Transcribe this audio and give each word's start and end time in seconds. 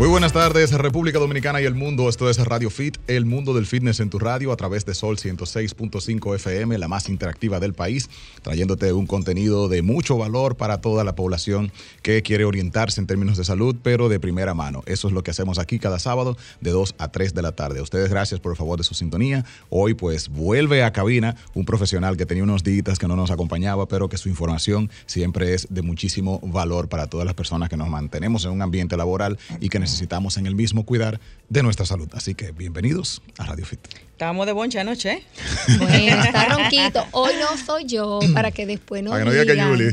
Muy 0.00 0.08
buenas 0.08 0.32
tardes, 0.32 0.72
República 0.72 1.18
Dominicana 1.18 1.60
y 1.60 1.66
el 1.66 1.74
mundo. 1.74 2.08
Esto 2.08 2.30
es 2.30 2.38
Radio 2.38 2.70
Fit, 2.70 2.96
el 3.06 3.26
mundo 3.26 3.52
del 3.52 3.66
fitness 3.66 4.00
en 4.00 4.08
tu 4.08 4.18
radio 4.18 4.50
a 4.50 4.56
través 4.56 4.86
de 4.86 4.94
Sol 4.94 5.18
106.5 5.18 6.36
FM, 6.36 6.78
la 6.78 6.88
más 6.88 7.10
interactiva 7.10 7.60
del 7.60 7.74
país, 7.74 8.08
trayéndote 8.40 8.94
un 8.94 9.06
contenido 9.06 9.68
de 9.68 9.82
mucho 9.82 10.16
valor 10.16 10.56
para 10.56 10.80
toda 10.80 11.04
la 11.04 11.14
población 11.14 11.70
que 12.00 12.22
quiere 12.22 12.46
orientarse 12.46 12.98
en 12.98 13.06
términos 13.06 13.36
de 13.36 13.44
salud, 13.44 13.76
pero 13.82 14.08
de 14.08 14.18
primera 14.18 14.54
mano. 14.54 14.82
Eso 14.86 15.06
es 15.06 15.12
lo 15.12 15.22
que 15.22 15.32
hacemos 15.32 15.58
aquí 15.58 15.78
cada 15.78 15.98
sábado 15.98 16.38
de 16.62 16.70
2 16.70 16.94
a 16.96 17.08
3 17.08 17.34
de 17.34 17.42
la 17.42 17.52
tarde. 17.52 17.82
Ustedes 17.82 18.08
gracias 18.08 18.40
por 18.40 18.52
el 18.52 18.56
favor 18.56 18.78
de 18.78 18.84
su 18.84 18.94
sintonía. 18.94 19.44
Hoy 19.68 19.92
pues 19.92 20.30
vuelve 20.30 20.82
a 20.82 20.94
cabina 20.94 21.36
un 21.52 21.66
profesional 21.66 22.16
que 22.16 22.24
tenía 22.24 22.44
unos 22.44 22.64
días 22.64 22.98
que 22.98 23.06
no 23.06 23.16
nos 23.16 23.30
acompañaba, 23.30 23.86
pero 23.86 24.08
que 24.08 24.16
su 24.16 24.30
información 24.30 24.90
siempre 25.04 25.52
es 25.52 25.66
de 25.68 25.82
muchísimo 25.82 26.40
valor 26.42 26.88
para 26.88 27.06
todas 27.06 27.26
las 27.26 27.34
personas 27.34 27.68
que 27.68 27.76
nos 27.76 27.90
mantenemos 27.90 28.46
en 28.46 28.52
un 28.52 28.62
ambiente 28.62 28.96
laboral 28.96 29.38
y 29.60 29.68
que 29.68 29.78
necesitamos 29.78 29.89
necesitamos 29.90 30.36
en 30.36 30.46
el 30.46 30.54
mismo 30.54 30.84
cuidar 30.84 31.20
de 31.48 31.62
nuestra 31.62 31.84
salud. 31.84 32.08
Así 32.14 32.34
que 32.34 32.52
bienvenidos 32.52 33.22
a 33.38 33.46
Radio 33.46 33.66
Fit. 33.66 33.80
Estábamos 34.20 34.44
de 34.44 34.52
boncha 34.52 34.82
anoche, 34.82 35.12
¿eh? 35.12 35.22
Bueno, 35.78 36.22
está 36.24 36.44
ronquito. 36.44 37.02
Hoy 37.12 37.32
no 37.40 37.56
soy 37.56 37.86
yo, 37.86 38.20
para 38.34 38.50
que 38.50 38.66
después 38.66 39.02
no, 39.02 39.16
digan 39.16 39.46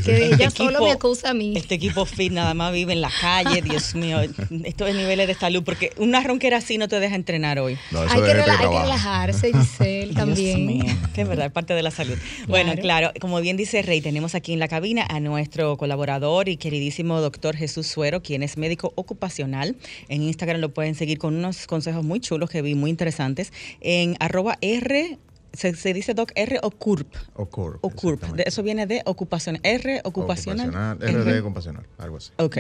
que, 0.03 0.25
ella 0.25 0.47
este 0.47 0.49
solo 0.49 0.83
me 0.83 0.91
acusa 0.91 1.29
a 1.29 1.33
mí. 1.33 1.53
Este 1.55 1.75
equipo 1.75 2.05
fit 2.05 2.33
nada 2.33 2.53
más 2.53 2.73
vive 2.73 2.91
en 2.91 2.99
la 2.99 3.09
calle, 3.21 3.61
Dios 3.61 3.95
mío. 3.95 4.19
Estos 4.65 4.93
niveles 4.93 5.27
de 5.27 5.33
salud, 5.33 5.63
porque 5.63 5.93
una 5.95 6.19
ronquera 6.19 6.57
así 6.57 6.77
no 6.77 6.89
te 6.89 6.99
deja 6.99 7.15
entrenar 7.15 7.57
hoy. 7.57 7.77
hay, 8.09 8.21
que 8.21 8.33
relajarse, 8.33 9.53
Giselle, 9.53 10.13
también. 10.13 10.67
Dios 10.67 10.85
mío, 10.85 10.97
que 11.15 11.21
es 11.21 11.27
verdad, 11.27 11.45
es 11.45 11.53
parte 11.53 11.73
de 11.73 11.83
la 11.83 11.91
salud. 11.91 12.17
Bueno, 12.49 12.75
claro, 12.75 13.13
como 13.21 13.39
bien 13.39 13.55
dice 13.55 13.81
Rey, 13.81 14.01
tenemos 14.01 14.35
aquí 14.35 14.51
en 14.51 14.59
la 14.59 14.67
cabina 14.67 15.07
a 15.09 15.21
nuestro 15.21 15.77
colaborador 15.77 16.49
y 16.49 16.57
queridísimo 16.57 17.21
doctor 17.21 17.55
Jesús 17.55 17.87
Suero, 17.87 18.21
quien 18.21 18.43
es 18.43 18.57
médico 18.57 18.91
ocupacional. 18.95 19.77
En 20.09 20.23
Instagram 20.23 20.61
lo 20.61 20.73
pueden 20.73 20.95
seguir 20.95 21.17
con 21.17 21.35
unos 21.35 21.67
consejos 21.67 22.03
muy 22.03 22.19
chulos 22.19 22.49
que 22.49 22.61
vi, 22.61 22.75
muy 22.75 22.89
interesantes. 22.89 23.51
En 23.81 24.15
arroba 24.19 24.57
R 24.61 25.17
se, 25.53 25.93
dice 25.93 26.13
doc 26.13 26.31
R 26.35 26.59
o 26.61 26.71
CURP. 26.71 27.13
O 27.35 27.45
CURP. 27.45 27.79
O 27.83 27.89
CURP. 27.89 28.23
eso 28.45 28.63
viene 28.63 28.85
de 28.85 29.01
ocupación. 29.05 29.59
R, 29.63 30.01
ocupacional. 30.03 30.97
R 31.01 31.23
de 31.23 31.39
ocupacional, 31.39 31.85
algo 31.97 32.17
así. 32.17 32.31
Ok. 32.37 32.57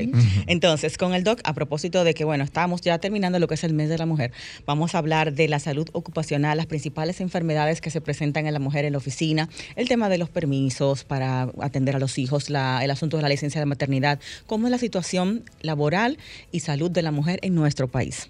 Entonces, 0.47 0.97
con 0.97 1.13
el 1.13 1.23
doc, 1.23 1.39
a 1.43 1.53
propósito 1.53 2.03
de 2.03 2.13
que, 2.13 2.23
bueno, 2.23 2.43
estamos 2.43 2.81
ya 2.81 2.97
terminando 2.99 3.39
lo 3.39 3.47
que 3.47 3.55
es 3.55 3.63
el 3.63 3.73
mes 3.73 3.89
de 3.89 3.97
la 3.97 4.05
mujer, 4.05 4.31
vamos 4.65 4.95
a 4.95 4.99
hablar 4.99 5.33
de 5.33 5.47
la 5.47 5.59
salud 5.59 5.87
ocupacional, 5.93 6.57
las 6.57 6.65
principales 6.65 7.21
enfermedades 7.21 7.81
que 7.81 7.89
se 7.89 8.01
presentan 8.01 8.47
en 8.47 8.53
la 8.53 8.59
mujer 8.59 8.85
en 8.85 8.93
la 8.93 8.97
oficina, 8.97 9.49
el 9.75 9.87
tema 9.87 10.09
de 10.09 10.17
los 10.17 10.29
permisos 10.29 11.03
para 11.03 11.51
atender 11.59 11.95
a 11.95 11.99
los 11.99 12.17
hijos, 12.17 12.49
la, 12.49 12.83
el 12.83 12.91
asunto 12.91 13.17
de 13.17 13.23
la 13.23 13.29
licencia 13.29 13.59
de 13.59 13.65
maternidad, 13.65 14.19
cómo 14.45 14.67
es 14.67 14.71
la 14.71 14.77
situación 14.77 15.43
laboral 15.61 16.17
y 16.51 16.61
salud 16.61 16.91
de 16.91 17.01
la 17.01 17.11
mujer 17.11 17.39
en 17.41 17.55
nuestro 17.55 17.87
país. 17.87 18.29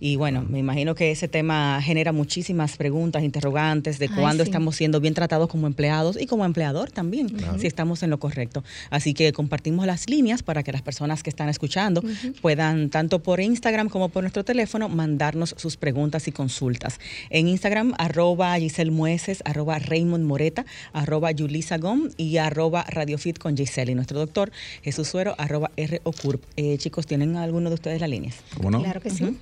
Y 0.00 0.16
bueno, 0.16 0.44
me 0.48 0.58
imagino 0.58 0.94
que 0.94 1.10
ese 1.10 1.28
tema 1.28 1.80
genera 1.82 2.12
muchísimas 2.12 2.76
preguntas, 2.76 3.22
interrogantes 3.22 3.97
de 3.98 4.08
cuándo 4.08 4.42
estamos 4.42 4.76
siendo 4.76 5.00
bien 5.00 5.14
tratados 5.14 5.48
como 5.48 5.66
empleados 5.66 6.20
y 6.20 6.26
como 6.26 6.44
empleador 6.44 6.90
también, 6.90 7.34
si 7.58 7.66
estamos 7.66 8.02
en 8.02 8.10
lo 8.10 8.18
correcto. 8.18 8.64
Así 8.90 9.14
que 9.14 9.32
compartimos 9.32 9.86
las 9.86 10.08
líneas 10.08 10.42
para 10.42 10.62
que 10.62 10.72
las 10.72 10.82
personas 10.82 11.22
que 11.22 11.30
están 11.30 11.48
escuchando 11.48 12.02
puedan, 12.40 12.90
tanto 12.90 13.20
por 13.20 13.40
Instagram 13.40 13.88
como 13.88 14.08
por 14.08 14.22
nuestro 14.22 14.44
teléfono, 14.44 14.88
mandarnos 14.88 15.54
sus 15.56 15.76
preguntas 15.76 16.28
y 16.28 16.32
consultas. 16.32 17.00
En 17.30 17.48
Instagram, 17.48 17.94
arroba 17.98 18.56
Giselle 18.58 18.90
Mueces, 18.90 19.42
arroba 19.44 19.78
Raymond 19.78 20.24
Moreta, 20.24 20.64
arroba 20.92 21.30
Yulisa 21.32 21.78
Gom 21.78 22.08
y 22.16 22.36
arroba 22.38 22.84
Radiofit 22.88 23.38
con 23.38 23.56
Giselle. 23.56 23.92
Y 23.92 23.94
nuestro 23.94 24.18
doctor 24.18 24.50
Jesús 24.82 25.08
Suero, 25.08 25.34
arroba 25.38 25.70
R. 25.76 26.00
Ocurp. 26.04 26.42
Eh, 26.56 26.76
chicos, 26.78 27.06
¿tienen 27.06 27.36
alguno 27.36 27.70
de 27.70 27.74
ustedes 27.74 28.00
las 28.00 28.10
líneas? 28.10 28.36
¿Cómo 28.56 28.70
no? 28.70 28.82
Claro 28.82 29.00
que 29.00 29.10
sí. 29.10 29.36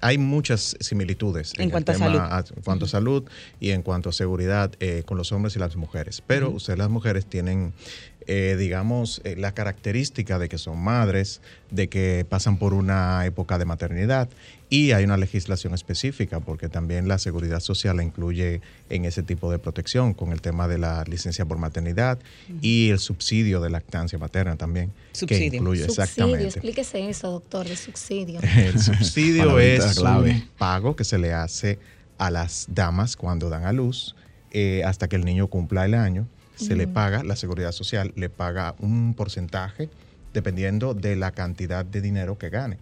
hay 0.00 0.18
muchas 0.18 0.76
similitudes 0.80 1.52
en, 1.58 1.70
cuanto 1.70 1.92
a 1.92 1.94
salud. 1.96 2.20
en 2.56 2.62
cuanto 2.62 2.84
a 2.84 2.88
salud 2.88 3.24
y 3.60 3.70
en 3.70 3.82
cuanto 3.82 4.10
a 4.10 4.12
seguridad 4.12 4.72
eh, 4.80 5.02
con 5.04 5.18
los 5.18 5.32
hombres 5.32 5.56
y 5.56 5.58
las 5.58 5.76
mujeres. 5.76 6.22
Pero 6.26 6.50
ustedes 6.50 6.78
las 6.78 6.90
mujeres 6.90 7.26
tienen 7.26 7.72
eh, 8.30 8.56
digamos, 8.58 9.22
eh, 9.24 9.36
la 9.38 9.52
característica 9.52 10.38
de 10.38 10.50
que 10.50 10.58
son 10.58 10.78
madres, 10.78 11.40
de 11.70 11.88
que 11.88 12.26
pasan 12.28 12.58
por 12.58 12.74
una 12.74 13.24
época 13.24 13.56
de 13.56 13.64
maternidad 13.64 14.28
y 14.68 14.92
hay 14.92 15.04
una 15.04 15.16
legislación 15.16 15.72
específica 15.72 16.38
porque 16.38 16.68
también 16.68 17.08
la 17.08 17.18
seguridad 17.18 17.60
social 17.60 17.96
la 17.96 18.02
incluye 18.02 18.60
en 18.90 19.06
ese 19.06 19.22
tipo 19.22 19.50
de 19.50 19.58
protección 19.58 20.12
con 20.12 20.32
el 20.32 20.42
tema 20.42 20.68
de 20.68 20.76
la 20.76 21.04
licencia 21.04 21.46
por 21.46 21.56
maternidad 21.56 22.18
y 22.60 22.90
el 22.90 22.98
subsidio 22.98 23.62
de 23.62 23.70
lactancia 23.70 24.18
materna 24.18 24.56
también. 24.56 24.92
Subsidio. 25.12 25.50
Que 25.50 25.56
incluye, 25.56 25.84
subsidio, 25.86 26.02
exactamente. 26.02 26.44
explíquese 26.48 27.08
eso, 27.08 27.30
doctor, 27.30 27.66
el 27.70 27.78
subsidio. 27.78 28.40
el 28.42 28.78
subsidio 28.78 29.58
es 29.58 29.96
un 29.96 30.48
pago 30.58 30.94
que 30.94 31.04
se 31.04 31.16
le 31.16 31.32
hace 31.32 31.78
a 32.18 32.30
las 32.30 32.66
damas 32.68 33.16
cuando 33.16 33.48
dan 33.48 33.64
a 33.64 33.72
luz 33.72 34.14
eh, 34.50 34.82
hasta 34.84 35.08
que 35.08 35.16
el 35.16 35.24
niño 35.24 35.46
cumpla 35.46 35.86
el 35.86 35.94
año 35.94 36.28
se 36.58 36.76
le 36.76 36.88
paga, 36.88 37.22
la 37.22 37.36
seguridad 37.36 37.72
social 37.72 38.12
le 38.16 38.28
paga 38.28 38.74
un 38.80 39.14
porcentaje 39.14 39.88
dependiendo 40.34 40.94
de 40.94 41.16
la 41.16 41.32
cantidad 41.32 41.84
de 41.84 42.00
dinero 42.00 42.36
que 42.38 42.50
gane. 42.50 42.78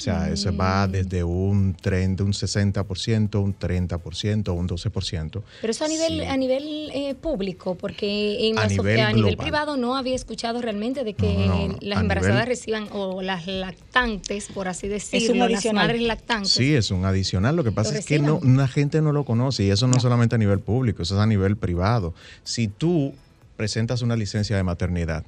O 0.00 0.02
sea, 0.02 0.30
eso 0.30 0.56
va 0.56 0.86
mm. 0.86 0.92
desde 0.92 1.22
un 1.22 1.74
tren 1.74 2.16
de 2.16 2.22
un 2.22 2.32
60%, 2.32 3.38
un 3.38 3.54
30%, 3.54 4.56
un 4.56 4.66
12%. 4.66 5.42
Pero 5.60 5.70
eso 5.70 5.84
a 5.84 5.88
nivel, 5.88 6.22
a 6.22 6.36
nivel 6.38 6.90
eh, 6.94 7.14
público, 7.14 7.74
porque 7.74 8.48
en 8.48 8.58
a, 8.58 8.66
nivel, 8.66 9.36
privado 9.36 9.76
no 9.76 9.98
había 9.98 10.14
escuchado 10.14 10.62
realmente 10.62 11.04
de 11.04 11.12
que 11.12 11.76
las 11.82 12.00
embarazadas 12.00 12.48
reciban, 12.48 12.88
o 12.92 13.20
las 13.20 13.46
lactantes, 13.46 14.48
por 14.48 14.68
así 14.68 14.88
decirlo, 14.88 15.46
las 15.48 15.70
madres 15.74 16.00
lactantes. 16.00 16.52
Sí, 16.52 16.74
es 16.74 16.90
un 16.90 17.04
adicional. 17.04 17.54
Lo 17.54 17.62
que 17.62 17.72
pasa 17.72 17.98
es 17.98 18.06
que 18.06 18.18
no, 18.18 18.40
la 18.42 18.68
gente 18.68 19.02
no 19.02 19.12
lo 19.12 19.26
conoce 19.26 19.64
y 19.64 19.70
eso 19.70 19.86
no, 19.86 19.90
no 19.94 20.00
solamente 20.00 20.36
a 20.36 20.38
nivel 20.38 20.60
público, 20.60 21.02
eso 21.02 21.14
es 21.16 21.20
a 21.20 21.26
nivel 21.26 21.58
privado. 21.58 22.14
Si 22.42 22.68
tú 22.68 23.12
presentas 23.58 24.00
una 24.00 24.16
licencia 24.16 24.56
de 24.56 24.62
maternidad, 24.62 25.26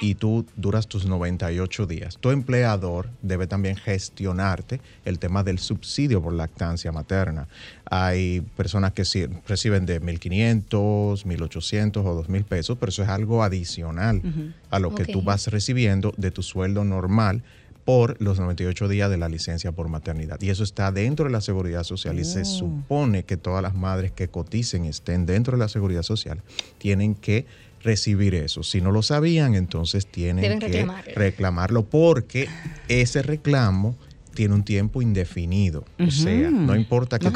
y 0.00 0.14
tú 0.14 0.46
duras 0.56 0.86
tus 0.86 1.06
98 1.06 1.86
días. 1.86 2.18
Tu 2.20 2.30
empleador 2.30 3.08
debe 3.22 3.46
también 3.46 3.76
gestionarte 3.76 4.80
el 5.04 5.18
tema 5.18 5.42
del 5.42 5.58
subsidio 5.58 6.22
por 6.22 6.32
lactancia 6.32 6.92
materna. 6.92 7.48
Hay 7.90 8.42
personas 8.56 8.92
que 8.92 9.02
reciben 9.46 9.86
de 9.86 10.00
1.500, 10.00 11.24
1.800 11.24 11.96
o 12.04 12.24
2.000 12.24 12.44
pesos, 12.44 12.76
pero 12.78 12.90
eso 12.90 13.02
es 13.02 13.08
algo 13.08 13.42
adicional 13.42 14.22
a 14.70 14.78
lo 14.78 14.94
que 14.94 15.04
tú 15.04 15.22
vas 15.22 15.48
recibiendo 15.48 16.12
de 16.16 16.30
tu 16.30 16.42
sueldo 16.42 16.84
normal 16.84 17.42
por 17.88 18.20
los 18.20 18.38
98 18.38 18.86
días 18.86 19.08
de 19.08 19.16
la 19.16 19.30
licencia 19.30 19.72
por 19.72 19.88
maternidad. 19.88 20.38
Y 20.42 20.50
eso 20.50 20.62
está 20.62 20.92
dentro 20.92 21.24
de 21.24 21.30
la 21.30 21.40
seguridad 21.40 21.84
social 21.84 22.18
y 22.18 22.24
se 22.26 22.42
oh. 22.42 22.44
supone 22.44 23.22
que 23.22 23.38
todas 23.38 23.62
las 23.62 23.74
madres 23.74 24.12
que 24.12 24.28
coticen 24.28 24.84
estén 24.84 25.24
dentro 25.24 25.56
de 25.56 25.60
la 25.60 25.68
seguridad 25.68 26.02
social 26.02 26.42
tienen 26.76 27.14
que 27.14 27.46
recibir 27.82 28.34
eso. 28.34 28.62
Si 28.62 28.80
no 28.80 28.92
lo 28.92 29.02
sabían, 29.02 29.54
entonces 29.54 30.06
tienen 30.06 30.58
que 30.58 30.86
reclamarlo 31.14 31.84
porque 31.84 32.48
ese 32.88 33.22
reclamo 33.22 33.96
tiene 34.38 34.54
un 34.54 34.62
tiempo 34.62 35.02
indefinido. 35.02 35.84
O 35.98 36.12
sea, 36.12 36.48
no 36.48 36.76
importa 36.76 37.18
que 37.18 37.28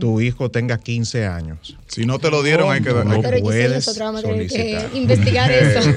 tu, 0.00 0.20
hijo 0.20 0.50
tenga 0.50 0.78
15 0.78 1.26
años. 1.26 1.78
Si 1.86 2.06
no 2.06 2.18
te 2.18 2.28
lo 2.28 2.42
dieron, 2.42 2.72
hay 2.72 2.82
que 2.82 2.90
no, 2.90 3.04
no 3.04 3.22
puedes 3.40 3.84
solicitar. 3.84 4.90
investigar 4.94 5.52
eso. 5.52 5.92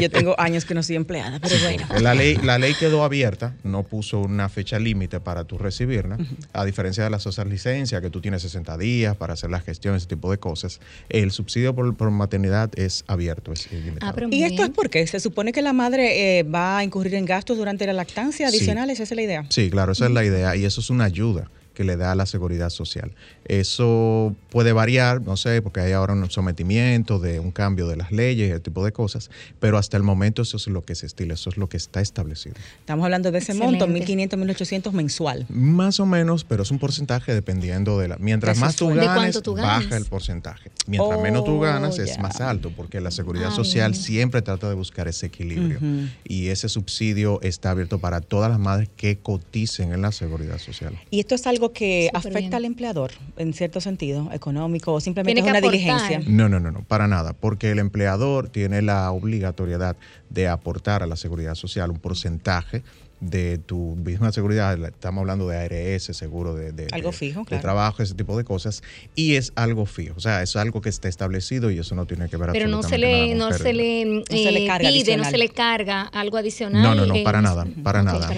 Yo 0.00 0.08
tengo 0.08 0.34
años 0.40 0.64
que 0.64 0.72
no 0.72 0.82
soy 0.82 0.96
empleada, 0.96 1.40
pero 1.40 1.56
bueno. 1.62 1.86
La 2.00 2.14
ley, 2.14 2.36
la 2.36 2.58
ley 2.58 2.72
quedó 2.72 3.04
abierta, 3.04 3.54
no 3.64 3.82
puso 3.82 4.20
una 4.20 4.48
fecha 4.48 4.78
límite 4.78 5.20
para 5.20 5.44
tú 5.44 5.58
recibirla, 5.58 6.16
a 6.54 6.64
diferencia 6.64 7.04
de 7.04 7.10
las 7.10 7.26
otras 7.26 7.46
licencias, 7.46 8.00
que 8.00 8.08
tú 8.08 8.22
tienes 8.22 8.40
60 8.40 8.78
días 8.78 9.14
para 9.14 9.34
hacer 9.34 9.50
la 9.50 9.60
gestión, 9.60 9.94
ese 9.94 10.06
tipo 10.06 10.30
de 10.30 10.38
cosas. 10.38 10.80
El 11.10 11.32
subsidio 11.32 11.74
por, 11.74 12.10
maternidad 12.10 12.70
es 12.78 13.04
abierto, 13.08 13.52
es 13.52 13.68
ah, 14.00 14.14
¿Y 14.30 14.44
esto 14.44 14.62
es 14.64 14.70
porque 14.70 15.06
se 15.06 15.20
supone 15.20 15.52
que 15.52 15.60
la 15.60 15.74
madre 15.74 16.38
eh, 16.38 16.44
va 16.44 16.78
a 16.78 16.84
incurrir 16.84 17.14
en 17.14 17.26
gastos 17.26 17.58
durante 17.58 17.84
la 17.84 17.92
lactancia 17.92 18.48
adicionales? 18.48 19.00
¿Esa 19.00 19.12
es 19.12 19.16
la 19.16 19.22
idea? 19.22 19.46
Sí, 19.50 19.65
claro, 19.70 19.92
esa 19.92 20.06
es 20.06 20.12
la 20.12 20.24
idea 20.24 20.56
y 20.56 20.64
eso 20.64 20.80
es 20.80 20.90
una 20.90 21.04
ayuda 21.04 21.50
que 21.76 21.84
le 21.84 21.96
da 21.96 22.14
la 22.14 22.24
seguridad 22.24 22.70
social. 22.70 23.12
Eso 23.44 24.34
puede 24.48 24.72
variar, 24.72 25.20
no 25.20 25.36
sé, 25.36 25.60
porque 25.60 25.80
hay 25.80 25.92
ahora 25.92 26.14
un 26.14 26.30
sometimiento 26.30 27.18
de 27.18 27.38
un 27.38 27.50
cambio 27.50 27.86
de 27.86 27.96
las 27.96 28.12
leyes, 28.12 28.50
ese 28.50 28.60
tipo 28.60 28.82
de 28.82 28.92
cosas, 28.92 29.30
pero 29.60 29.76
hasta 29.76 29.98
el 29.98 30.02
momento 30.02 30.40
eso 30.40 30.56
es 30.56 30.66
lo 30.68 30.86
que 30.86 30.94
se 30.94 31.04
estila, 31.04 31.34
eso 31.34 31.50
es 31.50 31.58
lo 31.58 31.68
que 31.68 31.76
está 31.76 32.00
establecido. 32.00 32.56
Estamos 32.80 33.04
hablando 33.04 33.30
de 33.30 33.38
ese 33.38 33.52
monto, 33.52 33.86
1.500, 33.86 34.30
1.800 34.30 34.92
mensual. 34.92 35.44
Más 35.50 36.00
o 36.00 36.06
menos, 36.06 36.44
pero 36.44 36.62
es 36.62 36.70
un 36.70 36.78
porcentaje 36.78 37.34
dependiendo 37.34 37.98
de 37.98 38.08
la... 38.08 38.16
Mientras 38.16 38.58
más 38.58 38.74
tú 38.76 38.88
ganes, 38.88 39.42
baja 39.42 39.98
el 39.98 40.06
porcentaje. 40.06 40.70
Mientras 40.86 41.20
menos 41.20 41.44
tú 41.44 41.56
oh, 41.56 41.60
ganas, 41.60 41.98
es 41.98 42.18
más 42.18 42.40
alto, 42.40 42.72
porque 42.74 43.02
la 43.02 43.10
seguridad 43.10 43.50
social 43.50 43.94
siempre 43.94 44.40
trata 44.40 44.66
de 44.70 44.74
buscar 44.74 45.08
ese 45.08 45.26
equilibrio. 45.26 45.78
Y 46.24 46.48
ese 46.48 46.70
subsidio 46.70 47.38
está 47.42 47.70
abierto 47.70 47.98
para 47.98 48.22
todas 48.22 48.50
las 48.50 48.58
madres 48.58 48.88
que 48.96 49.18
coticen 49.18 49.92
en 49.92 50.00
la 50.00 50.10
seguridad 50.10 50.58
social. 50.58 50.98
¿Y 51.10 51.20
esto 51.20 51.34
es 51.34 51.46
algo 51.46 51.65
que 51.72 52.10
afecta 52.12 52.56
al 52.56 52.64
empleador 52.64 53.12
en 53.36 53.52
cierto 53.52 53.80
sentido, 53.80 54.30
económico, 54.32 54.92
o 54.92 55.00
simplemente 55.00 55.40
es 55.40 55.46
una 55.46 55.60
diligencia? 55.60 56.20
No, 56.26 56.48
no, 56.48 56.60
no, 56.60 56.70
no, 56.70 56.82
para 56.82 57.06
nada, 57.06 57.32
porque 57.32 57.70
el 57.70 57.78
empleador 57.78 58.48
tiene 58.48 58.82
la 58.82 59.10
obligatoriedad 59.10 59.96
de 60.30 60.48
aportar 60.48 61.02
a 61.02 61.06
la 61.06 61.16
seguridad 61.16 61.54
social 61.54 61.90
un 61.90 61.98
porcentaje 61.98 62.82
de 63.20 63.58
tu 63.58 63.96
misma 63.96 64.30
seguridad, 64.30 64.78
estamos 64.84 65.22
hablando 65.22 65.48
de 65.48 65.56
ARS, 65.56 66.04
seguro 66.04 66.54
de, 66.54 66.86
algo 66.92 67.12
fijo, 67.12 67.44
de 67.48 67.58
trabajo, 67.58 68.02
ese 68.02 68.14
tipo 68.14 68.36
de 68.36 68.44
cosas, 68.44 68.82
y 69.14 69.36
es 69.36 69.52
algo 69.54 69.86
fijo, 69.86 70.14
o 70.16 70.20
sea, 70.20 70.42
es 70.42 70.54
algo 70.56 70.82
que 70.82 70.90
está 70.90 71.08
establecido 71.08 71.70
y 71.70 71.78
eso 71.78 71.94
no 71.94 72.04
tiene 72.04 72.28
que 72.28 72.36
ver 72.36 72.50
Pero 72.52 72.68
no 72.68 72.82
se 72.82 72.98
le, 72.98 73.34
no 73.34 73.52
se 73.52 73.72
le, 73.72 74.04
no 74.04 74.22
se 74.28 74.52
le 74.52 74.66
carga 74.66 74.88
pide, 74.88 75.16
no 75.16 75.24
se 75.24 75.38
le 75.38 75.48
carga 75.48 76.02
algo 76.02 76.36
adicional. 76.36 76.82
No, 76.82 76.94
no, 76.94 77.06
no, 77.06 77.24
para 77.24 77.40
nada, 77.40 77.66
para 77.82 78.02
nada. 78.02 78.28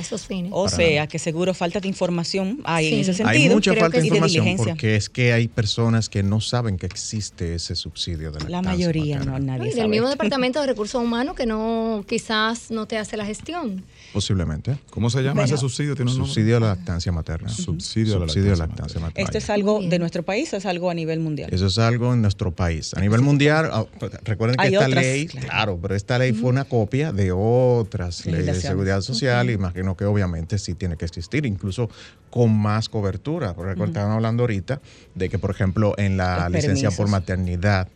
O 0.50 0.68
sea, 0.68 1.06
que 1.08 1.18
seguro 1.18 1.54
falta 1.54 1.80
de 1.80 1.88
información 1.88 2.60
hay 2.64 2.94
en 2.94 3.00
ese 3.00 3.14
sentido. 3.14 3.28
Hay 3.28 3.48
mucha 3.48 3.74
falta 3.74 3.98
de 3.98 4.06
información 4.06 4.56
porque 4.56 4.96
es 4.96 5.08
que 5.08 5.32
hay 5.32 5.48
personas 5.48 6.08
que 6.08 6.22
no 6.22 6.40
saben 6.40 6.76
que 6.76 6.86
existe 6.86 7.54
ese 7.54 7.74
subsidio 7.74 8.30
de 8.30 8.40
la 8.40 8.48
La 8.48 8.62
mayoría, 8.62 9.18
no, 9.20 9.38
nadie 9.38 9.70
sabe. 9.70 9.82
el 9.82 9.88
mismo 9.88 10.08
Departamento 10.18 10.60
de 10.60 10.68
Recursos 10.68 11.02
Humanos 11.02 11.34
que 11.34 11.46
no, 11.46 12.04
quizás 12.08 12.70
no 12.70 12.86
te 12.86 12.96
hace 12.96 13.16
la 13.16 13.24
gestión. 13.24 13.82
Posiblemente. 14.12 14.67
¿Cómo 14.90 15.10
se 15.10 15.22
llama 15.22 15.44
ese 15.44 15.56
subsidio? 15.56 15.94
¿Tiene 15.94 16.10
un 16.10 16.16
subsidio 16.16 16.56
a 16.56 16.60
la 16.60 16.68
lactancia 16.68 17.12
materna. 17.12 17.48
Subsidio, 17.48 18.16
a 18.16 18.18
la 18.20 18.56
lactancia, 18.56 19.00
materna. 19.00 19.24
¿Esto 19.24 19.38
es 19.38 19.50
algo 19.50 19.80
de 19.82 19.98
nuestro 19.98 20.22
país 20.22 20.52
o 20.52 20.56
es 20.56 20.66
algo 20.66 20.90
a 20.90 20.94
nivel 20.94 21.20
mundial? 21.20 21.48
Eso 21.52 21.66
es 21.66 21.78
algo 21.78 22.12
en 22.12 22.22
nuestro 22.22 22.50
país. 22.52 22.94
A 22.94 23.00
nivel 23.00 23.20
mundial, 23.22 23.70
ah, 23.72 23.84
recuerden 24.24 24.56
que 24.56 24.68
esta 24.68 24.88
ley, 24.88 25.26
claro. 25.26 25.78
pero 25.80 25.94
esta 25.94 26.18
ley 26.18 26.32
fue 26.32 26.50
una 26.50 26.64
copia 26.64 27.12
de 27.12 27.32
otras 27.32 28.26
leyes 28.26 28.46
de 28.46 28.60
seguridad 28.60 29.00
social. 29.00 29.50
Imagino 29.50 29.96
que 29.96 30.04
obviamente 30.04 30.58
sí 30.58 30.74
tiene 30.74 30.96
que 30.96 31.04
existir, 31.04 31.46
incluso 31.46 31.90
con 32.30 32.56
más 32.56 32.88
cobertura. 32.88 33.54
Porque 33.54 33.82
estaban 33.84 34.12
hablando 34.12 34.42
ahorita 34.42 34.80
de 35.14 35.28
que, 35.28 35.38
por 35.38 35.50
ejemplo, 35.50 35.94
en 35.96 36.16
la 36.16 36.48
licencia 36.48 36.90
por 36.90 37.08
maternidad, 37.08 37.88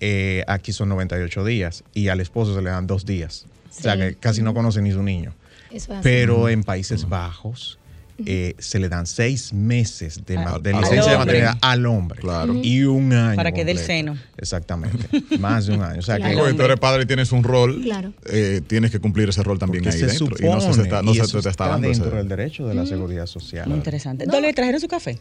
eh, 0.00 0.44
aquí 0.46 0.72
son 0.72 0.88
98 0.90 1.44
días 1.44 1.84
y 1.94 2.08
al 2.08 2.20
esposo 2.20 2.54
se 2.54 2.62
le 2.62 2.70
dan 2.70 2.86
dos 2.86 3.06
días. 3.06 3.46
O 3.70 3.82
sea, 3.82 3.96
que 3.96 4.14
casi 4.16 4.42
no 4.42 4.54
conoce 4.54 4.82
ni 4.82 4.92
su 4.92 5.02
niño. 5.02 5.34
Pero 6.02 6.48
en 6.48 6.62
Países 6.62 7.08
Bajos 7.08 7.78
eh, 8.26 8.54
se 8.58 8.78
le 8.78 8.88
dan 8.88 9.06
seis 9.06 9.52
meses 9.52 10.24
de, 10.26 10.36
ah, 10.36 10.58
licencia 10.62 11.12
de 11.12 11.18
maternidad 11.18 11.58
al 11.60 11.86
hombre 11.86 12.22
y 12.62 12.82
un 12.84 13.12
año. 13.12 13.36
Para 13.36 13.52
que 13.52 13.64
dé 13.64 13.72
el 13.72 13.78
seno. 13.78 14.16
Exactamente, 14.36 15.08
más 15.38 15.66
de 15.66 15.74
un 15.74 15.82
año. 15.82 15.98
O 15.98 16.02
sea, 16.02 16.16
que 16.18 16.54
tú 16.54 16.62
eres 16.62 16.78
padre 16.78 17.04
y 17.04 17.06
tienes 17.06 17.32
un 17.32 17.42
rol, 17.42 17.84
eh, 18.26 18.60
tienes 18.66 18.90
que 18.90 19.00
cumplir 19.00 19.28
ese 19.28 19.42
rol 19.42 19.58
también 19.58 19.86
ahí 19.88 19.98
dentro. 19.98 20.36
y 20.38 20.44
no 20.44 20.60
se, 20.60 20.82
está, 20.82 21.02
no 21.02 21.14
se 21.14 21.26
te 21.26 21.48
está 21.48 21.68
dando 21.68 21.88
dentro 21.88 22.10
del 22.10 22.28
derecho 22.28 22.66
de 22.66 22.74
la 22.74 22.86
seguridad 22.86 23.26
social. 23.26 23.68
Muy 23.68 23.78
interesante. 23.78 24.26
¿Le 24.26 24.52
trajeron 24.52 24.80
su 24.80 24.88
café? 24.88 25.18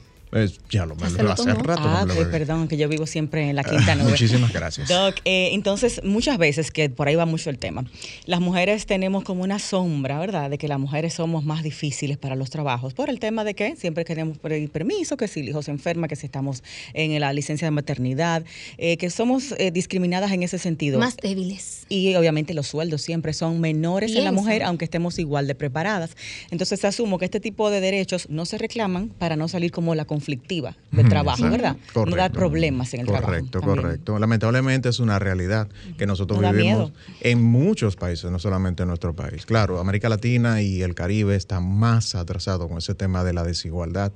Ya 0.69 0.85
lo, 0.85 0.95
me 0.95 1.09
lo 1.09 1.31
hace 1.31 1.53
rato. 1.53 1.83
Ah, 1.83 2.05
perdón, 2.31 2.67
que 2.67 2.77
yo 2.77 2.87
vivo 2.87 3.05
siempre 3.05 3.49
en 3.49 3.55
la 3.55 3.63
quinta 3.63 3.95
nube. 3.95 4.11
Muchísimas 4.11 4.53
gracias. 4.53 4.87
Doc, 4.87 5.17
eh, 5.25 5.49
entonces, 5.53 6.01
muchas 6.03 6.37
veces, 6.37 6.71
que 6.71 6.89
por 6.89 7.07
ahí 7.07 7.15
va 7.15 7.25
mucho 7.25 7.49
el 7.49 7.57
tema, 7.57 7.85
las 8.25 8.39
mujeres 8.39 8.85
tenemos 8.85 9.23
como 9.23 9.43
una 9.43 9.59
sombra, 9.59 10.19
¿verdad? 10.19 10.49
De 10.49 10.57
que 10.57 10.67
las 10.67 10.79
mujeres 10.79 11.13
somos 11.13 11.43
más 11.43 11.63
difíciles 11.63 12.17
para 12.17 12.35
los 12.35 12.49
trabajos, 12.49 12.93
por 12.93 13.09
el 13.09 13.19
tema 13.19 13.43
de 13.43 13.53
que 13.55 13.75
siempre 13.75 14.05
queremos 14.05 14.37
pedir 14.37 14.69
permiso, 14.69 15.17
que 15.17 15.27
si 15.27 15.41
el 15.41 15.49
hijo 15.49 15.61
se 15.61 15.71
enferma, 15.71 16.07
que 16.07 16.15
si 16.15 16.25
estamos 16.25 16.63
en 16.93 17.19
la 17.19 17.33
licencia 17.33 17.67
de 17.67 17.71
maternidad, 17.71 18.45
eh, 18.77 18.97
que 18.97 19.09
somos 19.09 19.53
eh, 19.57 19.71
discriminadas 19.71 20.31
en 20.31 20.43
ese 20.43 20.57
sentido. 20.57 20.99
Más 20.99 21.17
débiles. 21.17 21.85
Y 21.89 22.15
obviamente 22.15 22.53
los 22.53 22.67
sueldos 22.67 23.01
siempre 23.01 23.33
son 23.33 23.59
menores 23.59 24.15
en 24.15 24.23
la 24.23 24.31
mujer, 24.31 24.63
aunque 24.63 24.85
estemos 24.85 25.19
igual 25.19 25.47
de 25.47 25.55
preparadas. 25.55 26.15
Entonces, 26.51 26.85
asumo 26.85 27.19
que 27.19 27.25
este 27.25 27.39
tipo 27.39 27.69
de 27.69 27.81
derechos 27.81 28.29
no 28.29 28.45
se 28.45 28.57
reclaman 28.57 29.09
para 29.09 29.35
no 29.35 29.47
salir 29.47 29.71
como 29.71 29.95
la 29.95 30.05
conflictiva 30.21 30.77
del 30.91 31.09
trabajo, 31.09 31.49
¿verdad? 31.49 31.75
no 31.95 32.15
dar 32.15 32.31
problemas 32.31 32.93
en 32.93 33.01
el 33.01 33.05
trabajo. 33.07 33.25
Correcto, 33.25 33.61
correcto. 33.61 34.19
Lamentablemente 34.19 34.89
es 34.89 34.99
una 34.99 35.17
realidad 35.17 35.67
que 35.97 36.05
nosotros 36.05 36.39
vivimos 36.39 36.91
en 37.21 37.41
muchos 37.41 37.95
países, 37.95 38.29
no 38.29 38.37
solamente 38.37 38.83
en 38.83 38.89
nuestro 38.89 39.15
país. 39.15 39.47
Claro, 39.47 39.79
América 39.79 40.09
Latina 40.09 40.61
y 40.61 40.83
el 40.83 40.93
Caribe 40.93 41.35
están 41.35 41.67
más 41.67 42.13
atrasados 42.13 42.67
con 42.67 42.77
ese 42.77 42.93
tema 42.93 43.23
de 43.23 43.33
la 43.33 43.43
desigualdad 43.43 44.11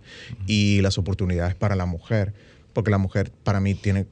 y 0.45 0.81
las 0.81 0.99
oportunidades 0.99 1.55
para 1.55 1.75
la 1.75 1.87
mujer, 1.87 2.33
porque 2.73 2.91
la 2.91 2.99
mujer 2.99 3.31
para 3.43 3.59
mí 3.59 3.73
tiene 3.73 4.05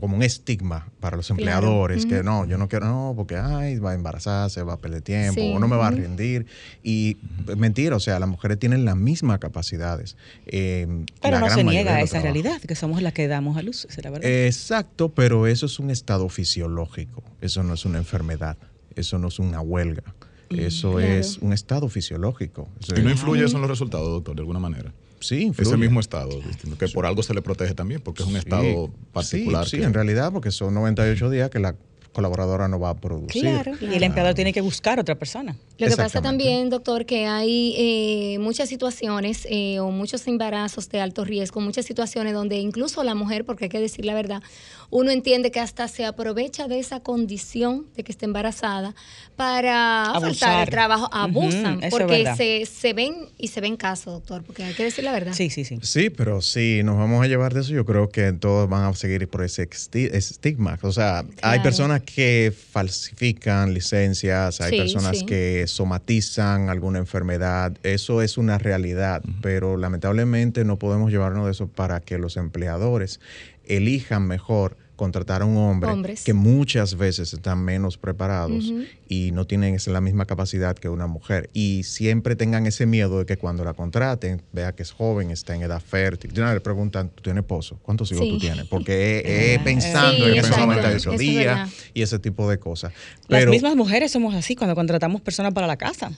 como 0.00 0.16
un 0.16 0.22
estigma 0.22 0.88
para 1.00 1.16
los 1.16 1.30
empleadores, 1.30 2.04
que 2.04 2.22
no, 2.22 2.44
yo 2.46 2.58
no 2.58 2.68
quiero, 2.68 2.86
no, 2.86 3.14
porque 3.16 3.36
ay, 3.36 3.78
va 3.78 3.92
a 3.92 3.94
embarazarse, 3.94 4.62
va 4.62 4.74
a 4.74 4.76
perder 4.78 5.02
tiempo, 5.02 5.40
o 5.40 5.58
no 5.58 5.68
me 5.68 5.76
va 5.76 5.88
a 5.88 5.90
rendir. 5.90 6.46
Y 6.82 7.16
mentira, 7.56 7.96
o 7.96 8.00
sea, 8.00 8.18
las 8.18 8.28
mujeres 8.28 8.58
tienen 8.58 8.84
las 8.84 8.96
mismas 8.96 9.38
capacidades. 9.38 10.16
Eh, 10.46 11.04
pero 11.22 11.40
no 11.40 11.50
se 11.50 11.64
niega 11.64 11.96
a 11.96 12.02
esa 12.02 12.20
realidad, 12.20 12.60
que 12.60 12.74
somos 12.74 13.02
las 13.02 13.12
que 13.12 13.28
damos 13.28 13.56
a 13.56 13.62
luz, 13.62 13.86
es 13.88 14.04
la 14.04 14.10
verdad. 14.10 14.28
Exacto, 14.28 15.08
pero 15.10 15.46
eso 15.46 15.66
es 15.66 15.78
un 15.78 15.90
estado 15.90 16.28
fisiológico, 16.28 17.22
eso 17.40 17.62
no 17.62 17.74
es 17.74 17.84
una 17.84 17.98
enfermedad, 17.98 18.58
eso 18.94 19.18
no 19.18 19.28
es 19.28 19.38
una 19.38 19.60
huelga. 19.60 20.14
Mm, 20.50 20.60
eso 20.60 21.00
es 21.00 21.38
un 21.38 21.52
estado 21.52 21.88
fisiológico. 21.88 22.68
¿Y 22.96 23.00
no 23.00 23.10
influye 23.10 23.44
eso 23.44 23.56
en 23.56 23.62
los 23.62 23.70
resultados, 23.70 24.08
doctor, 24.08 24.34
de 24.34 24.40
alguna 24.40 24.58
manera? 24.58 24.92
Sí, 25.20 25.52
ese 25.58 25.76
mismo 25.76 26.00
estado, 26.00 26.40
que 26.78 26.88
por 26.88 27.06
algo 27.06 27.22
se 27.22 27.34
le 27.34 27.42
protege 27.42 27.74
también, 27.74 28.00
porque 28.00 28.22
es 28.22 28.28
un 28.28 28.36
estado 28.36 28.90
particular. 29.12 29.66
Sí, 29.66 29.82
en 29.82 29.94
realidad, 29.94 30.32
porque 30.32 30.50
son 30.50 30.74
98 30.74 31.30
días 31.30 31.50
que 31.50 31.58
la 31.58 31.74
colaboradora 32.18 32.66
no 32.66 32.80
va 32.80 32.90
a 32.90 32.94
producir. 32.94 33.42
Claro, 33.42 33.74
y 33.80 33.94
el 33.94 34.02
empleador 34.02 34.34
tiene 34.34 34.52
que 34.52 34.60
buscar 34.60 34.98
otra 34.98 35.14
persona. 35.14 35.56
Lo 35.78 35.86
que 35.86 35.96
pasa 35.96 36.20
también, 36.20 36.68
doctor, 36.68 37.06
que 37.06 37.26
hay 37.26 37.74
eh, 37.78 38.38
muchas 38.40 38.68
situaciones 38.68 39.46
eh, 39.48 39.78
o 39.78 39.92
muchos 39.92 40.26
embarazos 40.26 40.88
de 40.88 41.00
alto 41.00 41.24
riesgo, 41.24 41.60
muchas 41.60 41.86
situaciones 41.86 42.34
donde 42.34 42.56
incluso 42.56 43.04
la 43.04 43.14
mujer, 43.14 43.44
porque 43.44 43.66
hay 43.66 43.68
que 43.68 43.80
decir 43.80 44.04
la 44.04 44.14
verdad, 44.14 44.42
uno 44.90 45.12
entiende 45.12 45.52
que 45.52 45.60
hasta 45.60 45.86
se 45.86 46.04
aprovecha 46.06 46.66
de 46.66 46.80
esa 46.80 47.00
condición 47.00 47.86
de 47.94 48.02
que 48.02 48.10
está 48.10 48.24
embarazada 48.24 48.96
para 49.36 50.12
faltar 50.18 50.62
el 50.62 50.70
trabajo, 50.70 51.08
abusan, 51.12 51.80
porque 51.90 52.26
se, 52.36 52.66
se, 52.66 52.94
ven 52.94 53.14
y 53.38 53.48
se 53.48 53.60
ven 53.60 53.76
casos, 53.76 54.14
doctor, 54.14 54.42
porque 54.42 54.64
hay 54.64 54.74
que 54.74 54.82
decir 54.82 55.04
la 55.04 55.12
verdad. 55.12 55.34
Sí, 55.34 55.50
sí, 55.50 55.64
sí. 55.64 55.78
Sí, 55.82 56.10
pero 56.10 56.40
si 56.40 56.82
nos 56.82 56.96
vamos 56.96 57.22
a 57.22 57.28
llevar 57.28 57.54
de 57.54 57.60
eso, 57.60 57.72
yo 57.72 57.84
creo 57.84 58.08
que 58.08 58.32
todos 58.32 58.68
van 58.68 58.84
a 58.84 58.94
seguir 58.94 59.28
por 59.28 59.44
ese 59.44 59.68
estigma. 59.70 60.78
O 60.82 60.90
sea, 60.90 61.24
hay 61.42 61.60
personas 61.60 62.02
que 62.14 62.52
falsifican 62.52 63.74
licencias, 63.74 64.60
hay 64.60 64.78
personas 64.78 65.22
que 65.24 65.66
somatizan 65.66 66.70
alguna 66.70 66.98
enfermedad, 66.98 67.76
eso 67.82 68.22
es 68.22 68.38
una 68.38 68.56
realidad, 68.56 69.22
pero 69.42 69.76
lamentablemente 69.76 70.64
no 70.64 70.78
podemos 70.78 71.10
llevarnos 71.10 71.44
de 71.44 71.52
eso 71.52 71.68
para 71.68 72.00
que 72.00 72.16
los 72.18 72.36
empleadores 72.36 73.20
elijan 73.66 74.26
mejor 74.26 74.76
contratar 74.98 75.42
a 75.42 75.44
un 75.44 75.56
hombre 75.56 76.16
que 76.24 76.34
muchas 76.34 76.96
veces 76.96 77.32
están 77.32 77.64
menos 77.64 77.96
preparados 77.96 78.74
y 79.08 79.30
no 79.30 79.46
tienen 79.46 79.78
la 79.86 80.00
misma 80.00 80.26
capacidad 80.26 80.76
que 80.76 80.88
una 80.88 81.06
mujer. 81.06 81.48
Y 81.54 81.84
siempre 81.84 82.34
tengan 82.34 82.66
ese 82.66 82.84
miedo 82.84 83.20
de 83.20 83.24
que 83.24 83.38
cuando 83.38 83.64
la 83.64 83.74
contraten, 83.74 84.42
vea 84.52 84.74
que 84.74 84.82
es 84.82 84.90
joven, 84.90 85.30
está 85.30 85.54
en 85.54 85.62
edad 85.62 85.80
fértil. 85.80 86.32
Y 86.34 86.40
le 86.40 86.60
preguntan, 86.60 87.10
¿tú 87.10 87.22
tienes 87.22 87.42
esposo? 87.42 87.78
¿Cuántos 87.80 88.10
hijos 88.10 88.28
tú 88.28 88.38
tienes? 88.38 88.66
Porque 88.66 89.22
he, 89.54 89.60
pensando 89.60 90.26
en 90.26 90.34
de 90.34 90.96
esos 90.96 91.16
días 91.16 91.70
y 91.94 92.02
ese 92.02 92.18
tipo 92.18 92.50
de 92.50 92.58
cosas. 92.58 92.92
Las 93.28 93.46
mismas 93.46 93.76
mujeres 93.76 94.10
somos 94.10 94.34
así 94.34 94.56
cuando 94.56 94.74
contratamos 94.74 95.20
personas 95.20 95.54
para 95.54 95.68
la 95.68 95.76
casa. 95.76 96.10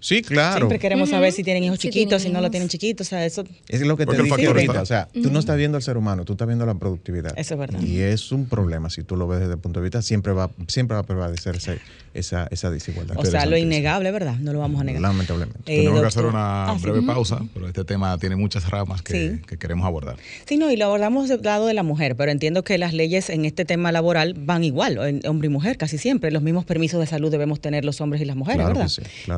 Sí, 0.00 0.22
claro. 0.22 0.58
Siempre 0.58 0.78
queremos 0.78 1.10
saber 1.10 1.32
si 1.32 1.42
tienen 1.42 1.64
hijos 1.64 1.78
chiquitos, 1.78 2.22
si 2.22 2.30
no 2.30 2.40
lo 2.40 2.50
tienen 2.50 2.68
chiquitos. 2.68 3.06
O 3.06 3.10
sea, 3.10 3.24
eso... 3.24 3.44
Es 3.68 3.80
lo 3.80 3.96
que 3.96 4.06
te 4.06 4.22
dije 4.22 4.46
ahorita. 4.46 4.82
O 4.82 4.86
sea, 4.86 5.08
tú 5.12 5.30
no 5.30 5.38
estás 5.38 5.56
viendo 5.56 5.76
al 5.76 5.82
ser 5.82 5.96
humano, 5.96 6.24
tú 6.24 6.32
estás 6.32 6.46
viendo 6.46 6.66
la 6.66 6.74
productividad. 6.74 7.32
Eso 7.36 7.54
es 7.54 7.60
verdad. 7.60 7.80
Y 7.80 8.00
es 8.00 8.32
un 8.32 8.46
problema. 8.46 8.90
Si 8.90 9.02
tú 9.02 9.16
lo 9.16 9.26
ves 9.26 9.40
desde 9.40 9.54
el 9.54 9.58
punto 9.58 9.80
de 9.80 9.84
vista, 9.84 10.02
siempre 10.02 10.32
va, 10.32 10.50
siempre 10.68 10.94
va 10.94 11.00
a 11.00 11.06
prevalecer 11.06 11.56
ese, 11.56 11.78
esa, 12.18 12.48
esa 12.50 12.70
desigualdad. 12.70 13.16
O 13.18 13.24
sea, 13.24 13.46
lo 13.46 13.56
innegable, 13.56 14.10
¿verdad? 14.10 14.36
No 14.38 14.52
lo 14.52 14.58
vamos 14.58 14.80
a 14.80 14.84
negar. 14.84 15.02
Lamentablemente. 15.02 15.60
Eh, 15.66 15.78
Tenemos 15.78 16.00
que 16.00 16.06
hacer 16.06 16.24
una 16.24 16.70
ah, 16.70 16.78
breve 16.80 17.02
pausa, 17.02 17.42
pero 17.54 17.66
este 17.66 17.84
tema 17.84 18.16
tiene 18.18 18.36
muchas 18.36 18.68
ramas 18.70 19.02
que, 19.02 19.40
que, 19.46 19.58
queremos 19.58 19.86
abordar. 19.86 20.16
Sí, 20.46 20.56
no, 20.56 20.70
y 20.70 20.76
lo 20.76 20.86
abordamos 20.86 21.28
del 21.28 21.42
lado 21.42 21.66
de 21.66 21.74
la 21.74 21.82
mujer, 21.82 22.16
pero 22.16 22.30
entiendo 22.30 22.64
que 22.64 22.78
las 22.78 22.94
leyes 22.94 23.30
en 23.30 23.44
este 23.44 23.64
tema 23.64 23.92
laboral 23.92 24.34
van 24.34 24.64
igual, 24.64 25.20
hombre 25.26 25.46
y 25.46 25.50
mujer, 25.50 25.76
casi 25.76 25.98
siempre. 25.98 26.30
Los 26.30 26.42
mismos 26.42 26.64
permisos 26.64 27.00
de 27.00 27.06
salud 27.06 27.30
debemos 27.30 27.60
tener 27.60 27.84
los 27.84 28.00
hombres 28.00 28.22
y 28.22 28.24
las 28.24 28.36
mujeres, 28.36 28.66
¿verdad? 28.66 28.88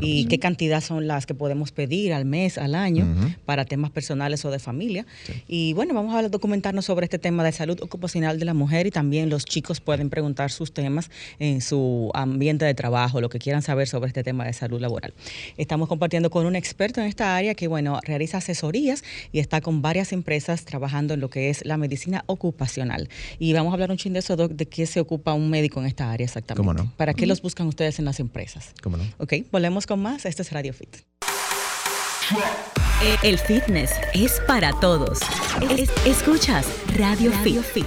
y 0.01 0.27
qué 0.27 0.39
cantidad 0.39 0.81
son 0.81 1.07
las 1.07 1.27
que 1.27 1.35
podemos 1.35 1.73
pedir 1.73 2.13
al 2.13 2.25
mes, 2.25 2.59
al 2.59 2.75
año, 2.75 3.07
para 3.45 3.65
temas 3.65 3.91
personales 3.91 4.45
o 4.45 4.51
de 4.51 4.59
familia. 4.59 5.07
Y 5.47 5.73
bueno, 5.73 5.95
vamos 5.95 6.15
a 6.15 6.29
documentarnos 6.29 6.85
sobre 6.85 7.05
este 7.05 7.19
tema 7.19 7.45
de 7.45 7.53
salud 7.53 7.81
ocupacional 7.83 8.39
de 8.39 8.45
la 8.45 8.55
mujer 8.55 8.87
y 8.87 8.91
también 8.91 9.31
los 9.31 9.45
chicos 9.45 9.81
pueden 9.81 10.11
preguntar 10.11 10.51
sus 10.51 10.73
temas 10.73 11.11
en 11.39 11.61
su 11.61 12.11
ambiente 12.15 12.65
de 12.69 12.75
trabajo, 12.75 13.21
lo 13.21 13.29
que 13.29 13.39
quieran 13.39 13.63
saber 13.63 13.89
sobre 13.89 14.09
este 14.09 14.23
tema 14.23 14.45
de 14.45 14.53
salud 14.53 14.81
laboral. 14.81 15.15
Estamos 15.57 15.89
compartiendo 15.89 16.31
con 16.31 16.47
un 16.47 16.57
experto 16.57 17.01
en 17.01 17.07
esta 17.07 17.37
área 17.37 17.55
que, 17.55 17.69
bueno, 17.69 18.01
realiza 18.05 18.39
asesorías 18.39 19.03
y 19.33 19.41
está 19.41 19.61
con 19.61 19.83
varias 19.83 20.13
empresas 20.13 20.65
trabajando 20.65 21.15
en 21.15 21.21
lo 21.21 21.31
que 21.31 21.51
es 21.51 21.65
la 21.65 21.77
medicina 21.77 22.25
ocupacional. 22.27 23.09
Y 23.39 23.53
vamos 23.53 23.73
a 23.73 23.75
hablar 23.75 23.91
un 23.91 23.97
chin 23.97 24.13
de 24.13 24.21
eso, 24.21 24.37
de 24.37 24.67
qué 24.67 24.87
se 24.87 25.01
ocupa 25.01 25.33
un 25.33 25.51
médico 25.51 25.81
en 25.81 25.87
esta 25.87 26.11
área 26.11 26.25
exactamente. 26.25 26.59
¿Cómo 26.67 26.75
no? 26.75 26.93
¿Para 26.97 27.15
qué 27.15 27.27
los 27.27 27.43
buscan 27.43 27.67
ustedes 27.67 27.99
en 27.99 28.05
las 28.05 28.21
empresas? 28.21 28.73
¿Cómo 28.83 28.97
no? 28.97 29.05
Ok, 29.19 29.35
volvemos 29.51 29.87
con 29.87 30.01
más. 30.01 30.25
Este 30.25 30.43
es 30.43 30.53
Radio 30.53 30.73
Fit. 30.73 30.97
El 33.23 33.39
fitness 33.39 33.93
es 34.13 34.41
para 34.47 34.73
todos. 34.81 35.21
escuchas 36.05 36.67
Radio, 36.97 37.33
Fit. 37.33 37.87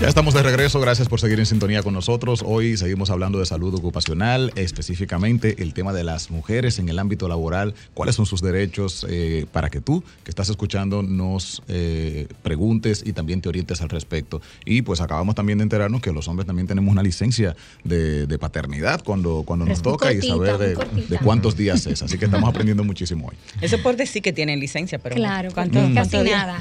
Ya 0.00 0.08
estamos 0.08 0.32
de 0.32 0.42
regreso, 0.42 0.80
gracias 0.80 1.08
por 1.08 1.20
seguir 1.20 1.38
en 1.40 1.44
sintonía 1.44 1.82
con 1.82 1.92
nosotros. 1.92 2.42
Hoy 2.42 2.78
seguimos 2.78 3.10
hablando 3.10 3.38
de 3.38 3.44
salud 3.44 3.74
ocupacional, 3.74 4.50
específicamente 4.56 5.62
el 5.62 5.74
tema 5.74 5.92
de 5.92 6.04
las 6.04 6.30
mujeres 6.30 6.78
en 6.78 6.88
el 6.88 6.98
ámbito 6.98 7.28
laboral, 7.28 7.74
cuáles 7.92 8.14
son 8.14 8.24
sus 8.24 8.40
derechos 8.40 9.04
eh, 9.10 9.44
para 9.52 9.68
que 9.68 9.82
tú 9.82 10.02
que 10.24 10.30
estás 10.30 10.48
escuchando 10.48 11.02
nos 11.02 11.62
eh, 11.68 12.28
preguntes 12.42 13.02
y 13.04 13.12
también 13.12 13.42
te 13.42 13.50
orientes 13.50 13.82
al 13.82 13.90
respecto. 13.90 14.40
Y 14.64 14.80
pues 14.80 15.02
acabamos 15.02 15.34
también 15.34 15.58
de 15.58 15.64
enterarnos 15.64 16.00
que 16.00 16.12
los 16.12 16.28
hombres 16.28 16.46
también 16.46 16.66
tenemos 16.66 16.90
una 16.90 17.02
licencia 17.02 17.54
de, 17.84 18.38
paternidad 18.40 19.02
cuando, 19.04 19.42
cuando 19.44 19.66
nos 19.66 19.82
toca 19.82 20.14
y 20.14 20.22
saber 20.22 20.56
de, 20.56 21.18
cuántos 21.22 21.58
días 21.58 21.86
es. 21.86 22.02
Así 22.02 22.16
que 22.16 22.24
estamos 22.24 22.48
aprendiendo 22.48 22.84
muchísimo 22.84 23.28
hoy. 23.28 23.36
Eso 23.60 23.76
por 23.82 23.96
decir 23.96 24.22
que 24.22 24.32
tienen 24.32 24.60
licencia, 24.60 24.98
pero 24.98 25.14
claro, 25.14 25.50
¿cuánto, 25.52 25.78
casi 25.94 26.16
nada. 26.22 26.56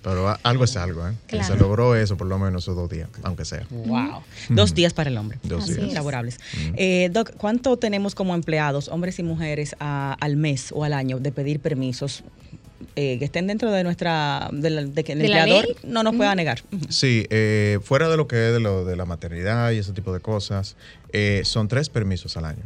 pero 0.00 0.38
algo 0.44 0.62
es 0.62 0.76
algo, 0.76 1.08
¿eh? 1.08 1.42
Se 1.42 1.56
logró 1.56 1.96
eso 1.96 2.16
por 2.16 2.28
lo 2.28 2.38
menos 2.38 2.68
días, 2.90 3.08
aunque 3.22 3.44
sea. 3.44 3.66
Wow. 3.70 4.22
Dos 4.48 4.74
días 4.74 4.92
para 4.92 5.10
el 5.10 5.16
hombre. 5.16 5.38
Dos 5.42 5.66
días. 5.66 5.92
Laborables. 5.92 6.38
Eh, 6.76 7.10
Doc, 7.12 7.32
¿cuánto 7.36 7.76
tenemos 7.76 8.14
como 8.14 8.34
empleados, 8.34 8.88
hombres 8.88 9.18
y 9.18 9.22
mujeres, 9.22 9.74
al 9.78 10.36
mes 10.36 10.70
o 10.72 10.84
al 10.84 10.92
año 10.92 11.18
de 11.18 11.32
pedir 11.32 11.60
permisos? 11.60 12.24
Eh, 12.96 13.18
que 13.18 13.24
estén 13.24 13.46
dentro 13.46 13.72
de 13.72 13.82
nuestra 13.82 14.50
de, 14.52 14.92
que 15.04 15.12
el 15.12 15.22
empleador 15.22 15.66
no 15.84 16.02
nos 16.02 16.14
pueda 16.14 16.34
negar. 16.34 16.62
Sí, 16.90 17.26
eh, 17.30 17.78
fuera 17.82 18.08
de 18.08 18.16
lo 18.16 18.28
que 18.28 18.48
es 18.48 18.52
de, 18.52 18.60
lo, 18.60 18.84
de 18.84 18.94
la 18.94 19.04
maternidad 19.04 19.72
y 19.72 19.78
ese 19.78 19.92
tipo 19.92 20.12
de 20.12 20.20
cosas, 20.20 20.76
son 21.44 21.68
tres 21.68 21.88
permisos 21.88 22.36
al 22.36 22.44
año. 22.44 22.62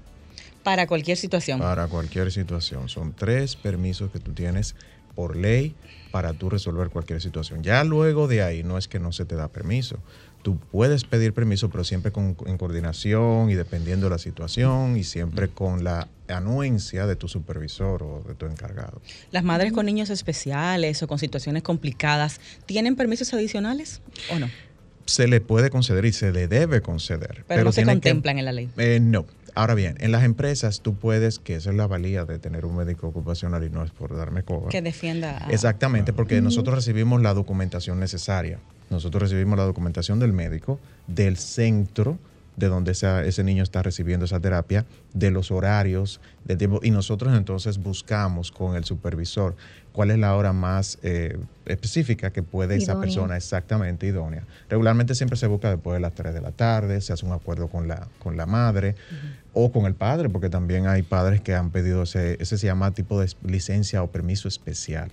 Para 0.62 0.87
cualquier 0.87 1.16
situación. 1.16 1.60
Para 1.60 1.87
cualquier 1.87 2.30
situación. 2.30 2.90
Son 2.90 3.14
tres 3.14 3.56
permisos 3.56 4.10
que 4.10 4.18
tú 4.18 4.32
tienes 4.32 4.75
por 5.18 5.34
ley 5.34 5.75
para 6.12 6.32
tú 6.32 6.48
resolver 6.48 6.90
cualquier 6.90 7.20
situación. 7.20 7.64
Ya 7.64 7.82
luego 7.82 8.28
de 8.28 8.44
ahí 8.44 8.62
no 8.62 8.78
es 8.78 8.87
que 8.87 9.00
no 9.00 9.10
se 9.10 9.25
te 9.25 9.34
da 9.34 9.48
permiso 9.48 9.98
tú 10.42 10.56
puedes 10.56 11.04
pedir 11.04 11.32
permiso, 11.32 11.68
pero 11.68 11.84
siempre 11.84 12.12
con, 12.12 12.37
en 12.46 12.58
coordinación 12.58 13.50
y 13.50 13.54
dependiendo 13.54 14.06
de 14.06 14.10
la 14.10 14.18
situación 14.18 14.96
y 14.96 15.04
siempre 15.04 15.48
con 15.48 15.84
la 15.84 16.08
anuencia 16.28 17.06
de 17.06 17.16
tu 17.16 17.28
supervisor 17.28 18.02
o 18.02 18.22
de 18.26 18.34
tu 18.34 18.46
encargado. 18.46 19.00
¿Las 19.30 19.44
madres 19.44 19.72
con 19.72 19.87
niños 19.87 20.10
especiales 20.10 21.02
o 21.02 21.08
con 21.08 21.18
situaciones 21.18 21.62
complicadas 21.62 22.40
tienen 22.66 22.96
permisos 22.96 23.32
adicionales 23.34 24.00
o 24.30 24.38
no? 24.38 24.48
Se 25.06 25.26
le 25.26 25.40
puede 25.40 25.70
conceder 25.70 26.04
y 26.04 26.12
se 26.12 26.32
le 26.32 26.48
debe 26.48 26.82
conceder. 26.82 27.44
Pero, 27.46 27.64
no 27.64 27.72
se 27.72 27.84
contemplan 27.84 28.38
en 28.38 28.44
la 28.44 28.52
ley. 28.52 28.68
Eh, 28.76 29.00
no. 29.00 29.26
Ahora 29.58 29.74
bien, 29.74 29.96
en 29.98 30.12
las 30.12 30.22
empresas 30.22 30.82
tú 30.82 30.94
puedes, 30.94 31.40
que 31.40 31.56
esa 31.56 31.70
es 31.70 31.76
la 31.76 31.88
valía 31.88 32.24
de 32.24 32.38
tener 32.38 32.64
un 32.64 32.76
médico 32.76 33.08
ocupacional 33.08 33.64
y 33.64 33.70
no 33.70 33.82
es 33.82 33.90
por 33.90 34.16
darme 34.16 34.44
coba. 34.44 34.68
Que 34.68 34.82
defienda. 34.82 35.48
Exactamente, 35.50 36.12
porque 36.12 36.40
nosotros 36.40 36.76
recibimos 36.76 37.20
la 37.22 37.34
documentación 37.34 37.98
necesaria. 37.98 38.60
Nosotros 38.88 39.20
recibimos 39.20 39.58
la 39.58 39.64
documentación 39.64 40.20
del 40.20 40.32
médico, 40.32 40.78
del 41.08 41.38
centro 41.38 42.20
de 42.58 42.66
donde 42.66 42.92
ese 42.92 43.44
niño 43.44 43.62
está 43.62 43.82
recibiendo 43.82 44.24
esa 44.24 44.40
terapia, 44.40 44.84
de 45.14 45.30
los 45.30 45.50
horarios, 45.52 46.20
del 46.44 46.58
tiempo, 46.58 46.80
y 46.82 46.90
nosotros 46.90 47.36
entonces 47.36 47.78
buscamos 47.78 48.50
con 48.50 48.74
el 48.74 48.84
supervisor 48.84 49.54
cuál 49.92 50.10
es 50.10 50.18
la 50.18 50.34
hora 50.34 50.52
más 50.52 50.98
eh, 51.02 51.38
específica 51.66 52.30
que 52.30 52.42
puede 52.42 52.76
esa 52.76 53.00
persona 53.00 53.36
exactamente 53.36 54.06
idónea. 54.06 54.44
Regularmente 54.68 55.14
siempre 55.14 55.36
se 55.36 55.46
busca 55.46 55.70
después 55.70 55.94
de 55.94 56.00
las 56.00 56.14
3 56.14 56.34
de 56.34 56.40
la 56.40 56.50
tarde, 56.50 57.00
se 57.00 57.12
hace 57.12 57.24
un 57.24 57.32
acuerdo 57.32 57.68
con 57.68 57.86
la, 57.86 58.08
con 58.18 58.36
la 58.36 58.46
madre 58.46 58.96
o 59.60 59.72
con 59.72 59.86
el 59.86 59.94
padre, 59.94 60.28
porque 60.28 60.50
también 60.50 60.86
hay 60.86 61.02
padres 61.02 61.40
que 61.40 61.52
han 61.52 61.70
pedido 61.70 62.04
ese, 62.04 62.36
ese 62.40 62.58
se 62.58 62.66
llama 62.66 62.92
tipo 62.92 63.20
de 63.20 63.28
licencia 63.42 64.04
o 64.04 64.06
permiso 64.10 64.46
especial. 64.46 65.10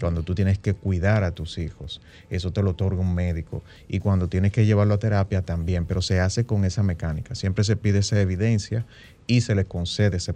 Cuando 0.00 0.22
tú 0.22 0.34
tienes 0.34 0.58
que 0.58 0.74
cuidar 0.74 1.24
a 1.24 1.30
tus 1.30 1.56
hijos, 1.56 2.02
eso 2.28 2.52
te 2.52 2.62
lo 2.62 2.72
otorga 2.72 3.00
un 3.00 3.14
médico. 3.14 3.62
Y 3.88 4.00
cuando 4.00 4.28
tienes 4.28 4.52
que 4.52 4.66
llevarlo 4.66 4.92
a 4.92 4.98
terapia 4.98 5.40
también, 5.40 5.86
pero 5.86 6.02
se 6.02 6.20
hace 6.20 6.44
con 6.44 6.66
esa 6.66 6.82
mecánica. 6.82 7.34
Siempre 7.34 7.64
se 7.64 7.76
pide 7.76 8.00
esa 8.00 8.20
evidencia 8.20 8.84
y 9.26 9.40
se 9.40 9.54
le 9.54 9.64
concede 9.64 10.18
ese, 10.18 10.34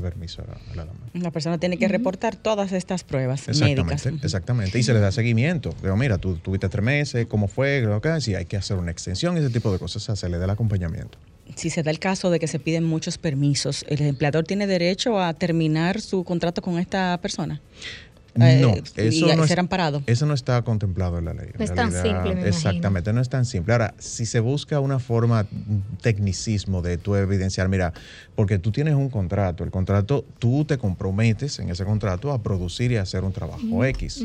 permiso 0.00 0.40
a 0.42 0.74
la, 0.74 0.86
dama. 0.86 1.00
La 1.12 1.30
persona 1.30 1.58
tiene 1.58 1.76
que 1.76 1.86
reportar 1.86 2.36
todas 2.36 2.72
estas 2.72 3.04
pruebas 3.04 3.46
médicas. 3.60 4.06
Exactamente, 4.06 4.78
y 4.78 4.82
se 4.82 4.94
le 4.94 5.00
da 5.00 5.12
seguimiento. 5.12 5.74
Digo, 5.82 5.96
mira, 5.96 6.16
tú 6.16 6.36
tuviste 6.36 6.70
tres 6.70 6.84
meses, 6.84 7.26
¿cómo 7.26 7.46
fue? 7.46 7.86
Si 8.20 8.34
hay 8.34 8.46
que 8.46 8.56
hacer 8.56 8.78
una 8.78 8.90
extensión, 8.90 9.36
ese 9.36 9.50
tipo 9.50 9.70
de 9.70 9.78
cosas, 9.78 10.18
se 10.18 10.28
le 10.30 10.38
da 10.38 10.44
el 10.44 10.50
acompañamiento. 10.50 11.18
Si 11.56 11.70
se 11.70 11.82
da 11.82 11.90
el 11.90 11.98
caso 11.98 12.30
de 12.30 12.38
que 12.38 12.46
se 12.46 12.58
piden 12.58 12.84
muchos 12.84 13.18
permisos, 13.18 13.84
¿el 13.88 14.00
empleador 14.02 14.44
tiene 14.44 14.66
derecho 14.66 15.20
a 15.20 15.34
terminar 15.34 16.00
su 16.00 16.24
contrato 16.24 16.62
con 16.62 16.78
esta 16.78 17.18
persona? 17.20 17.60
Eh, 18.40 18.60
no, 18.60 18.74
eso 18.96 19.36
no, 19.36 19.46
ser 19.46 19.58
amparado. 19.58 20.02
eso 20.06 20.24
no 20.26 20.34
está 20.34 20.62
contemplado 20.62 21.18
en 21.18 21.24
la 21.24 21.34
ley. 21.34 21.48
No 21.58 21.64
es 21.64 21.74
tan 21.74 21.90
simple. 21.90 22.48
exactamente, 22.48 23.12
no 23.12 23.20
es 23.20 23.28
tan 23.28 23.44
simple. 23.44 23.72
Ahora, 23.72 23.94
si 23.98 24.26
se 24.26 24.40
busca 24.40 24.78
una 24.80 24.98
forma, 24.98 25.46
tecnicismo 26.02 26.82
de 26.82 26.98
tu 26.98 27.16
evidenciar, 27.16 27.68
mira, 27.68 27.92
porque 28.36 28.58
tú 28.58 28.70
tienes 28.70 28.94
un 28.94 29.08
contrato, 29.08 29.64
el 29.64 29.70
contrato, 29.70 30.24
tú 30.38 30.64
te 30.64 30.78
comprometes 30.78 31.58
en 31.58 31.70
ese 31.70 31.84
contrato 31.84 32.32
a 32.32 32.42
producir 32.42 32.92
y 32.92 32.96
hacer 32.96 33.24
un 33.24 33.32
trabajo 33.32 33.84
X. 33.84 34.24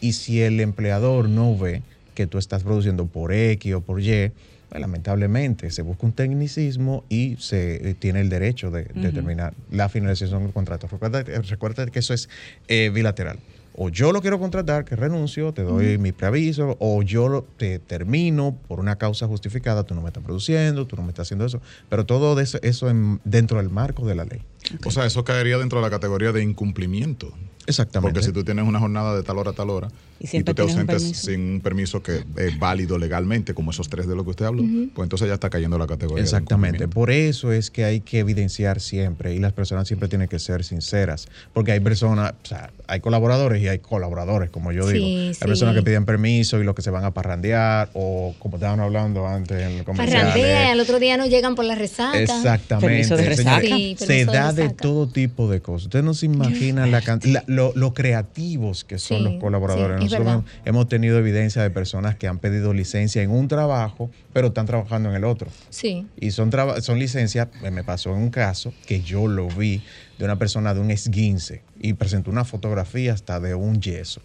Y 0.00 0.12
si 0.14 0.42
el 0.42 0.58
empleador 0.58 1.28
no 1.28 1.56
ve 1.56 1.82
que 2.14 2.26
tú 2.26 2.38
estás 2.38 2.64
produciendo 2.64 3.06
por 3.06 3.32
X 3.32 3.74
o 3.74 3.80
por 3.80 4.00
Y, 4.00 4.32
pues, 4.72 4.80
lamentablemente 4.80 5.70
se 5.70 5.82
busca 5.82 6.06
un 6.06 6.12
tecnicismo 6.12 7.04
y 7.10 7.36
se 7.38 7.90
eh, 7.90 7.94
tiene 7.94 8.22
el 8.22 8.30
derecho 8.30 8.70
de, 8.70 8.84
determinar 8.94 9.52
la 9.70 9.90
finalización 9.90 10.44
del 10.44 10.52
contrato. 10.54 10.88
Recuerda, 10.88 11.86
que 11.86 11.98
eso 11.98 12.14
es 12.14 12.30
eh, 12.68 12.90
bilateral 12.92 13.38
o 13.74 13.88
yo 13.88 14.12
lo 14.12 14.20
quiero 14.20 14.38
contratar, 14.38 14.84
que 14.84 14.96
renuncio, 14.96 15.52
te 15.52 15.62
doy 15.62 15.96
mi 15.96 16.12
preaviso, 16.12 16.76
o 16.78 17.02
yo 17.02 17.28
lo, 17.28 17.42
te 17.56 17.78
termino 17.78 18.54
por 18.68 18.80
una 18.80 18.96
causa 18.96 19.26
justificada, 19.26 19.84
tú 19.84 19.94
no 19.94 20.02
me 20.02 20.08
estás 20.08 20.22
produciendo, 20.22 20.86
tú 20.86 20.96
no 20.96 21.02
me 21.02 21.08
estás 21.08 21.28
haciendo 21.28 21.46
eso, 21.46 21.60
pero 21.88 22.04
todo 22.04 22.38
eso, 22.38 22.58
eso 22.62 22.90
dentro 23.24 23.56
del 23.56 23.70
marco 23.70 24.06
de 24.06 24.14
la 24.14 24.24
ley. 24.24 24.42
O 24.84 24.90
sea, 24.90 25.06
eso 25.06 25.24
caería 25.24 25.56
dentro 25.56 25.78
de 25.78 25.86
la 25.86 25.90
categoría 25.90 26.32
de 26.32 26.42
incumplimiento. 26.42 27.32
Exactamente. 27.66 28.12
Porque 28.12 28.26
si 28.26 28.32
tú 28.32 28.44
tienes 28.44 28.66
una 28.66 28.78
jornada 28.78 29.14
de 29.14 29.22
tal 29.22 29.38
hora 29.38 29.52
a 29.52 29.54
tal 29.54 29.70
hora 29.70 29.88
y, 30.22 30.42
tú 30.42 30.54
te 30.54 30.62
ausentes 30.62 31.02
sin 31.02 31.54
un 31.54 31.60
permiso 31.60 32.02
que 32.02 32.24
es 32.36 32.58
válido 32.58 32.98
legalmente, 32.98 33.54
como 33.54 33.72
esos 33.72 33.88
tres 33.88 34.06
de 34.06 34.14
los 34.14 34.24
que 34.24 34.30
usted 34.30 34.44
habló, 34.44 34.62
pues 34.94 35.04
entonces 35.04 35.28
ya 35.28 35.34
está 35.34 35.50
cayendo 35.50 35.78
la 35.78 35.86
categoría. 35.86 36.22
Exactamente. 36.22 36.86
Por 36.86 37.10
eso 37.10 37.52
es 37.52 37.70
que 37.70 37.84
hay 37.84 38.00
que 38.00 38.20
evidenciar 38.20 38.80
siempre 38.80 39.34
y 39.34 39.38
las 39.38 39.52
personas 39.52 39.88
siempre 39.88 40.08
tienen 40.08 40.28
que 40.28 40.38
ser 40.38 40.64
sinceras. 40.64 41.26
Porque 41.52 41.72
hay 41.72 41.80
personas, 41.80 42.34
o 42.44 42.46
sea, 42.46 42.70
hay 42.86 43.00
colaboradores 43.00 43.62
y 43.62 43.68
hay 43.68 43.78
colaboradores, 43.78 44.50
como 44.50 44.72
yo 44.72 44.86
digo. 44.86 45.04
hay 45.04 45.34
personas 45.34 45.74
que 45.74 45.82
piden 45.82 46.04
permiso 46.04 46.60
y 46.60 46.64
los 46.64 46.74
que 46.74 46.82
se 46.82 46.90
van 46.90 47.04
a 47.04 47.12
parrandear 47.12 47.90
o 47.94 48.34
como 48.38 48.56
estaban 48.56 48.80
hablando 48.80 49.26
antes 49.26 49.60
en 49.60 49.78
el 49.78 49.84
comercial. 49.84 50.22
Parrandea 50.22 50.68
y 50.68 50.70
al 50.70 50.80
otro 50.80 50.98
día 50.98 51.16
no 51.16 51.26
llegan 51.26 51.54
por 51.54 51.64
la 51.64 51.74
resaca. 51.74 52.20
Exactamente. 52.20 52.86
Permiso 52.86 53.16
de 53.16 53.24
resaca. 53.24 54.06
se 54.06 54.24
da 54.24 54.52
de 54.52 54.68
todo 54.70 55.08
tipo 55.08 55.50
de 55.50 55.60
cosas. 55.60 55.86
Usted 55.86 56.02
no 56.02 56.14
se 56.14 56.26
imagina 56.26 56.86
la, 56.86 57.02
lo, 57.46 57.94
creativos 57.94 58.84
que 58.84 58.98
son 58.98 59.24
los 59.24 59.40
colaboradores. 59.40 60.11
Nosotros 60.18 60.44
hemos 60.64 60.88
tenido 60.88 61.18
evidencia 61.18 61.62
de 61.62 61.70
personas 61.70 62.16
que 62.16 62.28
han 62.28 62.38
pedido 62.38 62.72
licencia 62.74 63.22
en 63.22 63.30
un 63.30 63.48
trabajo, 63.48 64.10
pero 64.32 64.48
están 64.48 64.66
trabajando 64.66 65.10
en 65.10 65.16
el 65.16 65.24
otro. 65.24 65.48
Sí. 65.70 66.06
Y 66.18 66.30
son, 66.30 66.50
son 66.80 66.98
licencias, 66.98 67.48
me 67.60 67.84
pasó 67.84 68.10
en 68.10 68.22
un 68.22 68.30
caso 68.30 68.72
que 68.86 69.02
yo 69.02 69.28
lo 69.28 69.48
vi 69.48 69.82
de 70.18 70.24
una 70.24 70.38
persona 70.38 70.74
de 70.74 70.80
un 70.80 70.90
esguince 70.90 71.62
y 71.80 71.94
presentó 71.94 72.30
una 72.30 72.44
fotografía 72.44 73.12
hasta 73.12 73.40
de 73.40 73.54
un 73.54 73.80
yeso. 73.80 74.22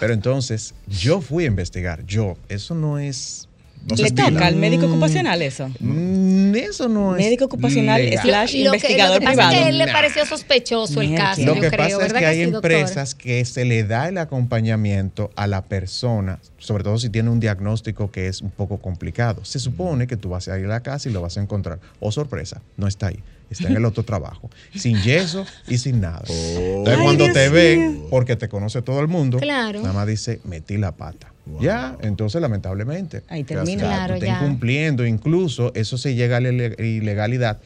Pero 0.00 0.12
entonces 0.12 0.74
yo 0.88 1.20
fui 1.20 1.44
a 1.44 1.46
investigar, 1.46 2.04
yo, 2.04 2.36
eso 2.48 2.74
no 2.74 2.98
es 2.98 3.45
¿Le 3.94 4.10
toca 4.10 4.46
al 4.46 4.56
médico 4.56 4.86
ocupacional 4.86 5.42
eso? 5.42 5.70
Mm, 5.78 6.54
eso 6.56 6.88
no 6.88 7.16
es. 7.16 7.24
Médico 7.24 7.44
ocupacional 7.44 8.02
slash 8.20 8.56
investigador 8.56 9.20
que, 9.20 9.26
privado. 9.26 9.52
Es 9.52 9.58
que 9.58 9.68
él 9.68 9.78
le 9.78 9.86
pareció 9.86 10.26
sospechoso 10.26 11.00
el 11.00 11.14
caso. 11.14 11.42
Lo 11.42 11.54
que 11.54 11.70
pasa 11.70 12.06
es 12.06 12.12
que 12.12 12.26
hay 12.26 12.42
empresas 12.42 13.14
que 13.14 13.44
se 13.44 13.64
le 13.64 13.84
da 13.84 14.08
el 14.08 14.18
acompañamiento 14.18 15.30
a 15.36 15.46
la 15.46 15.64
persona, 15.64 16.40
sobre 16.58 16.82
todo 16.82 16.98
si 16.98 17.10
tiene 17.10 17.30
un 17.30 17.38
diagnóstico 17.38 18.10
que 18.10 18.26
es 18.26 18.42
un 18.42 18.50
poco 18.50 18.78
complicado. 18.78 19.44
Se 19.44 19.58
supone 19.60 20.06
que 20.06 20.16
tú 20.16 20.30
vas 20.30 20.48
a 20.48 20.58
ir 20.58 20.64
a 20.64 20.68
la 20.68 20.80
casa 20.80 21.08
y 21.08 21.12
lo 21.12 21.20
vas 21.20 21.36
a 21.38 21.42
encontrar. 21.42 21.78
Oh, 22.00 22.10
sorpresa, 22.10 22.62
no 22.76 22.88
está 22.88 23.08
ahí 23.08 23.22
está 23.50 23.68
en 23.68 23.76
el 23.76 23.84
otro 23.84 24.02
trabajo, 24.02 24.50
sin 24.74 25.00
yeso 25.02 25.46
y 25.68 25.78
sin 25.78 26.00
nada. 26.00 26.22
Oh. 26.28 26.78
Entonces, 26.78 27.02
cuando 27.02 27.32
te 27.32 27.48
ve, 27.48 28.00
porque 28.10 28.36
te 28.36 28.48
conoce 28.48 28.82
todo 28.82 29.00
el 29.00 29.08
mundo, 29.08 29.38
nada 29.40 29.92
más 29.92 30.06
dice, 30.06 30.40
metí 30.44 30.76
la 30.78 30.92
pata. 30.92 31.32
Ya, 31.60 31.96
entonces 32.00 32.40
lamentablemente. 32.40 33.22
Ahí 33.28 33.44
termina. 33.44 33.84
Claro, 33.84 34.16
ya. 34.16 34.36
incumpliendo, 34.36 35.06
incluso 35.06 35.72
eso 35.74 35.96
se 35.96 36.14
llega 36.14 36.38
a 36.38 36.40
la 36.40 36.48
ilegalidad 36.48 37.58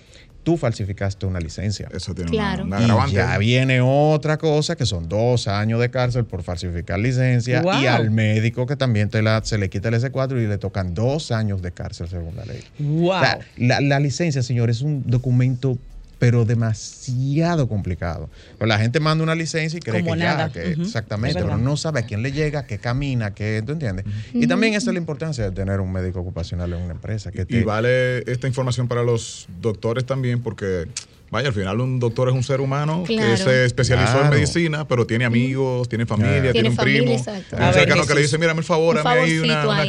tú 0.43 0.57
falsificaste 0.57 1.27
una 1.27 1.41
licencia. 1.41 1.89
Eso 1.93 2.15
tiene 2.15 2.31
claro. 2.31 2.65
una, 2.65 3.09
Y 3.09 3.13
ya 3.13 3.37
viene 3.39 3.81
otra 3.81 4.39
cosa 4.39 4.77
que 4.77 4.87
son 4.87 5.09
dos 5.09 5.49
años 5.49 5.81
de 5.81 5.91
cárcel 5.91 6.25
por 6.25 6.43
falsificar 6.43 6.99
licencia 6.99 7.63
y 7.81 7.87
al 7.87 8.11
médico 8.11 8.67
que 8.67 8.77
también 8.77 9.11
te 9.11 9.23
la, 9.23 9.43
se 9.45 9.59
le 9.59 9.69
quita 9.71 9.89
el 9.89 9.95
S4 9.95 10.43
y 10.43 10.47
le 10.47 10.59
tocan 10.59 10.95
dos 10.95 11.33
años 11.33 11.63
de 11.63 11.73
cárcel 11.73 12.09
según 12.09 12.37
la 12.37 12.45
ley. 12.45 12.63
Wow. 12.79 13.21
la, 13.59 13.81
la, 13.81 14.01
licencia, 14.01 14.43
señor, 14.43 14.71
es 14.71 14.83
un 14.83 15.03
documento 15.07 15.79
pero 16.21 16.45
demasiado 16.45 17.67
complicado. 17.67 18.29
Pues 18.59 18.69
la 18.69 18.79
gente 18.79 19.01
manda 19.01 19.25
una 19.25 19.35
licencia 19.35 19.79
y 19.79 19.81
cree 19.81 20.05
que 20.05 20.19
ya, 20.19 20.51
que 20.53 20.73
exactamente, 20.73 21.41
pero 21.41 21.57
no 21.57 21.79
sabe 21.79 22.01
a 22.01 22.03
quién 22.07 22.23
le 22.23 22.31
llega, 22.31 22.67
qué 22.67 22.79
camina, 22.79 23.35
qué, 23.35 23.63
¿tú 23.65 23.73
entiendes? 23.73 24.05
Y 24.35 24.47
también 24.47 24.75
esa 24.75 24.91
es 24.91 24.95
la 24.95 25.01
importancia 25.01 25.45
de 25.45 25.51
tener 25.51 25.81
un 25.81 25.91
médico 25.91 26.21
ocupacional 26.21 26.75
en 26.75 26.83
una 26.83 26.93
empresa. 26.93 27.33
Que 27.33 27.47
Y 27.49 27.63
vale 27.63 28.19
esta 28.31 28.47
información 28.47 28.87
para 28.87 29.03
los 29.03 29.49
doctores 29.63 30.05
también 30.05 30.43
porque 30.43 30.89
Vaya, 31.31 31.47
al 31.47 31.55
final 31.55 31.81
un 31.81 32.01
doctor 32.01 32.29
es 32.29 32.35
un 32.35 32.43
ser 32.43 32.61
humano 32.61 33.05
que 33.07 33.37
se 33.37 33.65
especializó 33.65 34.21
en 34.21 34.31
medicina, 34.31 34.87
pero 34.89 35.07
tiene 35.07 35.25
amigos, 35.25 35.89
tiene 35.89 36.05
familia, 36.05 36.51
tiene, 36.51 36.71
un 36.71 36.77
primo, 36.77 37.13
un 37.13 37.73
cercano 37.73 38.05
que 38.05 38.15
le 38.15 38.23
dice, 38.23 38.37
mírame 38.37 38.59
el 38.59 38.65
favor, 38.65 38.99
a 38.99 39.15
mí 39.15 39.39
una, 39.39 39.69
una 39.69 39.85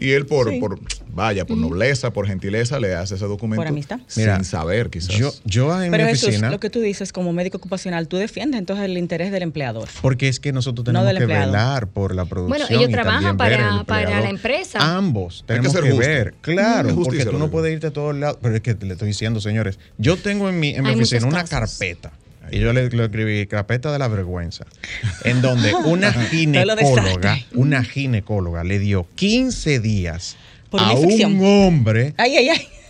Y 0.00 0.12
él 0.12 0.26
por, 0.26 0.58
por 0.58 0.78
vaya, 1.12 1.44
por 1.44 1.56
nobleza, 1.56 2.12
por 2.12 2.26
gentileza, 2.26 2.80
le 2.80 2.94
hace 2.94 3.14
ese 3.14 3.26
documento. 3.26 3.60
Por 3.60 3.68
amistad. 3.68 4.00
sin 4.06 4.44
saber, 4.44 4.90
quizás. 4.90 5.16
Yo, 5.16 5.32
yo 5.44 5.82
en 5.82 5.90
pero 5.90 6.04
mi 6.04 6.10
Jesús, 6.10 6.40
lo 6.40 6.60
que 6.60 6.70
tú 6.70 6.80
dices 6.80 7.12
como 7.12 7.32
médico 7.32 7.58
ocupacional, 7.58 8.08
tú 8.08 8.16
defiendes 8.16 8.58
entonces 8.58 8.86
el 8.86 8.96
interés 8.96 9.30
del 9.32 9.42
empleador. 9.42 9.88
Porque 10.00 10.28
es 10.28 10.40
que 10.40 10.52
nosotros 10.52 10.84
tenemos 10.84 11.12
que 11.12 11.26
velar 11.26 11.88
por 11.88 12.14
la 12.14 12.24
producción. 12.24 12.66
Bueno, 12.66 12.76
ellos 12.76 12.90
trabajan 12.90 13.36
para, 13.36 13.84
para 13.84 14.20
la 14.20 14.30
empresa. 14.30 14.78
Ambos 14.96 15.44
tenemos 15.46 15.74
que, 15.74 15.92
ver. 15.92 16.34
Claro, 16.40 16.94
porque 16.94 17.24
tú 17.24 17.38
no 17.38 17.50
puedes 17.50 17.72
irte 17.72 17.88
a 17.88 17.92
todos 17.92 18.16
lados. 18.16 18.38
Pero 18.40 18.56
es 18.56 18.62
que 18.62 18.74
le 18.80 18.92
estoy 18.92 19.08
diciendo, 19.08 19.40
señores, 19.40 19.78
yo 19.98 20.16
tengo 20.16 20.48
en 20.48 20.58
mi, 20.58 20.70
en 20.70 20.84
mi 20.84 20.94
oficina 20.94 21.26
una 21.26 21.44
carpeta. 21.44 22.12
Y 22.50 22.58
yo 22.58 22.72
le, 22.72 22.86
escribí 22.86 23.46
carpeta 23.46 23.92
de 23.92 23.98
la 23.98 24.08
vergüenza, 24.08 24.66
en 25.24 25.42
donde 25.42 25.74
una 25.74 26.12
ginecóloga, 26.30 27.38
una 27.54 27.84
ginecóloga 27.84 28.64
le 28.64 28.78
dio 28.78 29.06
15 29.14 29.80
días 29.80 30.36
a 30.72 30.92
un 30.94 31.44
hombre 31.44 32.14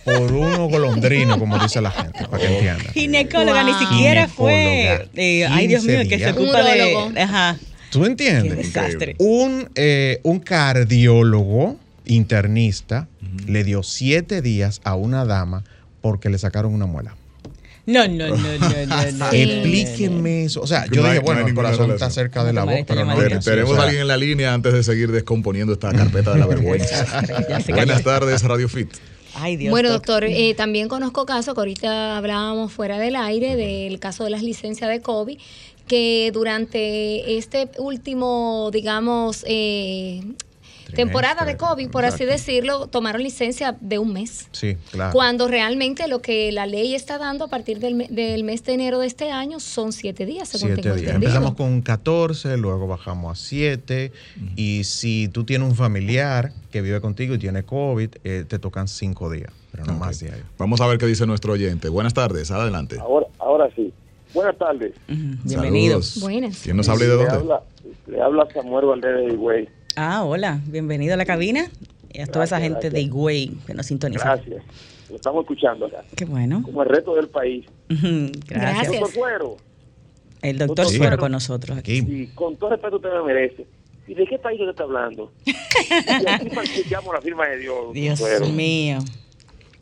por 0.03 0.31
uno 0.31 0.67
golondrino, 0.67 1.37
como 1.37 1.59
dice 1.59 1.81
la 1.81 1.91
gente, 1.91 2.25
para 2.27 2.43
que 2.43 2.53
entiendan. 2.53 2.93
Ginecóloga, 2.93 3.63
ni 3.63 3.73
siquiera 3.73 4.27
fue. 4.27 5.07
Eh, 5.15 5.45
ay, 5.45 5.67
Dios 5.67 5.83
mío, 5.83 5.99
que 6.07 6.17
se 6.17 6.31
ocupa 6.31 6.63
de. 6.63 7.21
Ajá. 7.21 7.57
¿Tú 7.91 8.05
entiendes? 8.05 8.73
Un, 9.17 9.69
eh, 9.75 10.19
un 10.23 10.39
cardiólogo 10.39 11.77
internista 12.05 13.07
le 13.47 13.63
dio 13.63 13.83
siete 13.83 14.41
días 14.41 14.81
a 14.83 14.95
una 14.95 15.25
dama 15.25 15.63
porque 16.01 16.29
le 16.29 16.37
sacaron 16.37 16.73
una 16.73 16.85
muela. 16.85 17.15
No, 17.85 18.07
no, 18.07 18.27
no, 18.29 18.35
no, 18.37 19.11
no. 19.13 19.31
Explíqueme 19.31 20.45
eso. 20.45 20.61
O 20.61 20.67
sea, 20.67 20.85
yo 20.91 21.03
dije, 21.03 21.19
bueno, 21.19 21.45
el 21.45 21.53
corazón 21.53 21.91
está 21.91 22.09
cerca 22.09 22.43
de 22.43 22.53
la 22.53 22.63
voz, 22.63 22.75
pero 22.87 23.05
no. 23.05 23.15
Tenemos 23.39 23.77
a 23.77 23.83
alguien 23.83 24.01
en 24.01 24.07
la 24.07 24.17
línea 24.17 24.53
antes 24.53 24.73
de 24.73 24.83
seguir 24.83 25.11
descomponiendo 25.11 25.73
esta 25.73 25.91
carpeta 25.91 26.33
de 26.33 26.39
la 26.39 26.47
vergüenza. 26.47 27.23
Buenas 27.69 28.03
tardes, 28.03 28.43
Radio 28.43 28.69
Fit. 28.69 28.89
Ay, 29.33 29.55
Dios, 29.55 29.71
bueno, 29.71 29.89
doctor, 29.89 30.25
eh, 30.25 30.53
también 30.55 30.89
conozco 30.89 31.25
casos 31.25 31.53
que 31.53 31.61
ahorita 31.61 32.17
hablábamos 32.17 32.73
fuera 32.73 32.99
del 32.99 33.15
aire 33.15 33.55
del 33.55 33.97
caso 33.97 34.25
de 34.25 34.29
las 34.29 34.43
licencias 34.43 34.89
de 34.89 34.99
COVID, 34.99 35.37
que 35.87 36.31
durante 36.33 37.37
este 37.37 37.69
último, 37.77 38.69
digamos, 38.73 39.45
eh, 39.47 40.21
temporada 40.91 41.45
de 41.45 41.57
COVID, 41.57 41.89
por 41.89 42.05
así 42.05 42.25
decirlo, 42.25 42.87
tomaron 42.87 43.23
licencia 43.23 43.77
de 43.79 43.99
un 43.99 44.13
mes. 44.13 44.47
Sí, 44.51 44.77
claro. 44.91 45.13
Cuando 45.13 45.47
realmente 45.47 46.07
lo 46.07 46.21
que 46.21 46.51
la 46.51 46.65
ley 46.65 46.95
está 46.95 47.17
dando 47.17 47.45
a 47.45 47.47
partir 47.47 47.79
del, 47.79 47.95
mes 47.95 48.63
de 48.63 48.73
enero 48.73 48.99
de 48.99 49.07
este 49.07 49.31
año 49.31 49.59
son 49.59 49.93
siete 49.93 50.25
días, 50.25 50.49
según 50.49 50.75
siete 50.75 50.93
días. 50.95 51.15
Empezamos 51.15 51.55
con 51.55 51.81
14, 51.81 52.57
luego 52.57 52.87
bajamos 52.87 53.39
a 53.39 53.41
7. 53.41 54.11
Y 54.55 54.83
si 54.83 55.27
tú 55.27 55.43
tienes 55.43 55.67
un 55.67 55.75
familiar 55.75 56.51
que 56.71 56.81
vive 56.81 57.01
contigo 57.01 57.35
y 57.35 57.39
tiene 57.39 57.63
COVID, 57.63 58.09
eh, 58.23 58.45
te 58.47 58.59
tocan 58.59 58.87
cinco 58.87 59.29
días, 59.29 59.51
pero 59.71 59.85
no 59.85 59.93
más 59.93 60.21
ahí. 60.23 60.29
Vamos 60.57 60.81
a 60.81 60.87
ver 60.87 60.97
qué 60.97 61.05
dice 61.05 61.25
nuestro 61.25 61.53
oyente. 61.53 61.89
Buenas 61.89 62.13
tardes, 62.13 62.51
adelante. 62.51 62.97
Ahora, 62.99 63.27
ahora 63.39 63.69
sí. 63.75 63.93
Buenas 64.33 64.57
tardes. 64.57 64.93
Bienvenidos. 65.07 66.19
Buenas. 66.21 66.61
¿Quién 66.63 66.77
nos 66.77 66.87
habla 66.87 67.05
de 67.05 67.11
dónde? 67.11 67.31
Le 67.31 67.37
habla, 67.37 67.63
le 68.07 68.21
habla 68.21 68.47
Samuel 68.53 68.85
Valdez 68.85 69.15
de 69.15 69.33
Higüey. 69.33 69.69
Ah, 69.95 70.23
hola, 70.23 70.61
bienvenido 70.67 71.13
a 71.13 71.17
la 71.17 71.25
cabina 71.25 71.69
y 72.13 72.21
a 72.21 72.27
toda 72.27 72.45
esa 72.45 72.59
gente 72.59 72.89
de 72.89 73.01
Higüey 73.01 73.57
que 73.67 73.73
nos 73.73 73.85
sintoniza. 73.85 74.23
Gracias, 74.23 74.63
lo 75.09 75.15
estamos 75.15 75.41
escuchando 75.43 75.85
acá. 75.87 76.03
Qué 76.15 76.25
bueno. 76.25 76.63
Como 76.63 76.83
el 76.83 76.89
reto 76.89 77.15
del 77.15 77.27
país. 77.27 77.65
Gracias. 78.47 78.99
Doctor. 78.99 79.57
El 80.41 80.57
doctor, 80.57 80.85
Fuero 80.91 81.17
con 81.17 81.31
nosotros 81.31 81.77
aquí. 81.77 82.01
Sí, 82.01 82.31
con 82.33 82.55
todo 82.55 82.71
respeto 82.71 82.95
usted 82.95 83.09
me 83.11 83.23
merece. 83.23 83.67
¿Y 84.07 84.15
de 84.15 84.25
qué 84.25 84.39
país 84.39 84.59
usted 84.59 84.71
está 84.71 84.83
hablando? 84.83 85.31
y 85.45 86.29
aquí 86.29 86.49
practicamos 86.49 87.13
la 87.13 87.21
firma 87.21 87.47
de 87.47 87.57
Dios. 87.57 87.93
Dios 87.93 88.51
mío. 88.51 88.99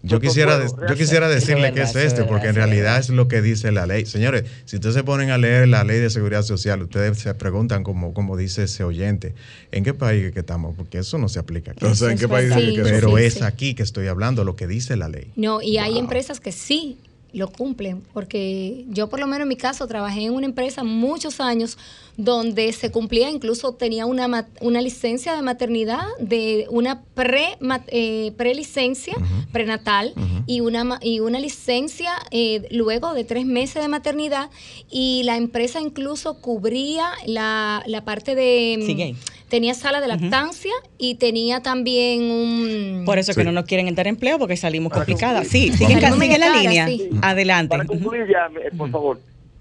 Yo 0.02 0.22
quisiera, 0.22 0.66
yo 0.66 0.96
quisiera 0.96 1.28
decirle 1.28 1.74
que 1.74 1.82
es 1.82 1.96
este, 1.96 2.24
porque 2.24 2.48
en 2.48 2.56
realidad 2.56 3.00
es 3.00 3.10
lo 3.10 3.28
que 3.28 3.42
dice 3.42 3.72
la 3.72 3.86
ley. 3.86 4.06
Señores, 4.06 4.46
si 4.66 4.78
ustedes 4.78 4.96
se 4.96 5.04
ponen 5.04 5.30
a 5.30 5.38
leer 5.38 5.68
la 5.68 5.84
ley 5.84 6.00
de 6.00 6.10
seguridad 6.10 6.44
social, 6.44 6.82
ustedes 6.82 7.20
se 7.20 7.34
preguntan, 7.34 7.84
como, 7.84 8.14
como 8.14 8.38
dice 8.38 8.64
ese 8.64 8.84
oyente, 8.84 9.34
¿en 9.72 9.84
qué 9.84 9.94
país 9.94 10.32
que 10.32 10.40
estamos? 10.40 10.76
Porque 10.78 11.00
eso 11.00 11.18
no 11.18 11.28
se 11.28 11.40
aplica 11.40 11.72
aquí. 11.72 11.86
¿en 11.86 12.18
qué 12.18 12.28
país? 12.28 12.54
Pero 12.56 13.18
es 13.18 13.42
aquí 13.42 13.74
que 13.74 13.84
estoy 13.84 14.08
hablando, 14.08 14.46
lo 14.46 14.56
que 14.56 14.68
dice 14.68 14.96
la 14.96 15.10
ley. 15.10 15.32
No, 15.36 15.62
y 15.62 15.78
hay 15.78 15.98
empresas 15.98 16.40
que 16.40 16.54
sí 16.54 16.98
lo 17.34 17.52
cumplen, 17.52 18.02
porque 18.14 18.86
yo 18.90 19.10
por 19.10 19.20
lo 19.20 19.28
menos 19.28 19.44
en 19.44 19.50
mi 19.50 19.56
caso 19.56 19.86
trabajé 19.86 20.26
en 20.26 20.34
una 20.34 20.46
empresa 20.46 20.84
muchos 20.84 21.40
años 21.40 21.78
donde 22.20 22.74
se 22.74 22.92
cumplía, 22.92 23.30
incluso 23.30 23.76
tenía 23.76 24.06
una, 24.06 24.46
una 24.60 24.82
licencia 24.82 25.34
de 25.38 25.42
maternidad, 25.42 26.02
de 26.20 26.68
una 26.70 27.02
pre, 27.14 27.58
eh, 27.88 28.34
licencia 28.54 29.16
prenatal 29.54 30.14
y, 30.46 30.60
una, 30.60 31.00
y 31.02 31.22
una 31.22 31.40
licencia 31.40 32.12
eh, 32.32 32.68
luego 32.72 33.14
de 33.14 33.24
tres 33.24 33.46
meses 33.46 33.82
de 33.82 33.88
maternidad 33.88 34.50
y 34.92 35.22
la 35.24 35.38
empresa 35.38 35.80
incluso 35.80 36.42
cubría 36.42 37.06
la, 37.26 37.84
la 37.88 38.04
parte 38.04 38.36
de... 38.36 39.16
Tenía 39.48 39.74
sala 39.74 40.00
de 40.00 40.08
lactancia 40.08 40.74
y 41.00 41.16
tenía 41.16 41.62
también 41.62 42.30
un... 42.30 43.04
Por 43.06 43.18
eso 43.18 43.34
que 43.34 43.44
no 43.44 43.52
nos 43.52 43.66
quieren 43.66 43.88
entrar 43.88 44.06
en 44.06 44.14
empleo 44.14 44.38
porque 44.38 44.58
salimos 44.58 44.92
complicadas. 44.92 45.48
Sí, 45.48 45.72
sigue, 45.72 45.96
sigue 45.96 46.38
la 46.38 46.62
línea. 46.62 46.88
Adelante. 47.22 47.70
Para 47.70 47.86
concluir 47.86 48.28
ya, 48.30 48.46
eh, 48.62 48.70
por 48.78 48.92
favor. 48.92 49.20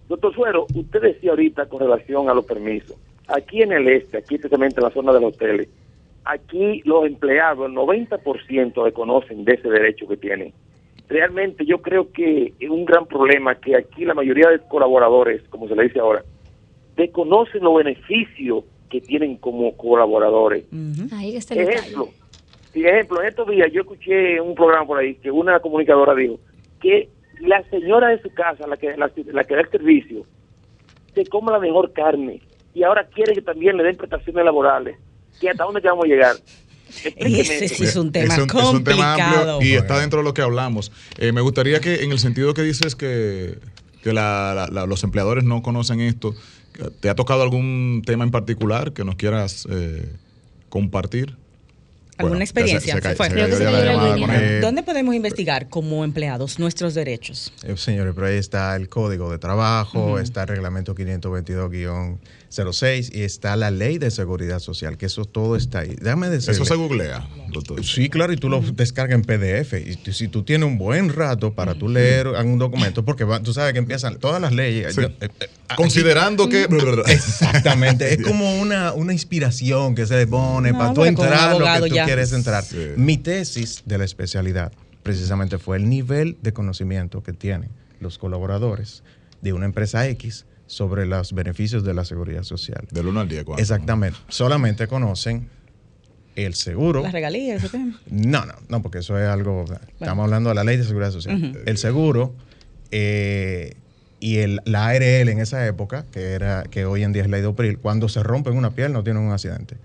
Doctor 0.09 0.35
Suero, 0.35 0.67
usted 0.75 1.03
decía 1.03 1.31
ahorita 1.31 1.67
con 1.67 1.81
relación 1.81 2.29
a 2.29 2.35
los 2.35 2.47
permisos, 2.47 2.97
aquí 3.29 3.63
en 3.63 3.73
el 3.73 3.89
este, 3.89 4.19
aquí 4.19 4.37
especialmente 4.37 4.81
en 4.81 4.85
la 4.85 4.91
zona 4.91 5.13
de 5.13 5.21
los 5.21 5.35
hoteles, 5.35 5.69
aquí 6.25 6.83
los 6.85 7.07
empleados, 7.07 7.69
el 7.69 7.77
90% 7.77 8.85
reconocen 8.85 9.45
de 9.45 9.55
ese 9.55 9.69
derecho 9.69 10.09
que 10.09 10.17
tienen. 10.17 10.53
Realmente 11.09 11.65
yo 11.65 11.81
creo 11.81 12.11
que 12.13 12.53
es 12.59 12.71
un 12.71 12.85
gran 12.85 13.07
problema 13.07 13.55
que 13.55 13.77
aquí 13.77 14.05
la 14.05 14.15
mayoría 14.15 14.51
de 14.51 14.61
colaboradores, 14.61 15.43
como 15.49 15.69
se 15.69 15.75
le 15.75 15.85
dice 15.85 16.01
ahora, 16.01 16.23
desconocen 16.97 17.63
los 17.63 17.77
beneficios 17.77 18.65
que 18.91 19.01
tienen 19.01 19.37
como 19.37 19.77
colaboradores. 19.77 20.65
Ahí 21.13 21.37
está 21.37 21.55
el 21.55 21.69
ejemplo, 21.69 22.09
ejemplo, 22.75 23.21
en 23.23 23.29
estos 23.29 23.49
días 23.49 23.71
yo 23.73 23.83
escuché 23.83 24.41
un 24.41 24.55
programa 24.55 24.87
por 24.87 24.99
ahí 24.99 25.15
que 25.17 25.31
una 25.31 25.61
comunicadora 25.61 26.15
dijo 26.15 26.39
que 26.81 27.09
la 27.41 27.63
señora 27.71 28.09
de 28.09 28.21
su 28.23 28.31
casa, 28.31 28.67
la 28.67 28.77
que, 28.77 28.97
la, 28.97 29.09
que 29.09 29.55
da 29.55 29.61
el 29.61 29.71
servicio, 29.71 30.27
se 31.15 31.27
come 31.27 31.53
la 31.53 31.59
mejor 31.59 31.93
carne 31.93 32.41
y 32.75 32.83
ahora 32.83 33.07
quiere 33.09 33.35
que 33.35 33.43
también 33.43 33.77
le 33.77 33.85
den 33.85 33.97
prestaciones 33.97 34.45
laborales. 34.45 34.97
¿Y 35.41 35.47
hasta 35.47 35.65
dónde 35.65 35.81
vamos 35.81 36.05
a 36.05 36.09
llegar? 36.09 36.37
Ese 37.17 37.69
sí 37.69 37.85
es 37.85 37.97
un 37.97 38.13
tema 38.13 38.35
complicado. 38.47 39.61
y 39.61 39.75
está 39.75 40.01
dentro 40.01 40.21
de 40.21 40.25
lo 40.25 40.35
que 40.35 40.43
hablamos. 40.43 40.91
Eh, 41.19 41.33
me 41.33 41.41
gustaría 41.41 41.81
que, 41.81 42.03
en 42.03 42.13
el 42.13 42.19
sentido 42.19 42.55
que 42.55 42.63
dices 42.63 42.95
que, 42.97 43.59
que 44.03 44.13
los 44.13 45.05
empleadores 45.05 45.45
no 45.45 45.63
conocen 45.63 46.01
esto, 46.01 46.35
¿te 47.01 47.09
ha 47.11 47.15
tocado 47.15 47.43
algún 47.43 48.03
tema 48.07 48.25
en 48.25 48.31
particular 48.31 48.93
que 48.93 49.05
nos 49.05 49.17
quieras 49.17 49.67
eh, 49.71 50.11
compartir? 50.69 51.37
¿Alguna 52.19 52.45
experiencia? 52.45 53.01
¿Dónde 54.61 54.83
podemos 54.83 55.15
investigar 55.15 55.69
como 55.69 56.05
empleados 56.05 56.59
nuestros 56.59 56.95
derechos? 56.95 57.53
Eh, 57.63 57.77
señores, 57.77 58.13
pero 58.15 58.27
ahí 58.27 58.37
está 58.37 58.75
el 58.77 58.89
Código 58.89 59.31
de 59.31 59.39
Trabajo, 59.39 60.19
está 60.19 60.43
el 60.43 60.49
Reglamento 60.49 60.95
522-06 62.51 63.15
y 63.15 63.23
está 63.23 63.57
la 63.57 63.71
Ley 63.71 63.99
de 63.99 64.11
Seguridad 64.11 64.59
Social, 64.59 64.97
que 64.97 65.07
eso 65.07 65.25
todo 65.25 65.57
está 65.57 65.81
ahí. 65.81 65.97
Déjame 66.01 66.29
decirle. 66.29 66.55
Eso 66.55 66.65
se 66.65 66.75
googlea, 66.75 67.29
doctor. 67.51 67.85
Sí, 67.85 68.09
claro, 68.09 68.33
y 68.33 68.37
tú 68.37 68.49
lo 68.49 68.61
descargas 68.61 69.15
en 69.17 69.23
PDF. 69.23 69.75
Y 69.75 70.13
si 70.13 70.29
tú 70.29 70.43
tienes 70.43 70.67
un 70.67 70.79
buen 70.79 71.13
rato 71.13 71.55
para 71.55 71.75
tú 71.75 71.89
leer 71.89 72.29
un 72.29 72.59
documento, 72.59 73.05
porque 73.05 73.27
tú 73.43 73.53
sabes 73.53 73.73
que 73.73 73.79
empiezan 73.79 74.19
todas 74.19 74.41
las 74.41 74.53
leyes. 74.53 74.97
Eh, 74.99 75.11
eh, 75.21 75.29
Considerando 75.77 76.49
que... 76.49 76.67
Exactamente, 77.07 78.15
es 78.15 78.23
como 78.23 78.59
una, 78.61 78.93
una 78.93 79.13
inspiración 79.13 79.95
que 79.95 80.07
se 80.07 80.17
le 80.17 80.27
pone 80.27 80.73
para 80.73 80.95
tú 80.95 81.05
entrar 81.05 81.57
lo 81.57 81.65
que 81.65 81.89
tú 81.89 81.95
quieres 82.05 82.33
entrar. 82.33 82.65
Mi 82.97 83.19
tesis 83.19 83.83
de 83.85 83.99
la 83.99 84.05
especialidad 84.05 84.73
precisamente 85.03 85.59
fue 85.59 85.77
el 85.77 85.89
nivel 85.89 86.37
de 86.43 86.53
conocimiento 86.53 87.23
que 87.23 87.33
tienen 87.33 87.71
los 88.01 88.19
colaboradores 88.19 89.03
de 89.41 89.53
una 89.53 89.67
empresa 89.67 90.07
X 90.09 90.45
sobre 90.69 91.07
los 91.07 91.33
beneficios 91.33 91.83
de 91.83 91.95
la 91.95 92.05
seguridad 92.05 92.45
social. 92.45 92.87
Del 92.91 93.09
1 93.09 93.21
al 93.21 93.29
10, 93.29 93.45
¿cuánto? 93.45 93.61
Exactamente. 93.61 94.19
Solamente 94.29 94.87
conocen 94.87 95.49
el 96.37 96.55
seguro. 96.55 97.03
Las 97.03 97.13
regalías, 97.13 97.65
¿eso 97.65 97.79
No, 98.11 98.45
no, 98.45 98.55
no, 98.69 98.83
porque 98.83 98.99
eso 98.99 99.19
es 99.19 99.27
algo. 99.27 99.65
Estamos 99.99 100.25
hablando 100.25 100.51
de 100.51 100.55
la 100.55 100.63
ley 100.63 100.77
de 100.77 100.85
seguridad 100.85 101.11
social. 101.11 101.61
El 101.67 101.79
seguro 101.79 102.35
eh, 102.93 103.75
y 104.21 104.37
el, 104.39 104.61
la 104.65 104.87
ARL 104.89 105.29
en 105.29 105.41
esa 105.41 105.67
época, 105.67 106.05
que 106.13 106.33
era 106.33 106.65
que 106.65 106.85
hoy 106.85 107.03
en 107.03 107.13
día 107.13 107.23
es 107.23 107.29
ley 107.29 107.41
de 107.41 107.49
OPRIL, 107.49 107.79
cuando 107.79 108.09
se 108.09 108.23
rompen 108.23 108.57
una 108.57 108.71
piel 108.71 108.93
no 108.93 109.03
tienen 109.03 109.23
un 109.23 109.33
accidente 109.33 109.77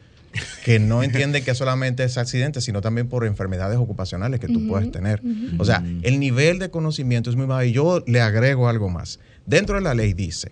que 0.63 0.79
no 0.79 1.03
entiende 1.03 1.43
que 1.43 1.55
solamente 1.55 2.03
es 2.03 2.17
accidente, 2.17 2.61
sino 2.61 2.81
también 2.81 3.07
por 3.07 3.25
enfermedades 3.25 3.77
ocupacionales 3.77 4.39
que 4.39 4.47
tú 4.47 4.67
puedes 4.67 4.91
tener. 4.91 5.21
O 5.59 5.65
sea, 5.65 5.83
el 6.01 6.19
nivel 6.19 6.59
de 6.59 6.69
conocimiento 6.69 7.29
es 7.29 7.35
muy 7.35 7.45
bajo. 7.45 7.63
Y 7.63 7.71
yo 7.71 8.03
le 8.05 8.21
agrego 8.21 8.67
algo 8.67 8.89
más. 8.89 9.19
Dentro 9.45 9.75
de 9.75 9.81
la 9.81 9.93
ley 9.93 10.13
dice 10.13 10.51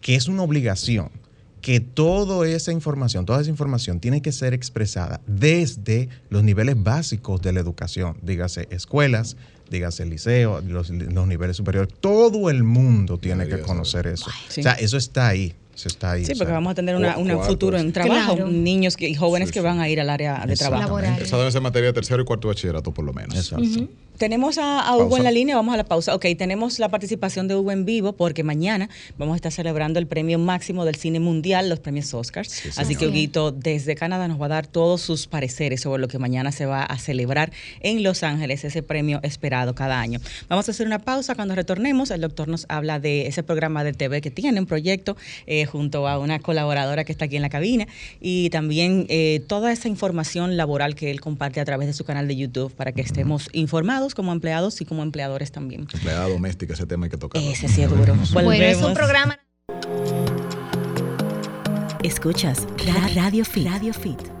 que 0.00 0.14
es 0.14 0.28
una 0.28 0.42
obligación 0.42 1.10
que 1.60 1.80
toda 1.80 2.48
esa 2.48 2.72
información, 2.72 3.26
toda 3.26 3.40
esa 3.40 3.50
información 3.50 4.00
tiene 4.00 4.22
que 4.22 4.32
ser 4.32 4.54
expresada 4.54 5.20
desde 5.26 6.08
los 6.30 6.42
niveles 6.42 6.82
básicos 6.82 7.42
de 7.42 7.52
la 7.52 7.60
educación, 7.60 8.16
dígase 8.22 8.66
escuelas, 8.70 9.36
dígase 9.70 10.06
liceo, 10.06 10.62
los, 10.62 10.90
los 10.90 11.26
niveles 11.26 11.56
superiores, 11.56 11.92
todo 12.00 12.48
el 12.48 12.64
mundo 12.64 13.18
tiene 13.18 13.46
que 13.46 13.60
conocer 13.60 14.06
eso. 14.06 14.30
O 14.30 14.50
sea, 14.50 14.72
eso 14.72 14.96
está 14.96 15.28
ahí 15.28 15.54
está 15.88 16.12
ahí. 16.12 16.24
Sí, 16.24 16.34
porque 16.34 16.52
vamos 16.52 16.72
a 16.72 16.74
tener 16.74 16.96
un 16.96 17.44
futuro 17.44 17.78
en 17.78 17.92
trabajo, 17.92 18.36
niños 18.46 18.96
y 18.98 19.14
jóvenes 19.14 19.50
que 19.50 19.60
van 19.60 19.80
a 19.80 19.88
ir 19.88 20.00
al 20.00 20.10
área 20.10 20.44
de 20.46 20.56
trabajo. 20.56 20.98
Esa 20.98 21.38
debe 21.38 21.50
ser 21.50 21.60
materia 21.60 21.88
de 21.88 21.92
tercero 21.92 22.22
y 22.22 22.24
cuarto 22.24 22.48
bachillerato, 22.48 22.92
por 22.92 23.04
lo 23.04 23.12
menos. 23.12 23.36
Exacto. 23.36 23.88
Tenemos 24.20 24.58
a, 24.58 24.94
Hugo 24.98 25.16
en 25.16 25.24
la 25.24 25.30
línea, 25.30 25.56
vamos 25.56 25.72
a 25.72 25.78
la 25.78 25.84
pausa. 25.84 26.14
Ok, 26.14 26.26
tenemos 26.36 26.78
la 26.78 26.90
participación 26.90 27.48
de 27.48 27.56
Hugo 27.56 27.72
en 27.72 27.86
vivo 27.86 28.12
porque 28.12 28.44
mañana 28.44 28.90
vamos 29.16 29.32
a 29.32 29.36
estar 29.36 29.50
celebrando 29.50 29.98
el 29.98 30.06
premio 30.06 30.38
máximo 30.38 30.84
del 30.84 30.96
cine 30.96 31.20
mundial, 31.20 31.70
los 31.70 31.80
premios 31.80 32.12
Oscars. 32.12 32.64
Así 32.76 32.96
que 32.96 33.06
Huguito 33.06 33.50
desde 33.50 33.94
Canadá 33.94 34.28
nos 34.28 34.38
va 34.38 34.44
a 34.44 34.48
dar 34.50 34.66
todos 34.66 35.00
sus 35.00 35.26
pareceres 35.26 35.80
sobre 35.80 36.02
lo 36.02 36.08
que 36.08 36.18
mañana 36.18 36.52
se 36.52 36.66
va 36.66 36.82
a 36.82 36.98
celebrar 36.98 37.50
en 37.80 38.02
Los 38.02 38.22
Ángeles, 38.22 38.62
ese 38.62 38.82
premio 38.82 39.20
esperado 39.22 39.74
cada 39.74 39.98
año. 39.98 40.20
Vamos 40.50 40.68
a 40.68 40.72
hacer 40.72 40.86
una 40.86 40.98
pausa. 40.98 41.34
Cuando 41.34 41.54
retornemos, 41.54 42.10
el 42.10 42.20
doctor 42.20 42.46
nos 42.46 42.66
habla 42.68 43.00
de 43.00 43.26
ese 43.26 43.42
programa 43.42 43.84
de 43.84 43.94
TV 43.94 44.20
que 44.20 44.30
tiene, 44.30 44.60
un 44.60 44.66
proyecto 44.66 45.16
eh, 45.46 45.64
junto 45.64 46.06
a 46.06 46.18
una 46.18 46.40
colaboradora 46.40 47.04
que 47.04 47.12
está 47.12 47.24
aquí 47.24 47.36
en 47.36 47.42
la 47.42 47.48
cabina 47.48 47.86
y 48.20 48.50
también 48.50 49.06
eh, 49.08 49.42
toda 49.46 49.72
esa 49.72 49.88
información 49.88 50.58
laboral 50.58 50.94
que 50.94 51.10
él 51.10 51.22
comparte 51.22 51.58
a 51.58 51.64
través 51.64 51.86
de 51.86 51.94
su 51.94 52.04
canal 52.04 52.28
de 52.28 52.36
YouTube 52.36 52.70
para 52.74 52.92
que 52.92 53.00
estemos 53.00 53.48
informados 53.54 54.09
como 54.14 54.32
empleados 54.32 54.80
y 54.80 54.84
como 54.84 55.02
empleadores 55.02 55.52
también. 55.52 55.86
Empleada 55.92 56.28
doméstica, 56.28 56.74
ese 56.74 56.86
tema 56.86 57.06
hay 57.06 57.10
que 57.10 57.18
tocar. 57.18 57.42
Ese 57.42 57.68
sí 57.68 57.82
es 57.82 57.90
duro. 57.90 58.16
Bueno, 58.32 58.52
es 58.52 58.82
un 58.82 58.94
programa. 58.94 59.38
Escuchas 62.02 62.66
Radio 63.14 63.44
Fit. 63.44 63.66
Radio 63.66 63.92
Fit. 63.92 64.39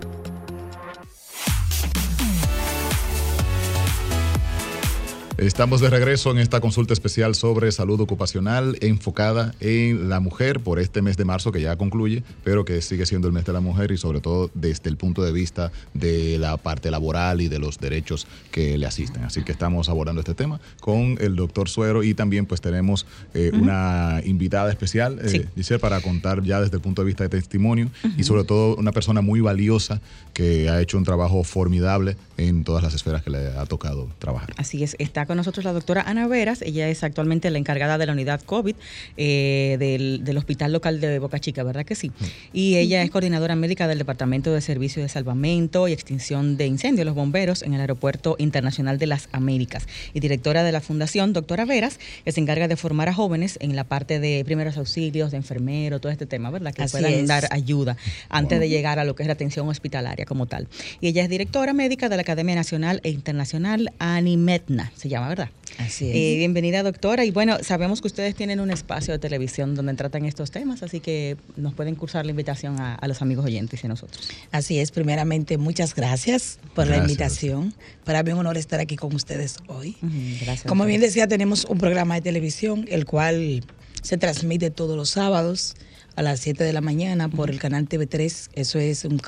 Estamos 5.40 5.80
de 5.80 5.88
regreso 5.88 6.30
en 6.32 6.36
esta 6.36 6.60
consulta 6.60 6.92
especial 6.92 7.34
sobre 7.34 7.72
salud 7.72 7.98
ocupacional 7.98 8.76
enfocada 8.82 9.54
en 9.60 10.10
la 10.10 10.20
mujer 10.20 10.60
por 10.60 10.78
este 10.78 11.00
mes 11.00 11.16
de 11.16 11.24
marzo 11.24 11.50
que 11.50 11.62
ya 11.62 11.76
concluye, 11.76 12.22
pero 12.44 12.66
que 12.66 12.82
sigue 12.82 13.06
siendo 13.06 13.26
el 13.26 13.32
mes 13.32 13.46
de 13.46 13.54
la 13.54 13.60
mujer 13.60 13.90
y 13.90 13.96
sobre 13.96 14.20
todo 14.20 14.50
desde 14.52 14.90
el 14.90 14.98
punto 14.98 15.22
de 15.22 15.32
vista 15.32 15.72
de 15.94 16.36
la 16.36 16.58
parte 16.58 16.90
laboral 16.90 17.40
y 17.40 17.48
de 17.48 17.58
los 17.58 17.78
derechos 17.78 18.26
que 18.50 18.76
le 18.76 18.84
asisten. 18.84 19.24
Así 19.24 19.42
que 19.42 19.50
estamos 19.50 19.88
abordando 19.88 20.20
este 20.20 20.34
tema 20.34 20.60
con 20.78 21.16
el 21.22 21.36
doctor 21.36 21.70
Suero 21.70 22.02
y 22.02 22.12
también 22.12 22.44
pues 22.44 22.60
tenemos 22.60 23.06
eh, 23.32 23.50
una 23.54 24.20
invitada 24.26 24.68
especial, 24.68 25.20
eh, 25.24 25.78
para 25.78 26.02
contar 26.02 26.42
ya 26.42 26.60
desde 26.60 26.76
el 26.76 26.82
punto 26.82 27.00
de 27.00 27.06
vista 27.06 27.24
de 27.24 27.30
testimonio 27.30 27.88
y 28.18 28.24
sobre 28.24 28.44
todo 28.44 28.76
una 28.76 28.92
persona 28.92 29.22
muy 29.22 29.40
valiosa 29.40 30.02
que 30.34 30.68
ha 30.68 30.82
hecho 30.82 30.98
un 30.98 31.04
trabajo 31.04 31.42
formidable 31.44 32.18
en 32.36 32.62
todas 32.62 32.82
las 32.82 32.92
esferas 32.92 33.22
que 33.22 33.30
le 33.30 33.48
ha 33.56 33.64
tocado 33.64 34.08
trabajar. 34.18 34.52
Así 34.58 34.82
es, 34.82 34.96
está 34.98 35.29
con 35.30 35.36
nosotros 35.36 35.64
la 35.64 35.72
doctora 35.72 36.02
Ana 36.02 36.26
Veras, 36.26 36.60
ella 36.60 36.88
es 36.88 37.04
actualmente 37.04 37.48
la 37.50 37.58
encargada 37.58 37.98
de 37.98 38.06
la 38.06 38.14
unidad 38.14 38.40
COVID 38.40 38.74
eh, 39.16 39.76
del, 39.78 40.36
Hospital 40.36 40.72
Local 40.72 41.00
de 41.00 41.20
Boca 41.20 41.38
Chica, 41.38 41.62
¿verdad 41.62 41.84
que 41.84 41.94
sí? 41.94 42.10
Y 42.52 42.78
ella 42.78 43.00
es 43.04 43.12
coordinadora 43.12 43.54
médica 43.54 43.86
del 43.86 43.98
Departamento 43.98 44.52
de 44.52 44.60
Servicios 44.60 45.04
de 45.04 45.08
Salvamento 45.08 45.86
y 45.86 45.92
Extinción 45.92 46.56
de 46.56 46.66
Incendios, 46.66 47.06
los 47.06 47.14
bomberos, 47.14 47.62
en 47.62 47.74
el 47.74 47.80
Aeropuerto 47.80 48.34
Internacional 48.40 48.98
de 48.98 49.06
las 49.06 49.28
Américas. 49.30 49.86
Y 50.14 50.18
directora 50.18 50.64
de 50.64 50.72
la 50.72 50.80
Fundación 50.80 51.32
Doctora 51.32 51.64
Veras, 51.64 52.00
que 52.24 52.32
se 52.32 52.40
encarga 52.40 52.66
de 52.66 52.74
formar 52.74 53.08
a 53.08 53.14
jóvenes 53.14 53.56
en 53.60 53.76
la 53.76 53.84
parte 53.84 54.18
de 54.18 54.42
primeros 54.44 54.78
auxilios, 54.78 55.30
de 55.30 55.36
enfermero, 55.36 56.00
todo 56.00 56.10
este 56.10 56.26
tema, 56.26 56.50
¿verdad? 56.50 56.74
Que 56.74 56.86
puedan 56.86 57.26
dar 57.26 57.46
ayuda 57.52 57.96
antes 58.30 58.58
de 58.58 58.68
llegar 58.68 58.98
a 58.98 59.04
lo 59.04 59.14
que 59.14 59.22
es 59.22 59.28
la 59.28 59.34
atención 59.34 59.68
hospitalaria 59.68 60.24
como 60.24 60.46
tal. 60.46 60.66
Y 61.00 61.06
ella 61.06 61.22
es 61.22 61.28
directora 61.28 61.72
médica 61.72 62.08
de 62.08 62.16
la 62.16 62.22
Academia 62.22 62.56
Nacional 62.56 63.00
e 63.04 63.10
Internacional 63.10 63.92
Animetna, 64.00 64.90
se 64.96 65.08
llama, 65.08 65.19
¿verdad? 65.28 65.50
Así 65.78 66.08
es. 66.08 66.16
Eh, 66.16 66.34
bienvenida, 66.38 66.82
doctora. 66.82 67.24
Y 67.24 67.30
bueno, 67.30 67.58
sabemos 67.62 68.00
que 68.00 68.08
ustedes 68.08 68.34
tienen 68.34 68.60
un 68.60 68.70
espacio 68.70 69.12
de 69.12 69.18
televisión 69.18 69.74
donde 69.74 69.94
tratan 69.94 70.24
estos 70.24 70.50
temas, 70.50 70.82
así 70.82 71.00
que 71.00 71.36
nos 71.56 71.74
pueden 71.74 71.94
cursar 71.94 72.24
la 72.24 72.30
invitación 72.30 72.80
a, 72.80 72.98
los 73.06 73.22
amigos 73.22 73.44
oyentes 73.44 73.82
y 73.82 73.86
a 73.86 73.88
nosotros. 73.88 74.28
Así 74.52 74.78
es. 74.78 74.90
Primeramente, 74.90 75.58
muchas 75.58 75.94
gracias 75.94 76.58
por 76.74 76.86
la 76.86 76.98
invitación. 76.98 77.74
Para 78.04 78.22
mí 78.22 78.30
es 78.30 78.34
un 78.34 78.40
honor 78.40 78.56
estar 78.56 78.80
aquí 78.80 78.96
con 78.96 79.14
ustedes 79.14 79.56
hoy. 79.68 79.96
gracias. 80.40 80.64
Como 80.64 80.84
bien 80.84 81.00
decía, 81.00 81.26
tenemos 81.26 81.64
un 81.64 81.78
programa 81.78 82.14
de 82.14 82.20
televisión, 82.20 82.86
el 82.88 83.04
cual 83.04 83.64
se 84.02 84.16
transmite 84.16 84.70
todos 84.70 84.96
los 84.96 85.10
sábados 85.10 85.74
a 86.20 86.22
las 86.22 86.40
7 86.40 86.64
de 86.64 86.74
la 86.74 86.82
mañana 86.82 87.30
por 87.30 87.48
el 87.48 87.58
canal 87.58 87.88
TV3. 87.88 88.50
Eso 88.52 88.78
es 88.78 89.06
un, 89.06 89.22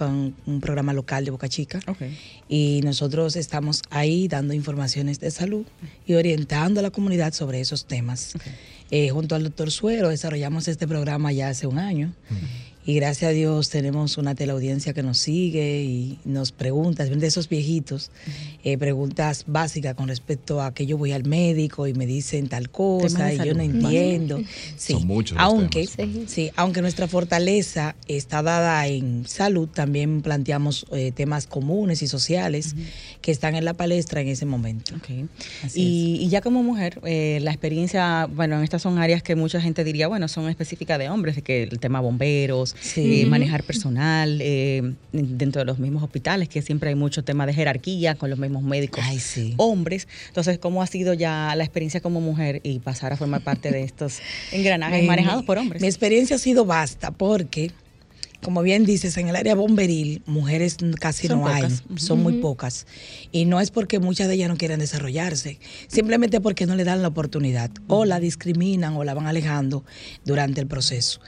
un 0.45 0.61
programa 0.61 0.93
local 0.93 1.25
de 1.25 1.31
Boca 1.31 1.49
Chica. 1.49 1.81
Y 2.51 2.83
nosotros 2.85 3.35
estamos 3.37 3.81
ahí 3.89 4.29
dando 4.29 4.53
informaciones 4.53 5.19
de 5.19 5.31
salud 5.31 5.65
y 6.07 6.13
orientando 6.13 6.81
a 6.81 6.83
la 6.83 6.91
comunidad 6.91 7.33
sobre 7.33 7.61
esos 7.61 7.87
temas. 7.87 8.35
Eh, 8.91 9.09
junto 9.09 9.35
al 9.35 9.43
doctor 9.43 9.71
Suero 9.71 10.11
desarrollamos 10.11 10.69
este 10.69 10.87
programa 10.87 11.33
ya 11.33 11.49
hace 11.49 11.67
un 11.67 11.79
año. 11.79 12.13
Y 12.85 12.95
gracias 12.95 13.31
a 13.31 13.33
Dios 13.33 13.71
tenemos 13.71 14.19
una 14.19 14.35
teleaudiencia 14.35 14.93
que 14.93 15.05
nos 15.05 15.19
sigue 15.19 15.85
y 15.85 16.19
nos 16.25 16.51
pregunta, 16.51 17.05
de 17.05 17.27
esos 17.27 17.49
viejitos, 17.49 18.11
eh, 18.65 18.77
preguntas 18.77 19.45
básicas 19.47 19.95
con 19.95 20.09
respecto 20.09 20.61
a 20.61 20.75
que 20.75 20.85
yo 20.85 20.99
voy 20.99 21.13
al 21.13 21.25
médico 21.25 21.87
y 21.87 21.95
me 21.95 22.07
dicen 22.07 22.49
tal 22.49 22.71
cosa 22.71 23.33
y 23.33 23.39
yo 23.39 23.55
no 23.55 23.63
entiendo. 23.63 24.41
Sí, 24.77 24.95
Son 24.95 25.07
muchos. 25.07 25.39
Aunque, 25.39 25.87
sí, 26.27 26.51
aunque 26.57 26.83
nuestra 26.83 27.07
fortaleza 27.07 27.95
está 28.09 28.43
dada 28.43 28.85
en 28.89 29.27
salud, 29.29 29.69
también 29.69 30.21
planteamos 30.21 30.87
eh, 30.91 31.13
temas 31.13 31.47
comunes 31.47 32.03
y 32.03 32.09
sociales 32.09 32.75
que 33.21 33.31
están 33.31 33.55
en 33.55 33.65
la 33.65 33.75
palestra 33.75 34.23
en 34.23 34.29
ese 34.29 34.45
momento. 34.45 34.95
Y, 35.75 36.29
ya 36.29 36.41
como 36.41 36.63
mujer, 36.65 37.01
eh, 37.05 37.39
la 37.43 37.53
experiencia, 37.53 38.27
bueno, 38.27 38.57
en 38.57 38.65
estas 38.65 38.83
son 38.83 38.99
áreas 38.99 39.23
que 39.23 39.37
mucha 39.37 39.61
gente 39.61 39.85
diría, 39.85 40.09
bueno, 40.09 40.27
son 40.27 40.49
específicas 40.49 40.99
de 40.99 41.09
hombres, 41.09 41.37
de 41.37 41.43
que 41.43 41.63
el 41.63 41.79
tema 41.79 42.01
bomberos, 42.01 42.72
ellos, 42.81 42.97
eh, 42.97 43.27
manejar 43.27 43.63
personal 43.65 44.39
eh, 44.41 44.95
dentro 45.13 45.61
de 45.61 45.67
los 45.67 45.79
mismos 45.79 46.03
hospitales, 46.03 46.49
que 46.49 46.63
siempre 46.63 46.91
hay 46.91 46.95
mucho 46.95 47.25
tema 47.25 47.47
de 47.47 47.55
jerarquía 47.55 48.15
con 48.15 48.31
los 48.31 48.39
mismos 48.39 48.63
médicos 48.63 49.05
hombres. 49.57 50.09
Entonces, 50.29 50.59
¿cómo 50.59 50.83
ha 50.83 50.87
sido 50.87 51.15
ya 51.15 51.55
la 51.57 51.65
experiencia 51.65 52.01
como 52.01 52.21
mujer 52.21 52.61
y 52.63 52.79
pasar 52.81 53.13
a 53.13 53.17
formar 53.17 53.43
parte 53.43 53.71
de 53.71 53.83
estos 53.83 54.21
engranajes 54.53 55.05
manejados 55.05 55.45
por 55.45 55.59
hombres? 55.59 55.83
Mi 55.83 55.89
experiencia 55.89 56.37
ha 56.37 56.39
sido 56.39 56.65
vasta 56.65 57.11
porque 57.11 57.73
como 58.43 58.63
bien 58.63 58.85
dices, 58.85 59.17
en 59.19 59.29
el 59.29 59.37
área 59.37 59.55
bomberil, 59.55 60.23
mujeres 60.27 60.77
casi 60.99 61.29
no 61.29 61.47
hay, 61.47 61.65
son 61.97 62.23
muy 62.23 62.35
pocas. 62.35 62.87
Y 63.31 63.45
no 63.45 63.61
es 63.61 63.71
porque 63.71 64.01
muchas 64.01 64.27
de 64.27 64.35
ellas 64.35 64.49
no 64.49 64.57
quieren 64.57 64.81
desarrollarse, 64.81 65.61
simplemente 65.87 66.41
porque 66.41 66.67
no 66.67 66.75
le 66.75 66.83
dan 66.83 67.03
la 67.03 67.09
oportunidad, 67.09 67.71
o 67.87 68.05
la 68.05 68.19
discriminan 68.19 68.97
o 68.97 69.05
la 69.05 69.15
van 69.15 69.29
alejando 69.29 69.85
durante 70.25 70.61
el 70.61 70.67
proceso. 70.67 71.21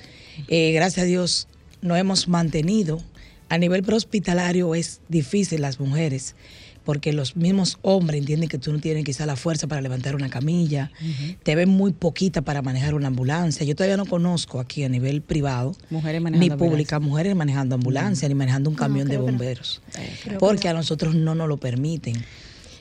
Eh, 0.49 0.73
gracias 0.73 1.05
a 1.05 1.07
Dios, 1.07 1.49
no 1.83 1.97
hemos 1.97 2.29
mantenido. 2.29 3.03
A 3.49 3.59
nivel 3.59 3.83
prehospitalario 3.83 4.75
es 4.75 5.01
difícil 5.09 5.61
las 5.61 5.79
mujeres 5.79 6.35
porque 6.85 7.13
los 7.13 7.37
mismos 7.37 7.79
hombres 7.83 8.21
entienden 8.21 8.49
que 8.49 8.59
tú 8.59 8.73
no 8.73 8.79
tienes 8.79 9.05
quizá 9.05 9.27
la 9.27 9.37
fuerza 9.37 9.67
para 9.67 9.81
levantar 9.81 10.15
una 10.15 10.29
camilla, 10.29 10.93
te 11.43 11.55
ven 11.55 11.69
muy 11.69 11.93
poquita 11.93 12.43
para 12.43 12.63
manejar 12.63 12.95
una 12.95 13.09
ambulancia. 13.09 13.65
Yo 13.65 13.75
todavía 13.75 13.97
no 13.97 14.07
conozco 14.07 14.61
aquí 14.61 14.85
a 14.85 14.89
nivel 14.89 15.23
privado, 15.23 15.75
mujeres 15.91 16.23
ni 16.23 16.51
pública, 16.51 17.01
mujeres 17.01 17.35
manejando 17.35 17.75
ambulancia, 17.75 18.29
ni 18.29 18.35
manejando 18.35 18.71
un 18.71 18.77
camión 18.77 19.09
de 19.09 19.17
bomberos, 19.17 19.81
porque 20.39 20.69
a 20.69 20.75
nosotros 20.75 21.15
no 21.15 21.35
nos 21.35 21.49
lo 21.49 21.57
permiten. 21.57 22.23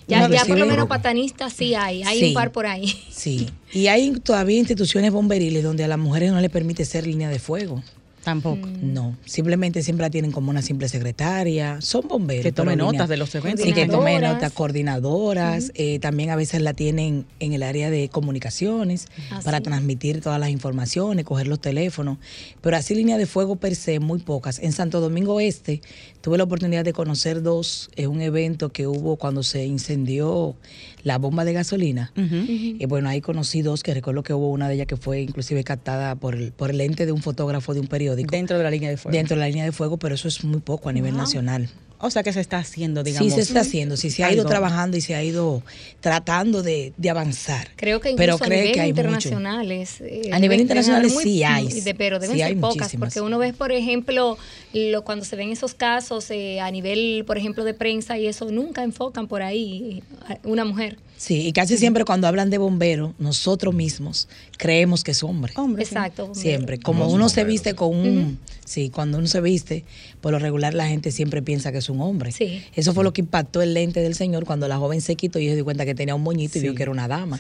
Ya, 0.08 0.28
por 0.46 0.58
lo 0.58 0.66
menos 0.66 0.88
patanistas 0.88 1.54
sí 1.54 1.76
hay, 1.76 2.04
hay 2.04 2.30
un 2.30 2.34
par 2.34 2.52
por 2.52 2.66
ahí. 2.66 2.94
Sí, 3.10 3.50
y 3.72 3.88
hay 3.88 4.12
todavía 4.20 4.58
instituciones 4.58 5.12
bomberiles 5.12 5.64
donde 5.64 5.84
a 5.84 5.88
las 5.88 6.00
mujeres 6.00 6.32
no 6.32 6.42
les 6.42 6.50
permite 6.50 6.86
ser 6.86 7.08
línea 7.08 7.30
de 7.30 7.40
fuego. 7.40 7.82
Tampoco. 8.24 8.70
No, 8.82 9.18
simplemente 9.26 9.84
siempre 9.84 10.06
la 10.06 10.10
tienen 10.10 10.32
como 10.32 10.50
una 10.50 10.62
simple 10.62 10.88
secretaria. 10.88 11.82
Son 11.82 12.08
bomberos. 12.08 12.44
Que 12.44 12.54
tomen 12.54 12.78
notas 12.78 13.10
de 13.10 13.18
los 13.18 13.36
eventos. 13.36 13.66
Sí, 13.66 13.74
que 13.74 13.86
tomen 13.86 14.22
notas, 14.22 14.54
coordinadoras. 14.54 15.74
Eh, 15.76 16.00
también 16.00 16.30
a 16.30 16.38
veces 16.38 16.62
la 16.62 16.74
tienen 16.74 17.26
en 17.42 17.52
el 17.52 17.64
área 17.64 17.90
de 17.90 18.08
comunicaciones 18.08 19.08
ah, 19.30 19.42
para 19.44 19.60
transmitir 19.60 20.22
todas 20.22 20.40
las 20.40 20.50
informaciones, 20.50 21.26
coger 21.26 21.48
los 21.48 21.60
teléfonos. 21.60 22.18
Pero 22.62 22.78
así 22.78 22.96
línea 22.96 23.18
de 23.18 23.26
fuego 23.26 23.58
per 23.58 23.76
se, 23.76 24.00
muy 24.00 24.20
pocas. 24.20 24.60
En 24.60 24.72
Santo 24.72 25.02
Domingo 25.02 25.42
Este 25.42 25.82
tuve 26.22 26.38
la 26.38 26.46
oportunidad 26.46 26.86
de 26.86 26.94
conocer 26.94 27.42
dos 27.44 27.90
en 27.98 28.10
un 28.10 28.22
evento 28.22 28.72
que 28.72 28.88
hubo 28.88 29.18
cuando 29.18 29.44
se 29.44 29.66
incendió 29.66 30.56
la 31.04 31.18
bomba 31.18 31.44
de 31.44 31.52
gasolina. 31.52 32.14
Y 32.16 32.86
bueno, 32.86 33.10
ahí 33.10 33.20
conocí 33.20 33.62
dos, 33.62 33.84
que 33.84 33.94
recuerdo 33.94 34.24
que 34.24 34.34
hubo 34.34 34.50
una 34.50 34.70
de 34.70 34.76
ellas 34.76 34.88
que 34.88 34.96
fue 34.96 35.20
inclusive 35.20 35.66
captada 35.66 36.16
por 36.16 36.36
el, 36.36 36.54
por 36.54 36.70
el 36.70 36.78
lente 36.78 37.06
de 37.06 37.12
un 37.12 37.22
fotógrafo 37.22 37.74
de 37.74 37.82
un 37.82 37.88
periódico. 37.88 38.13
Dentro 38.16 38.58
de 38.58 38.64
la 38.64 38.72
línea 38.72 38.90
de 38.90 38.98
fuego. 38.98 39.16
Dentro 39.16 39.36
de 39.36 39.42
la 39.42 39.48
línea 39.48 39.66
de 39.66 39.72
fuego, 39.72 39.98
pero 39.98 40.16
eso 40.16 40.28
es 40.28 40.44
muy 40.44 40.60
poco 40.60 40.90
a 40.90 40.94
nivel 40.94 41.16
nacional. 41.16 41.70
O 42.06 42.12
sea 42.12 42.22
que 42.22 42.34
se 42.34 42.42
está 42.42 42.58
haciendo, 42.58 43.02
digamos. 43.02 43.30
Sí, 43.30 43.34
se 43.34 43.42
está 43.42 43.62
haciendo, 43.62 43.96
sí, 43.96 44.10
se 44.10 44.26
ha 44.26 44.32
ido 44.34 44.44
trabajando 44.44 44.98
y 44.98 45.02
se 45.02 45.16
ha 45.16 45.24
ido 45.24 45.64
tratando 46.02 46.62
de, 46.62 46.92
avanzar. 47.10 47.70
Creo 47.78 48.02
que 48.02 48.12
incluso 48.12 48.40
pero 48.40 48.54
a 48.54 48.58
nivel 48.58 48.88
internacionales. 48.90 50.02
Eh, 50.02 50.30
a 50.34 50.40
nivel 50.40 50.60
internacional 50.60 51.10
sí 51.10 51.46
hay. 51.46 51.70
pero 51.98 52.20
deben 52.20 52.38
ser 52.38 52.60
pocas, 52.60 52.94
porque 53.00 53.22
uno 53.22 53.38
ve, 53.40 53.54
por 53.54 53.72
ejemplo, 53.72 54.38
lo, 54.74 55.04
cuando 55.06 55.24
se 55.24 55.38
ven 55.38 55.52
esos 55.52 55.76
casos 55.76 56.30
eh, 56.30 56.60
a 56.60 56.70
nivel, 56.72 57.24
por 57.26 57.38
ejemplo, 57.38 57.64
de 57.64 57.74
prensa 57.74 58.18
y 58.18 58.28
eso, 58.28 58.52
nunca 58.52 58.84
enfocan 58.84 59.30
por 59.30 59.42
ahí 59.42 60.04
una 60.44 60.66
mujer. 60.66 60.98
Sí, 61.24 61.48
y 61.48 61.54
casi 61.54 61.78
siempre 61.78 62.04
cuando 62.04 62.28
hablan 62.28 62.50
de 62.50 62.58
bomberos, 62.58 63.14
nosotros 63.18 63.74
mismos 63.74 64.28
creemos 64.58 65.06
que 65.06 65.12
es 65.12 65.24
hombre. 65.24 65.54
Hombre, 65.56 65.84
exacto. 65.84 66.36
Siempre. 66.36 66.80
Como 66.80 67.08
uno 67.08 67.30
se 67.30 67.46
viste 67.46 67.76
con 67.76 67.96
un... 67.96 68.40
Sí, 68.74 68.90
cuando 68.90 69.20
uno 69.20 69.28
se 69.28 69.40
viste, 69.40 69.86
por 70.20 70.32
lo 70.32 70.40
regular 70.40 70.74
la 70.74 70.88
gente 70.88 71.12
siempre 71.12 71.44
piensa 71.44 71.72
que 71.72 71.78
es 71.78 71.90
un 71.90 72.02
hombre. 72.02 72.32
Sí. 72.32 72.64
Eso 72.74 72.96
fue 72.96 73.04
lo 73.04 73.14
que 73.14 73.22
impactó 73.22 73.62
el 73.62 73.76
lente 73.76 74.00
del 74.00 74.16
señor 74.16 74.46
cuando 74.46 74.68
la 74.68 74.78
joven 74.78 75.00
se 75.00 75.16
quitó 75.16 75.38
y 75.38 75.48
se 75.48 75.54
dio 75.54 75.64
cuenta 75.64 75.86
que 75.86 75.94
tenía 75.94 76.16
un 76.16 76.24
moñito 76.24 76.58
y 76.58 76.62
vio 76.62 76.74
que 76.74 76.82
era 76.82 76.92
una 76.92 77.08
dama. 77.08 77.40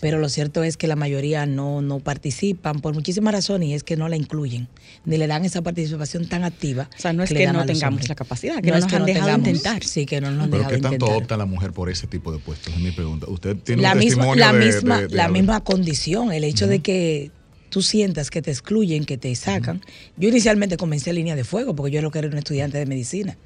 Pero 0.00 0.18
lo 0.18 0.30
cierto 0.30 0.64
es 0.64 0.78
que 0.78 0.86
la 0.86 0.96
mayoría 0.96 1.44
no, 1.44 1.82
no 1.82 1.98
participan 2.00 2.80
por 2.80 2.94
muchísimas 2.94 3.34
razones 3.34 3.68
y 3.68 3.74
es 3.74 3.84
que 3.84 3.98
no 3.98 4.08
la 4.08 4.16
incluyen, 4.16 4.66
ni 5.04 5.18
le 5.18 5.26
dan 5.26 5.44
esa 5.44 5.60
participación 5.60 6.26
tan 6.26 6.42
activa. 6.42 6.88
O 6.96 7.00
sea, 7.00 7.12
no 7.12 7.22
es 7.22 7.28
que, 7.28 7.46
no 7.48 7.66
tengamos 7.66 8.08
la 8.08 8.14
capacidad, 8.14 8.62
que 8.62 8.70
no, 8.70 8.80
nos 8.80 8.90
han 8.90 9.04
dejado 9.04 9.36
intentar. 9.36 9.84
Sí, 9.84 10.06
que 10.06 10.22
no 10.22 10.30
nos 10.30 10.44
han 10.44 10.50
Pero 10.52 10.68
¿qué 10.68 10.78
tanto 10.78 11.04
opta 11.04 11.36
la 11.36 11.44
mujer 11.44 11.72
por 11.72 11.90
ese 11.90 12.06
tipo 12.06 12.32
de 12.32 12.38
puestos? 12.38 12.72
Es 12.72 12.80
mi 12.80 12.92
pregunta. 12.92 13.26
Usted 13.28 13.58
tiene 13.58 13.82
la 13.82 13.92
un 13.92 13.98
misma, 13.98 14.34
la 14.36 14.54
misma, 14.54 15.02
la 15.10 15.28
misma 15.28 15.62
condición, 15.62 16.32
el 16.32 16.44
hecho 16.44 16.66
de 16.66 16.78
que 16.78 17.30
tú 17.72 17.80
sientas 17.80 18.30
que 18.30 18.42
te 18.42 18.50
excluyen, 18.50 19.06
que 19.06 19.16
te 19.16 19.34
sacan. 19.34 19.80
Yo 20.18 20.28
inicialmente 20.28 20.76
comencé 20.76 21.14
línea 21.14 21.34
de 21.34 21.42
fuego 21.42 21.74
porque 21.74 21.90
yo 21.90 22.02
lo 22.02 22.10
que 22.10 22.18
era 22.18 22.28
un 22.28 22.36
estudiante 22.36 22.76
de 22.76 22.84
medicina. 22.84 23.38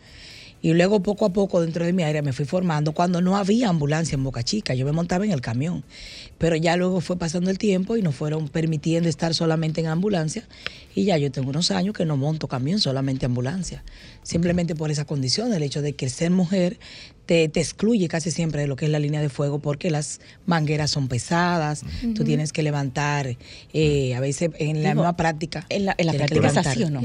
Y 0.60 0.72
luego 0.72 1.00
poco 1.00 1.26
a 1.26 1.32
poco 1.32 1.60
dentro 1.60 1.84
de 1.84 1.92
mi 1.92 2.02
área 2.02 2.22
me 2.22 2.32
fui 2.32 2.44
formando 2.44 2.90
cuando 2.90 3.20
no 3.20 3.36
había 3.36 3.68
ambulancia 3.68 4.16
en 4.16 4.24
Boca 4.24 4.42
Chica, 4.42 4.74
yo 4.74 4.84
me 4.84 4.90
montaba 4.90 5.24
en 5.24 5.30
el 5.30 5.40
camión. 5.40 5.84
Pero 6.38 6.56
ya 6.56 6.76
luego 6.76 7.00
fue 7.00 7.16
pasando 7.16 7.50
el 7.50 7.58
tiempo 7.58 7.96
y 7.96 8.02
nos 8.02 8.16
fueron 8.16 8.48
permitiendo 8.48 9.08
estar 9.08 9.32
solamente 9.32 9.80
en 9.80 9.86
ambulancia 9.86 10.42
y 10.92 11.04
ya 11.04 11.18
yo 11.18 11.30
tengo 11.30 11.50
unos 11.50 11.70
años 11.70 11.94
que 11.94 12.04
no 12.04 12.16
monto 12.16 12.48
camión, 12.48 12.80
solamente 12.80 13.26
ambulancia. 13.26 13.84
Simplemente 14.24 14.74
por 14.74 14.90
esa 14.90 15.04
condición, 15.04 15.54
el 15.54 15.62
hecho 15.62 15.82
de 15.82 15.92
que 15.92 16.08
ser 16.08 16.32
mujer 16.32 16.80
te, 17.26 17.44
excluye 17.44 18.08
casi 18.08 18.30
siempre 18.30 18.62
de 18.62 18.66
lo 18.68 18.76
que 18.76 18.86
es 18.86 18.90
la 18.90 18.98
línea 18.98 19.20
de 19.20 19.28
fuego 19.28 19.58
porque 19.58 19.90
las 19.90 20.20
mangueras 20.46 20.90
son 20.90 21.08
pesadas, 21.08 21.84
tú 22.14 22.24
tienes 22.24 22.52
que 22.52 22.62
levantar, 22.62 23.36
eh, 23.72 24.14
a 24.14 24.20
veces 24.20 24.50
en 24.58 24.82
la 24.82 24.94
misma 24.94 25.16
práctica. 25.16 25.66
En 25.68 25.86
la, 25.86 25.94
en 25.98 26.06
la 26.06 26.12
práctica 26.12 26.48
es 26.48 26.56
así 26.56 26.84
o 26.84 26.90
no. 26.90 27.02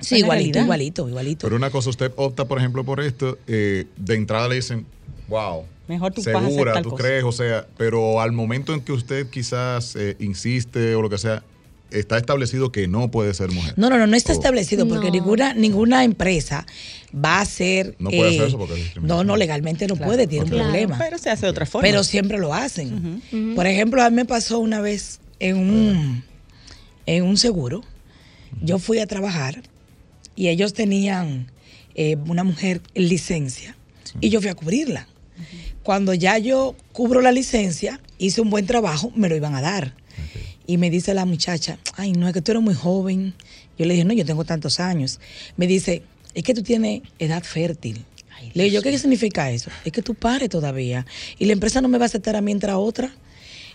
Sí, 0.00 0.16
igualito, 0.16 0.58
igualito, 0.58 1.08
igualito. 1.08 1.46
Pero 1.46 1.56
una 1.56 1.70
cosa, 1.70 1.90
usted 1.90 2.10
opta, 2.16 2.46
por 2.46 2.58
ejemplo, 2.58 2.84
por 2.84 3.00
esto, 3.00 3.38
eh, 3.46 3.84
de 3.96 4.14
entrada 4.14 4.48
le 4.48 4.56
dicen, 4.56 4.86
wow. 5.28 5.64
Mejor 5.88 6.12
tú 6.12 6.22
segura, 6.22 6.80
tú 6.82 6.94
crees, 6.94 7.24
o 7.24 7.32
sea, 7.32 7.66
pero 7.76 8.20
al 8.20 8.32
momento 8.32 8.72
en 8.72 8.80
que 8.80 8.92
usted 8.92 9.28
quizás 9.28 9.96
eh, 9.96 10.16
insiste 10.20 10.94
o 10.94 11.02
lo 11.02 11.10
que 11.10 11.18
sea, 11.18 11.42
está 11.90 12.18
establecido 12.18 12.72
que 12.72 12.88
no 12.88 13.10
puede 13.10 13.34
ser 13.34 13.50
mujer. 13.50 13.74
No, 13.76 13.90
no, 13.90 13.98
no, 13.98 14.06
no 14.06 14.16
está 14.16 14.32
establecido 14.32 14.86
porque 14.88 15.10
ninguna 15.10 15.54
ninguna 15.54 16.04
empresa 16.04 16.66
va 17.14 17.40
a 17.40 17.44
ser. 17.44 17.96
No 17.98 18.10
puede 18.10 18.30
hacer 18.30 18.48
eso 18.48 18.58
porque 18.58 18.74
es 18.80 18.96
No, 19.02 19.24
no, 19.24 19.36
legalmente 19.36 19.86
no 19.86 19.96
puede, 19.96 20.26
tiene 20.26 20.44
un 20.44 20.50
problema. 20.50 20.98
Pero 20.98 21.18
se 21.18 21.30
hace 21.30 21.46
de 21.46 21.50
otra 21.50 21.66
forma. 21.66 21.86
Pero 21.86 22.04
siempre 22.04 22.38
lo 22.38 22.54
hacen. 22.54 23.22
Por 23.54 23.66
ejemplo, 23.66 24.02
a 24.02 24.10
mí 24.10 24.16
me 24.16 24.24
pasó 24.24 24.58
una 24.58 24.80
vez 24.80 25.20
en 25.38 25.56
un, 25.56 26.24
en 27.06 27.24
un 27.24 27.36
seguro. 27.36 27.82
Yo 28.62 28.78
fui 28.78 28.98
a 28.98 29.06
trabajar 29.06 29.62
y 30.36 30.48
ellos 30.48 30.72
tenían 30.72 31.50
eh, 31.94 32.16
una 32.26 32.44
mujer 32.44 32.80
en 32.94 33.08
licencia 33.08 33.76
y 34.20 34.30
yo 34.30 34.40
fui 34.40 34.50
a 34.50 34.54
cubrirla. 34.54 35.06
Cuando 35.82 36.14
ya 36.14 36.36
yo 36.38 36.76
cubro 36.92 37.20
la 37.20 37.32
licencia, 37.32 38.00
hice 38.18 38.40
un 38.40 38.50
buen 38.50 38.66
trabajo, 38.66 39.12
me 39.14 39.28
lo 39.28 39.36
iban 39.36 39.54
a 39.54 39.60
dar. 39.60 39.94
Y 40.70 40.76
me 40.78 40.88
dice 40.88 41.14
la 41.14 41.24
muchacha, 41.24 41.78
ay, 41.96 42.12
no, 42.12 42.28
es 42.28 42.32
que 42.32 42.42
tú 42.42 42.52
eres 42.52 42.62
muy 42.62 42.74
joven. 42.74 43.34
Yo 43.76 43.86
le 43.86 43.94
dije, 43.94 44.04
no, 44.04 44.14
yo 44.14 44.24
tengo 44.24 44.44
tantos 44.44 44.78
años. 44.78 45.18
Me 45.56 45.66
dice, 45.66 46.04
es 46.32 46.44
que 46.44 46.54
tú 46.54 46.62
tienes 46.62 47.02
edad 47.18 47.42
fértil. 47.42 48.04
le 48.54 48.64
digo, 48.70 48.80
¿qué 48.80 48.96
significa 48.96 49.50
eso? 49.50 49.68
Es 49.84 49.90
que 49.90 50.00
tú 50.00 50.14
pares 50.14 50.48
todavía. 50.48 51.04
Y 51.40 51.46
la 51.46 51.54
empresa 51.54 51.80
no 51.80 51.88
me 51.88 51.98
va 51.98 52.04
a 52.04 52.06
aceptar 52.06 52.36
a 52.36 52.40
mí 52.40 52.56
a 52.68 52.78
otra. 52.78 53.12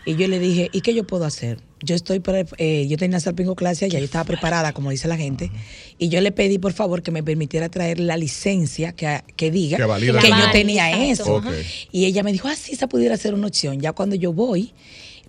Y 0.05 0.15
yo 0.15 0.29
le 0.29 0.39
dije, 0.39 0.69
¿y 0.71 0.79
qué 0.79 0.93
yo 0.93 1.05
puedo 1.05 1.25
hacer? 1.25 1.57
Yo 1.81 1.95
estoy, 1.95 2.23
eh, 2.59 2.87
yo 2.87 2.95
tenía 2.95 3.19
clase 3.57 3.87
y 3.87 3.89
ya 3.89 3.99
yo 3.99 4.05
estaba 4.05 4.23
preparada, 4.23 4.71
como 4.71 4.89
dice 4.89 5.09
la 5.09 5.17
gente. 5.17 5.51
Y 5.97 6.07
yo 6.07 6.21
le 6.21 6.31
pedí, 6.31 6.59
por 6.59 6.71
favor, 6.71 7.03
que 7.03 7.11
me 7.11 7.23
permitiera 7.23 7.67
traer 7.67 7.99
la 7.99 8.15
licencia 8.15 8.93
que, 8.93 9.21
que 9.35 9.51
diga 9.51 9.75
que, 9.75 10.29
yo 10.29 10.51
tenía 10.53 11.09
eso. 11.09 11.43
Y 11.91 12.05
ella 12.05 12.23
me 12.23 12.31
dijo, 12.31 12.47
ah, 12.47 12.55
sí, 12.55 12.71
esa 12.71 12.87
pudiera 12.87 13.17
ser 13.17 13.33
una 13.33 13.47
opción. 13.47 13.81
Ya 13.81 13.91
cuando 13.91 14.15
yo 14.15 14.31
voy, 14.31 14.71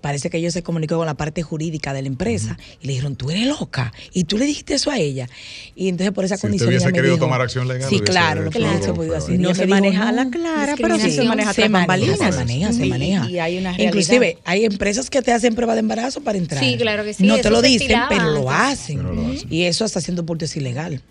parece 0.06 0.30
que 0.30 0.36
ellos 0.36 0.52
se 0.52 0.62
comunicó 0.62 0.96
con 0.98 1.06
la 1.06 1.14
parte 1.14 1.42
jurídica 1.42 1.92
de 1.92 2.00
la 2.00 2.06
empresa 2.06 2.56
y 2.80 2.86
le 2.86 2.92
dijeron, 2.92 3.16
tú 3.16 3.32
eres 3.32 3.48
loca. 3.48 3.92
Y 4.12 4.22
tú 4.22 4.38
le 4.38 4.44
dijiste 4.44 4.74
eso 4.74 4.92
a 4.92 5.00
ella. 5.00 5.28
Y 5.74 5.88
entonces 5.88 6.14
por 6.14 6.24
esa 6.24 6.38
condición. 6.38 6.68
Usted 6.68 6.78
hubiese 6.78 6.92
querido 6.92 7.18
tomar 7.18 7.40
acción 7.40 7.66
legal. 7.66 7.90
Sí, 7.90 7.98
claro, 7.98 8.42
lo 8.42 8.52
que 8.52 8.60
se 8.60 8.92
podido 8.92 9.16
hacer. 9.16 9.40
No 9.40 9.52
se 9.52 9.66
maneja 9.66 10.08
a 10.08 10.12
la 10.12 10.30
clara, 10.30 10.76
pero 10.80 10.96
sí 10.96 11.10
se 11.10 11.24
maneja 11.24 11.52
se 11.52 11.68
maneja, 11.68 12.16
se 12.16 12.30
maneja, 12.30 12.72
se 12.72 12.86
maneja. 12.86 13.28
Y 13.28 13.40
hay 13.40 13.58
una 13.58 13.74
Inclusive 13.76 14.38
hay 14.44 14.64
empresas 14.64 15.10
que 15.10 15.22
te 15.22 15.32
hacen 15.32 15.56
prueba 15.56 15.74
de 15.74 15.80
embarazo 15.80 16.20
para 16.20 16.38
entrar. 16.38 16.62
Sí, 16.62 16.76
claro 16.76 17.02
que 17.02 17.12
sí. 17.12 17.26
No 17.26 17.38
te 17.38 17.50
lo 17.50 17.60
dicen, 17.60 17.98
pero 18.08 18.30
lo 18.30 18.48
hacen. 18.48 19.00
Y 19.50 19.62
eso 19.64 19.84
hasta 19.84 20.00
siendo 20.00 20.24
por 20.24 20.40
es 20.40 20.56
ilegal. 20.56 21.02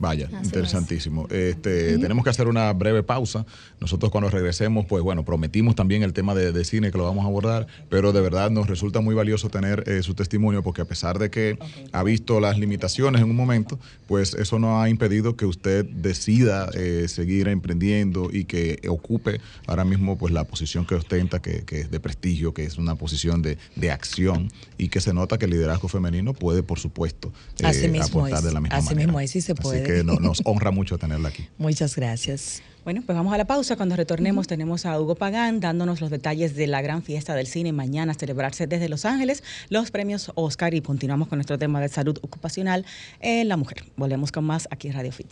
Vaya, 0.00 0.30
interesantísimo. 0.42 1.28
Este, 1.28 1.98
Tenemos 1.98 2.24
que 2.24 2.30
hacer 2.30 2.48
una 2.48 2.72
breve 2.72 3.02
pausa. 3.02 3.44
Nosotros 3.80 4.10
cuando 4.10 4.30
regresemos, 4.30 4.86
pues 4.86 5.02
bueno, 5.02 5.26
prometimos 5.26 5.74
también 5.74 6.02
el 6.02 6.14
tema 6.14 6.34
de, 6.34 6.64
cine 6.64 6.90
que 6.90 6.96
lo 6.96 7.04
vamos 7.04 7.24
a 7.24 7.28
abordar, 7.28 7.66
pero 7.90 8.12
de 8.12 8.20
verdad 8.22 8.50
nos 8.50 8.66
resulta 8.66 9.00
muy 9.00 9.14
valioso 9.14 9.50
tener 9.50 9.84
eh, 9.86 10.02
su 10.02 10.14
testimonio 10.14 10.62
porque 10.62 10.80
a 10.80 10.84
pesar 10.86 11.18
de 11.18 11.30
que 11.30 11.58
ha 11.92 12.02
visto 12.02 12.40
las 12.40 12.58
limitaciones 12.58 13.20
en 13.20 13.28
un 13.28 13.36
momento, 13.36 13.78
pues 14.06 14.32
eso 14.32 14.58
no 14.58 14.80
ha 14.80 14.88
impedido 14.88 15.36
que 15.36 15.44
usted 15.44 15.84
decida 15.84 16.70
eh, 16.72 17.06
seguir 17.08 17.48
emprendiendo 17.48 18.30
y 18.32 18.44
que 18.44 18.80
ocupe 18.88 19.40
ahora 19.66 19.84
mismo 19.84 20.16
pues 20.16 20.32
la 20.32 20.44
posición 20.44 20.86
que 20.86 20.94
ostenta, 20.94 21.42
que, 21.42 21.62
es 21.70 21.90
de 21.90 22.00
prestigio, 22.00 22.54
que 22.54 22.64
es 22.64 22.78
una 22.78 22.94
posición 22.94 23.42
de, 23.42 23.58
acción 23.90 24.50
y 24.78 24.88
que 24.88 25.00
se 25.00 25.12
nota 25.12 25.36
que 25.36 25.44
el 25.44 25.50
liderazgo 25.50 25.88
femenino 25.88 26.32
puede, 26.32 26.62
por 26.62 26.78
supuesto, 26.78 27.32
eh, 27.58 28.00
aportar 28.00 28.42
de 28.42 28.52
la 28.52 28.60
misma 28.60 28.76
manera. 28.76 28.78
Así 28.78 28.94
mismo 28.94 29.20
es, 29.20 29.30
sí 29.30 29.40
se 29.40 29.54
puede 29.54 29.89
que 29.98 30.04
nos 30.04 30.42
honra 30.44 30.70
mucho 30.70 30.98
tenerla 30.98 31.28
aquí. 31.28 31.48
Muchas 31.58 31.96
gracias. 31.96 32.62
Bueno, 32.84 33.02
pues 33.04 33.16
vamos 33.16 33.34
a 33.34 33.38
la 33.38 33.44
pausa. 33.44 33.76
Cuando 33.76 33.94
retornemos 33.94 34.46
tenemos 34.46 34.86
a 34.86 34.98
Hugo 34.98 35.14
Pagán 35.14 35.60
dándonos 35.60 36.00
los 36.00 36.10
detalles 36.10 36.56
de 36.56 36.66
la 36.66 36.80
gran 36.80 37.02
fiesta 37.02 37.34
del 37.34 37.46
cine 37.46 37.72
mañana 37.72 38.12
a 38.12 38.14
celebrarse 38.14 38.66
desde 38.66 38.88
Los 38.88 39.04
Ángeles, 39.04 39.42
los 39.68 39.90
premios 39.90 40.32
Oscar 40.34 40.74
y 40.74 40.80
continuamos 40.80 41.28
con 41.28 41.38
nuestro 41.38 41.58
tema 41.58 41.80
de 41.80 41.88
salud 41.88 42.18
ocupacional 42.22 42.86
en 43.20 43.48
la 43.48 43.56
mujer. 43.56 43.84
Volvemos 43.96 44.32
con 44.32 44.44
más 44.44 44.66
aquí 44.70 44.88
en 44.88 44.94
Radio 44.94 45.12
Fit. 45.12 45.28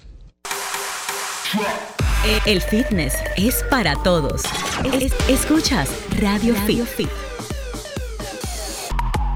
El 2.47 2.61
fitness 2.61 3.15
es 3.37 3.65
para 3.71 3.95
todos. 4.03 4.43
escuchas 5.29 5.89
Radio, 6.21 6.55
Fit. 6.55 7.09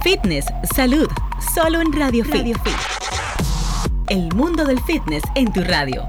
Fitness, 0.03 0.45
salud, 0.75 1.09
solo 1.55 1.81
en 1.81 1.93
Radio, 1.93 2.25
Radio 2.25 2.55
Fit. 2.63 3.02
El 4.09 4.29
mundo 4.35 4.65
del 4.65 4.81
fitness 4.81 5.23
en 5.37 5.53
tu 5.53 5.62
radio. 5.62 6.05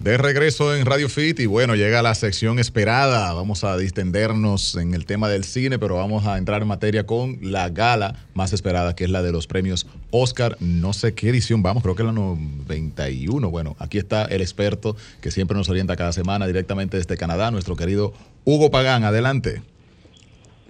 De 0.00 0.16
regreso 0.16 0.74
en 0.74 0.84
Radio 0.84 1.08
Fit 1.08 1.38
y 1.38 1.46
bueno, 1.46 1.76
llega 1.76 2.02
la 2.02 2.16
sección 2.16 2.58
esperada. 2.58 3.32
Vamos 3.34 3.62
a 3.62 3.76
distendernos 3.76 4.74
en 4.74 4.94
el 4.94 5.04
tema 5.04 5.28
del 5.28 5.44
cine, 5.44 5.78
pero 5.78 5.96
vamos 5.96 6.26
a 6.26 6.38
entrar 6.38 6.62
en 6.62 6.68
materia 6.68 7.06
con 7.06 7.38
la 7.40 7.68
gala 7.68 8.16
más 8.34 8.52
esperada, 8.52 8.96
que 8.96 9.04
es 9.04 9.10
la 9.10 9.22
de 9.22 9.30
los 9.30 9.46
premios 9.46 9.86
Oscar. 10.10 10.56
No 10.58 10.92
sé 10.92 11.14
qué 11.14 11.28
edición 11.28 11.62
vamos, 11.62 11.84
creo 11.84 11.94
que 11.94 12.02
la 12.02 12.12
91. 12.12 13.50
Bueno, 13.50 13.76
aquí 13.78 13.98
está 13.98 14.24
el 14.24 14.40
experto 14.40 14.96
que 15.20 15.30
siempre 15.30 15.56
nos 15.56 15.68
orienta 15.68 15.94
cada 15.94 16.12
semana 16.12 16.48
directamente 16.48 16.96
desde 16.96 17.16
Canadá, 17.16 17.52
nuestro 17.52 17.76
querido 17.76 18.12
Hugo 18.44 18.72
Pagán. 18.72 19.04
Adelante. 19.04 19.62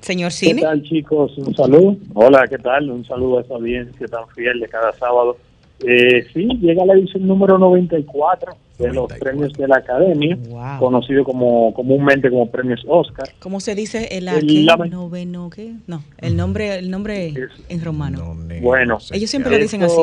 Señor 0.02 0.32
Cine. 0.32 0.56
¿Qué 0.56 0.62
tal, 0.62 0.82
chicos? 0.82 1.38
Un 1.38 1.54
saludo. 1.54 1.96
Hola, 2.14 2.46
¿qué 2.48 2.58
tal? 2.58 2.90
Un 2.90 3.04
saludo 3.04 3.38
a 3.38 3.42
esa 3.42 3.54
audiencia 3.54 4.06
tan 4.08 4.28
fiel 4.28 4.60
de 4.60 4.68
cada 4.68 4.92
sábado. 4.92 5.36
Eh, 5.84 6.26
sí, 6.32 6.48
llega 6.60 6.84
la 6.84 6.94
edición 6.94 7.26
número 7.26 7.58
94 7.58 8.52
de 8.78 8.92
los 8.92 9.12
premios 9.14 9.52
de 9.54 9.68
la 9.68 9.76
Academia, 9.76 10.38
conocido 10.78 11.24
como 11.24 11.72
comúnmente 11.74 12.30
como 12.30 12.50
premios 12.50 12.84
Oscar. 12.86 13.28
¿Cómo 13.38 13.60
se 13.60 13.74
dice 13.74 14.08
el, 14.12 14.28
el 14.28 14.66
noveno 14.90 15.50
qué? 15.50 15.74
No, 15.86 16.02
el 16.18 16.36
nombre 16.36 16.76
el 16.78 16.90
nombre 16.90 17.34
en 17.68 17.84
romano. 17.84 18.36
bueno, 18.60 18.98
ellos 19.12 19.30
siempre 19.30 19.52
lo 19.52 19.58
dicen 19.58 19.82
así. 19.82 19.96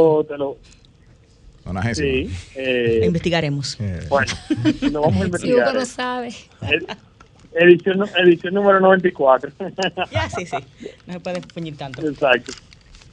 sí, 1.94 2.30
eh, 2.56 3.04
investigaremos. 3.06 3.78
Bueno, 4.10 4.32
lo 4.92 5.02
vamos 5.02 5.22
a 5.22 5.26
investigar. 5.26 5.58
Si 5.58 5.72
Hugo 5.72 5.80
lo 5.80 5.86
sabe. 5.86 6.30
Edición, 7.54 8.06
edición 8.18 8.54
número 8.54 8.80
94. 8.80 9.52
ya, 10.12 10.30
sí, 10.30 10.46
sí. 10.46 10.58
No 11.08 11.14
se 11.14 11.20
puede 11.20 11.42
puñir 11.42 11.78
tanto. 11.78 12.08
Exacto. 12.08 12.54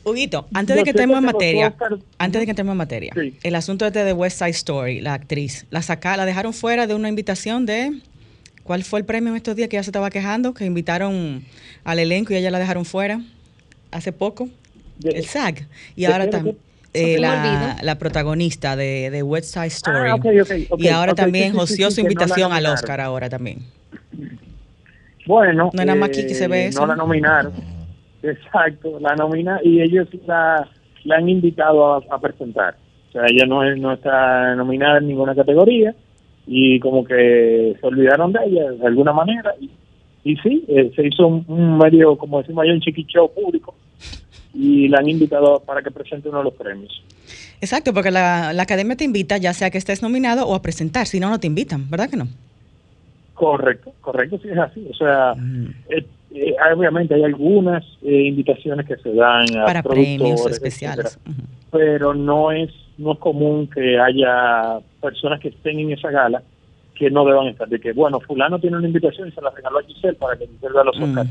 Huguito, 0.04 0.46
antes 0.54 0.76
de 0.76 0.84
que 0.84 0.90
entremos 0.90 1.18
en 1.18 1.24
materia, 1.24 1.74
antes 2.18 2.40
de 2.40 2.46
que 2.46 2.50
entremos 2.50 2.72
en 2.72 2.78
materia, 2.78 3.12
el 3.42 3.54
asunto 3.56 3.86
este 3.86 4.04
de 4.04 4.12
West 4.12 4.38
Side 4.38 4.50
Story, 4.50 5.00
la 5.00 5.14
actriz, 5.14 5.66
la 5.70 5.82
saca, 5.82 6.16
la 6.16 6.24
dejaron 6.24 6.52
fuera 6.52 6.86
de 6.86 6.94
una 6.94 7.08
invitación 7.08 7.66
de 7.66 8.00
¿cuál 8.62 8.84
fue 8.84 9.00
el 9.00 9.04
premio 9.04 9.30
en 9.30 9.36
estos 9.36 9.56
días 9.56 9.68
que 9.68 9.76
ella 9.76 9.82
se 9.82 9.90
estaba 9.90 10.10
quejando? 10.10 10.54
Que 10.54 10.64
invitaron 10.64 11.44
al 11.82 11.98
elenco 11.98 12.32
y 12.32 12.36
ella 12.36 12.52
la 12.52 12.60
dejaron 12.60 12.84
fuera 12.84 13.20
hace 13.90 14.12
poco, 14.12 14.48
el 15.02 15.24
SAG. 15.24 15.66
Y 15.96 16.04
ahora 16.04 16.30
también 16.30 16.56
eh, 16.96 17.18
la, 17.18 17.76
la, 17.82 17.98
protagonista 17.98 18.76
de, 18.76 19.10
de 19.10 19.22
West 19.22 19.52
Side 19.52 19.66
Story. 19.66 20.10
Ah, 20.10 20.18
y 20.78 20.88
ahora 20.88 21.14
también 21.14 21.52
joció 21.52 21.90
su 21.90 22.00
invitación 22.00 22.52
al 22.52 22.66
Oscar 22.66 23.00
ahora 23.00 23.28
también. 23.28 23.58
Bueno, 25.26 25.70
no 25.74 25.84
nada 25.84 25.98
más 25.98 26.08
aquí 26.08 26.22
que 26.22 26.34
se 26.34 26.48
ve 26.48 26.64
eh, 26.64 26.66
eso. 26.68 26.80
No 26.80 26.86
la 26.86 26.96
nominaron. 26.96 27.52
Exacto, 28.22 28.98
la 29.00 29.14
nomina 29.14 29.60
y 29.62 29.82
ellos 29.82 30.08
la, 30.26 30.68
la 31.04 31.16
han 31.16 31.28
invitado 31.28 31.94
a, 31.94 32.20
presentar. 32.20 32.76
O 33.08 33.12
sea, 33.12 33.22
ella 33.28 33.46
no, 33.46 33.62
no 33.76 33.92
está 33.92 34.54
nominada 34.54 34.98
en 34.98 35.08
ninguna 35.08 35.34
categoría 35.34 35.94
y 36.46 36.80
como 36.80 37.04
que 37.04 37.76
se 37.78 37.86
olvidaron 37.86 38.32
de 38.32 38.40
ella 38.46 38.70
de 38.72 38.86
alguna 38.86 39.12
manera. 39.12 39.54
Y, 39.60 39.70
y 40.24 40.36
sí, 40.38 40.64
eh, 40.68 40.90
se 40.96 41.06
hizo 41.06 41.26
un, 41.26 41.78
medio, 41.78 42.16
como 42.16 42.40
decimos 42.40 42.66
un 42.66 42.80
chiquicheo 42.80 43.28
público 43.28 43.74
y 44.56 44.88
la 44.88 44.98
han 44.98 45.08
invitado 45.08 45.60
para 45.60 45.82
que 45.82 45.90
presente 45.90 46.28
uno 46.28 46.38
de 46.38 46.44
los 46.44 46.54
premios. 46.54 47.02
Exacto, 47.60 47.92
porque 47.92 48.10
la, 48.10 48.52
la 48.52 48.62
academia 48.62 48.96
te 48.96 49.04
invita 49.04 49.36
ya 49.36 49.52
sea 49.52 49.70
que 49.70 49.78
estés 49.78 50.02
nominado 50.02 50.46
o 50.46 50.54
a 50.54 50.62
presentar, 50.62 51.06
si 51.06 51.20
no, 51.20 51.30
no 51.30 51.40
te 51.40 51.46
invitan, 51.46 51.88
¿verdad 51.90 52.08
que 52.08 52.16
no? 52.16 52.28
Correcto, 53.34 53.92
correcto, 54.00 54.38
sí 54.42 54.48
es 54.48 54.58
así. 54.58 54.86
O 54.90 54.94
sea, 54.94 55.34
mm. 55.36 55.66
eh, 55.90 56.06
eh, 56.32 56.54
obviamente 56.74 57.14
hay 57.14 57.22
algunas 57.22 57.84
eh, 58.02 58.22
invitaciones 58.28 58.86
que 58.86 58.96
se 58.96 59.12
dan 59.12 59.44
a 59.58 59.66
para 59.66 59.82
premios 59.82 60.46
especiales, 60.46 61.18
pero 61.70 62.14
no 62.14 62.50
es 62.50 62.70
no 62.98 63.12
es 63.12 63.18
común 63.18 63.68
que 63.68 63.98
haya 63.98 64.78
personas 65.02 65.38
que 65.40 65.48
estén 65.48 65.78
en 65.78 65.92
esa 65.92 66.10
gala 66.10 66.42
que 66.98 67.10
no 67.10 67.24
deban 67.24 67.48
estar. 67.48 67.68
De 67.68 67.78
que, 67.78 67.92
bueno, 67.92 68.20
fulano 68.20 68.58
tiene 68.58 68.76
una 68.76 68.86
invitación 68.86 69.28
y 69.28 69.32
se 69.32 69.40
la 69.40 69.50
regaló 69.50 69.78
a 69.78 69.82
Giselle 69.82 70.14
para 70.14 70.36
que 70.36 70.46
Giselle 70.46 70.74
vea 70.74 70.84
los 70.84 70.98
Oscars. 71.00 71.30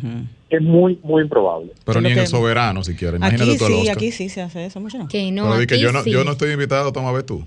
Es 0.50 0.62
muy, 0.62 1.00
muy 1.04 1.24
improbable. 1.24 1.72
Pero 1.86 2.02
ni 2.02 2.12
en 2.12 2.20
el 2.20 2.28
soberano, 2.28 2.84
si 2.84 2.96
quieres. 2.96 3.20
Imagínate 3.20 3.52
aquí 3.52 3.58
tú 3.58 3.66
sí, 3.66 3.90
aquí 3.90 4.12
sí 4.12 4.30
se 4.30 4.42
hace 4.42 4.66
eso 4.66 4.80
mucho. 4.80 5.08
Que 5.10 5.32
no, 5.32 5.52
Pero 5.52 5.68
que 5.68 5.80
yo 5.80 5.92
no, 5.92 6.06
yo 6.06 6.24
no 6.24 6.32
estoy 6.32 6.52
invitado, 6.52 6.92
toma 6.92 7.10
a 7.10 7.14
ver 7.14 7.24
tú 7.24 7.46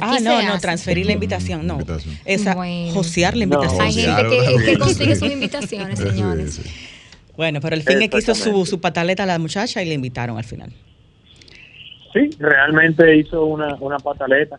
ah, 0.00 0.18
no, 0.22 0.42
no, 0.42 0.58
transferir 0.58 1.06
la 1.06 1.12
invitación, 1.12 1.66
no. 1.66 1.78
Esa, 2.24 2.54
josear 2.92 3.36
la 3.36 3.44
invitación. 3.44 3.80
Hay 3.80 3.92
gente 3.92 4.64
que, 4.64 4.78
consigue 4.78 5.16
sus 5.16 5.30
invitaciones, 5.30 5.98
señores. 6.00 6.60
Bueno, 7.36 7.60
pero 7.60 7.74
al 7.74 7.82
fin 7.82 8.00
es 8.02 8.10
que 8.10 8.18
hizo 8.18 8.34
su, 8.34 8.64
su 8.64 8.80
pataleta 8.80 9.24
a 9.24 9.26
la 9.26 9.38
muchacha 9.38 9.82
y 9.82 9.86
le 9.86 9.94
invitaron 9.94 10.38
al 10.38 10.44
final. 10.44 10.72
Sí, 12.12 12.30
realmente 12.38 13.16
hizo 13.16 13.44
una, 13.44 13.74
una 13.80 13.98
pataleta. 13.98 14.58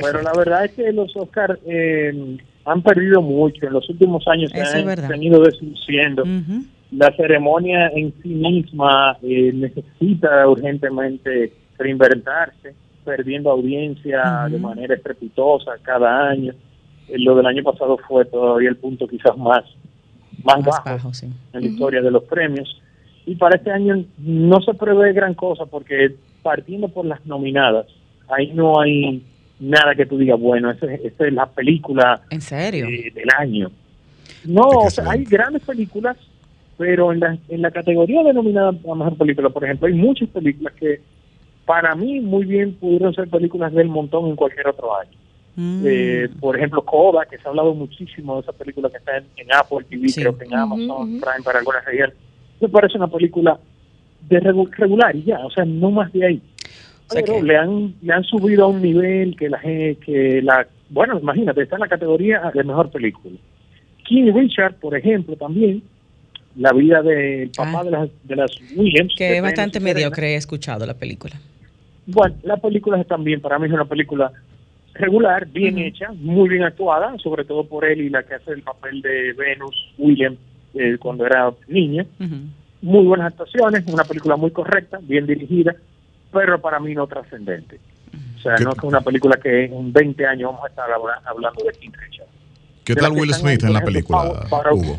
Pero 0.00 0.22
la 0.22 0.32
verdad 0.36 0.64
es 0.64 0.72
que 0.72 0.92
los 0.92 1.14
Oscars 1.16 1.58
eh, 1.66 2.38
han 2.64 2.82
perdido 2.82 3.22
mucho. 3.22 3.66
En 3.66 3.72
los 3.72 3.88
últimos 3.88 4.26
años 4.28 4.50
se 4.50 4.60
han 4.60 5.08
venido 5.08 5.42
desuciendo. 5.42 6.24
La 6.90 7.14
ceremonia 7.16 7.88
en 7.88 8.14
sí 8.22 8.28
misma 8.28 9.18
eh, 9.22 9.52
necesita 9.52 10.48
urgentemente 10.48 11.52
reinventarse 11.76 12.74
perdiendo 13.08 13.50
audiencia 13.50 14.46
de 14.50 14.58
manera 14.58 14.94
estrepitosa 14.94 15.72
cada 15.80 16.28
año. 16.28 16.52
Eh, 17.08 17.14
lo 17.18 17.34
del 17.36 17.46
año 17.46 17.62
pasado 17.62 17.96
fue 18.06 18.26
todavía 18.26 18.68
el 18.68 18.76
punto 18.76 19.08
quizás 19.08 19.34
más, 19.38 19.64
más, 20.44 20.62
bajo, 20.84 21.10
en 21.22 21.60
la 21.60 21.66
historia 21.66 22.02
de 22.02 22.10
los 22.10 22.24
premios. 22.24 22.68
Y 23.24 23.34
para 23.36 23.56
este 23.56 23.70
año 23.70 24.04
no 24.18 24.60
se 24.60 24.74
prevé 24.74 25.14
gran 25.14 25.32
cosa 25.32 25.64
porque 25.64 26.16
partiendo 26.42 26.88
por 26.88 27.06
las 27.06 27.24
nominadas, 27.24 27.86
ahí 28.28 28.52
no 28.52 28.78
hay 28.78 29.22
nada 29.60 29.94
que 29.94 30.06
tú 30.06 30.18
digas, 30.18 30.38
bueno, 30.38 30.70
esa 30.70 30.86
es, 30.92 31.32
la 31.32 31.46
película 31.46 32.22
¿En 32.30 32.40
serio? 32.40 32.86
del 32.86 33.28
año. 33.36 33.70
No, 34.44 34.68
hay 35.06 35.24
grandes 35.24 35.62
películas, 35.62 36.16
pero 36.76 37.12
en 37.12 37.20
la, 37.20 37.38
en 37.48 37.62
la 37.62 37.70
categoría 37.70 38.22
denominada 38.22 38.68
a 38.68 38.94
mejor 38.94 39.16
película, 39.16 39.50
por 39.50 39.64
ejemplo, 39.64 39.88
hay 39.88 39.94
muchas 39.94 40.28
películas 40.28 40.72
que 40.74 41.00
para 41.64 41.94
mí 41.94 42.20
muy 42.20 42.46
bien 42.46 42.74
pudieron 42.74 43.14
ser 43.14 43.28
películas 43.28 43.72
del 43.72 43.88
montón 43.88 44.26
en 44.26 44.36
cualquier 44.36 44.68
otro 44.68 44.96
año. 44.96 45.10
Mm. 45.56 45.84
Eh, 45.84 46.28
por 46.38 46.56
ejemplo, 46.56 46.82
Coda, 46.82 47.26
que 47.26 47.36
se 47.36 47.46
ha 47.46 47.50
hablado 47.50 47.74
muchísimo 47.74 48.36
de 48.36 48.42
esa 48.42 48.52
película 48.52 48.88
que 48.88 48.98
está 48.98 49.16
en, 49.16 49.52
Apple 49.52 49.84
TV, 49.90 50.06
creo 50.14 50.38
que 50.38 50.44
en 50.44 50.54
Amazon 50.54 51.20
Prime 51.20 51.42
para 51.44 51.58
algunas 51.58 51.84
regiones. 51.84 52.16
Me 52.60 52.68
parece 52.68 52.96
una 52.96 53.08
película 53.08 53.58
de 54.28 54.40
regular 54.40 55.16
y 55.16 55.24
ya, 55.24 55.44
o 55.44 55.50
sea, 55.50 55.64
no 55.64 55.90
más 55.90 56.12
de 56.12 56.26
ahí. 56.26 56.42
Pero 57.12 57.42
le 57.42 57.56
han 57.56 57.94
le 58.02 58.12
han 58.12 58.24
subido 58.24 58.64
a 58.64 58.68
un 58.68 58.82
nivel 58.82 59.36
que 59.36 59.48
la 59.48 59.60
que 59.60 60.40
la 60.42 60.66
bueno, 60.90 61.18
imagínate, 61.18 61.62
está 61.62 61.76
en 61.76 61.80
la 61.80 61.88
categoría 61.88 62.50
de 62.54 62.64
mejor 62.64 62.90
película. 62.90 63.36
King 64.04 64.32
Richard, 64.32 64.74
por 64.76 64.96
ejemplo, 64.96 65.36
también 65.36 65.82
la 66.56 66.72
vida 66.72 67.02
del 67.02 67.50
papá 67.50 67.80
ah. 67.80 67.84
de, 67.84 67.90
las, 67.90 68.08
de 68.24 68.36
las 68.36 68.50
Williams. 68.74 69.14
Que 69.16 69.36
es 69.36 69.42
bastante 69.42 69.80
mediocre, 69.80 70.32
he 70.32 70.36
escuchado 70.36 70.86
la 70.86 70.94
película. 70.94 71.36
Bueno, 72.06 72.34
la 72.42 72.56
película 72.56 73.02
también, 73.04 73.40
para 73.40 73.58
mí 73.58 73.66
es 73.66 73.72
una 73.72 73.84
película 73.84 74.32
regular, 74.94 75.46
bien 75.46 75.78
hecha, 75.78 76.10
muy 76.12 76.48
bien 76.48 76.62
actuada, 76.64 77.16
sobre 77.18 77.44
todo 77.44 77.64
por 77.64 77.84
él 77.84 78.00
y 78.00 78.08
la 78.08 78.22
que 78.22 78.34
hace 78.34 78.52
el 78.52 78.62
papel 78.62 79.02
de 79.02 79.34
Venus 79.34 79.92
William 79.98 80.36
eh, 80.74 80.96
cuando 80.98 81.26
era 81.26 81.52
niña. 81.68 82.06
muy 82.80 83.04
buenas 83.04 83.28
actuaciones, 83.28 83.86
una 83.86 84.04
película 84.04 84.36
muy 84.36 84.50
correcta, 84.50 84.98
bien 85.02 85.26
dirigida, 85.26 85.76
pero 86.32 86.60
para 86.60 86.78
mí 86.80 86.94
no 86.94 87.06
trascendente. 87.06 87.78
O 88.36 88.40
sea, 88.40 88.56
no 88.56 88.70
es 88.70 88.78
una 88.82 89.00
película 89.00 89.36
que 89.36 89.64
en 89.64 89.92
20 89.92 90.26
años 90.26 90.52
vamos 90.52 90.64
a 90.64 90.68
estar 90.68 90.86
hablando 91.24 91.64
de 91.64 91.72
King 91.78 91.90
Richard. 91.92 92.26
¿Qué 92.84 92.94
tal 92.94 93.12
Will 93.12 93.34
Smith 93.34 93.62
en 93.64 93.72
la 93.72 93.80
película, 93.80 94.46
Hugo? 94.72 94.98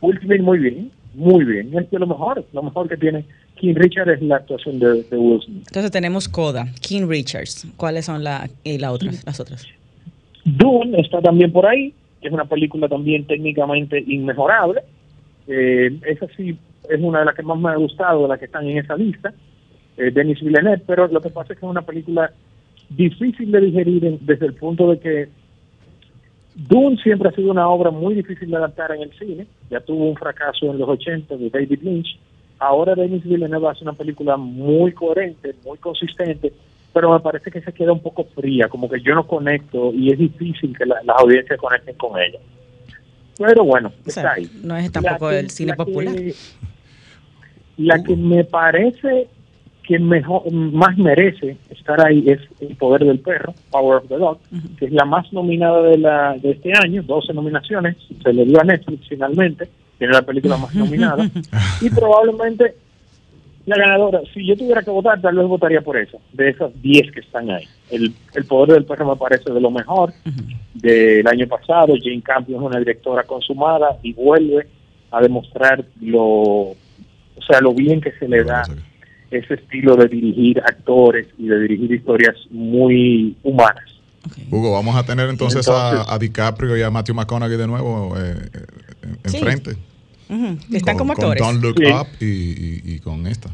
Will 0.00 0.18
Smith 0.20 0.40
muy 0.40 0.58
bien, 0.58 0.90
muy 1.14 1.44
bien. 1.44 1.76
Es 1.78 1.88
que 1.88 1.98
lo 1.98 2.06
mejor, 2.06 2.44
lo 2.52 2.62
mejor 2.62 2.88
que 2.88 2.96
tiene 2.96 3.24
King 3.56 3.74
Richard 3.74 4.08
es 4.10 4.22
la 4.22 4.36
actuación 4.36 4.78
de, 4.78 5.04
Will 5.12 5.42
Smith. 5.42 5.64
Entonces 5.66 5.90
tenemos 5.90 6.28
Coda, 6.28 6.66
King 6.80 7.06
Richards. 7.08 7.66
¿Cuáles 7.76 8.06
son 8.06 8.24
la, 8.24 8.48
y 8.64 8.78
la 8.78 8.92
otras, 8.92 9.24
las 9.24 9.38
otras? 9.38 9.66
Dune 10.44 11.00
está 11.00 11.20
también 11.20 11.52
por 11.52 11.66
ahí, 11.66 11.92
es 12.22 12.32
una 12.32 12.46
película 12.46 12.88
también 12.88 13.26
técnicamente 13.26 14.02
inmejorable. 14.06 14.82
Eh, 15.46 15.98
esa 16.06 16.26
sí 16.36 16.58
es 16.88 17.00
una 17.00 17.20
de 17.20 17.26
las 17.26 17.34
que 17.34 17.42
más 17.42 17.58
me 17.58 17.70
ha 17.70 17.76
gustado, 17.76 18.22
de 18.22 18.28
las 18.28 18.38
que 18.38 18.46
están 18.46 18.66
en 18.66 18.78
esa 18.78 18.96
lista. 18.96 19.32
Eh, 19.98 20.12
Denis 20.12 20.40
Villeneuve, 20.40 20.82
pero 20.86 21.08
lo 21.08 21.20
que 21.20 21.30
pasa 21.30 21.52
es 21.52 21.58
que 21.58 21.66
es 21.66 21.70
una 21.70 21.82
película 21.82 22.32
difícil 22.88 23.50
de 23.50 23.60
digerir 23.60 24.18
desde 24.20 24.46
el 24.46 24.54
punto 24.54 24.90
de 24.92 25.00
que 25.00 25.28
Dune 26.54 26.96
siempre 27.02 27.28
ha 27.28 27.32
sido 27.32 27.50
una 27.50 27.68
obra 27.68 27.90
muy 27.90 28.14
difícil 28.14 28.48
de 28.48 28.56
adaptar 28.56 28.92
en 28.92 29.02
el 29.02 29.12
cine, 29.18 29.46
ya 29.70 29.80
tuvo 29.80 30.08
un 30.08 30.16
fracaso 30.16 30.70
en 30.70 30.78
los 30.78 30.88
80 30.88 31.36
de 31.36 31.50
David 31.50 31.82
Lynch, 31.82 32.18
ahora 32.60 32.94
Denis 32.94 33.24
Villeneuve 33.24 33.68
hace 33.68 33.82
una 33.82 33.92
película 33.92 34.36
muy 34.36 34.92
coherente, 34.92 35.56
muy 35.64 35.78
consistente, 35.78 36.52
pero 36.92 37.12
me 37.12 37.20
parece 37.20 37.50
que 37.50 37.60
se 37.60 37.72
queda 37.72 37.92
un 37.92 38.00
poco 38.00 38.24
fría, 38.36 38.68
como 38.68 38.88
que 38.88 39.00
yo 39.00 39.16
no 39.16 39.26
conecto 39.26 39.92
y 39.92 40.12
es 40.12 40.18
difícil 40.18 40.76
que 40.78 40.86
las 40.86 41.02
audiencias 41.08 41.58
conecten 41.58 41.96
con 41.96 42.20
ella. 42.20 42.38
Pero 43.36 43.64
bueno, 43.64 43.92
está 44.04 44.32
ahí. 44.32 44.48
No 44.62 44.76
es 44.76 44.90
tampoco 44.90 45.30
el 45.30 45.50
cine 45.50 45.74
popular. 45.74 46.14
la 47.76 48.02
que 48.02 48.16
me 48.16 48.44
parece 48.44 49.28
que 49.88 49.98
mejor, 49.98 50.52
más 50.52 50.98
merece 50.98 51.56
estar 51.70 51.98
ahí 52.06 52.22
es 52.26 52.38
El 52.60 52.76
Poder 52.76 53.06
del 53.06 53.20
Perro, 53.20 53.54
Power 53.70 53.96
of 53.96 54.08
the 54.08 54.18
Dog, 54.18 54.38
que 54.78 54.84
es 54.84 54.92
la 54.92 55.06
más 55.06 55.32
nominada 55.32 55.80
de, 55.80 55.96
la, 55.96 56.36
de 56.36 56.50
este 56.50 56.72
año, 56.76 57.02
12 57.02 57.32
nominaciones, 57.32 57.96
se 58.22 58.32
le 58.34 58.44
dio 58.44 58.60
a 58.60 58.64
Netflix 58.64 59.08
finalmente, 59.08 59.66
tiene 59.96 60.12
la 60.12 60.20
película 60.20 60.58
más 60.58 60.74
nominada, 60.74 61.26
y 61.80 61.88
probablemente 61.88 62.74
la 63.64 63.78
ganadora, 63.78 64.20
si 64.34 64.46
yo 64.46 64.54
tuviera 64.58 64.82
que 64.82 64.90
votar, 64.90 65.22
tal 65.22 65.36
vez 65.36 65.46
votaría 65.46 65.80
por 65.80 65.96
esa, 65.96 66.18
de 66.34 66.50
esas 66.50 66.70
10 66.82 67.10
que 67.10 67.20
están 67.20 67.48
ahí. 67.50 67.64
El, 67.90 68.12
el 68.34 68.44
Poder 68.44 68.74
del 68.74 68.84
Perro 68.84 69.08
me 69.08 69.16
parece 69.16 69.50
de 69.50 69.60
lo 69.60 69.70
mejor 69.70 70.12
del 70.74 71.26
año 71.26 71.46
pasado, 71.46 71.94
Jane 71.98 72.20
Campion 72.20 72.60
es 72.60 72.66
una 72.66 72.78
directora 72.78 73.22
consumada 73.22 73.96
y 74.02 74.12
vuelve 74.12 74.66
a 75.10 75.22
demostrar 75.22 75.82
lo, 76.02 76.24
o 76.24 76.76
sea, 77.46 77.62
lo 77.62 77.72
bien 77.72 78.02
que 78.02 78.12
se 78.12 78.28
le 78.28 78.44
da 78.44 78.64
ese 79.30 79.54
estilo 79.54 79.96
de 79.96 80.08
dirigir 80.08 80.60
actores 80.60 81.26
y 81.38 81.48
de 81.48 81.60
dirigir 81.60 81.92
historias 81.92 82.36
muy 82.50 83.36
humanas. 83.42 83.84
Hugo, 84.50 84.72
vamos 84.72 84.96
a 84.96 85.04
tener 85.04 85.28
entonces, 85.28 85.68
a, 85.68 86.18
DiCaprio 86.18 86.76
y 86.76 86.82
a 86.82 86.90
Matthew 86.90 87.14
McConaughey 87.14 87.56
de 87.56 87.66
nuevo 87.66 88.14
eh, 88.18 88.34
eh 88.52 89.16
enfrente. 89.24 89.76
Están 90.72 90.98
como 90.98 91.12
actores. 91.12 91.42
Con 91.42 91.60
Don't 91.60 91.78
Look 91.78 92.00
Up 92.00 92.06
y, 92.20 92.98
con 93.00 93.26
esta. 93.26 93.48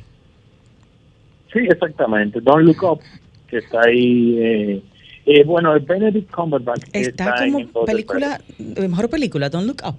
Sí, 1.53 1.61
exactamente. 1.61 2.41
Don't 2.41 2.65
Look 2.65 2.83
Up, 2.83 3.01
que 3.49 3.59
está 3.59 3.83
ahí. 3.83 4.37
Eh, 4.39 4.83
eh, 5.27 5.45
bueno, 5.45 5.73
Benedict 5.81 6.31
Cumberbatch. 6.31 6.83
Está, 6.93 7.37
como 7.37 7.85
película, 7.85 8.41
mejor 8.59 9.09
película, 9.09 9.49
Don't 9.49 9.67
Look 9.67 9.83
Up. 9.87 9.97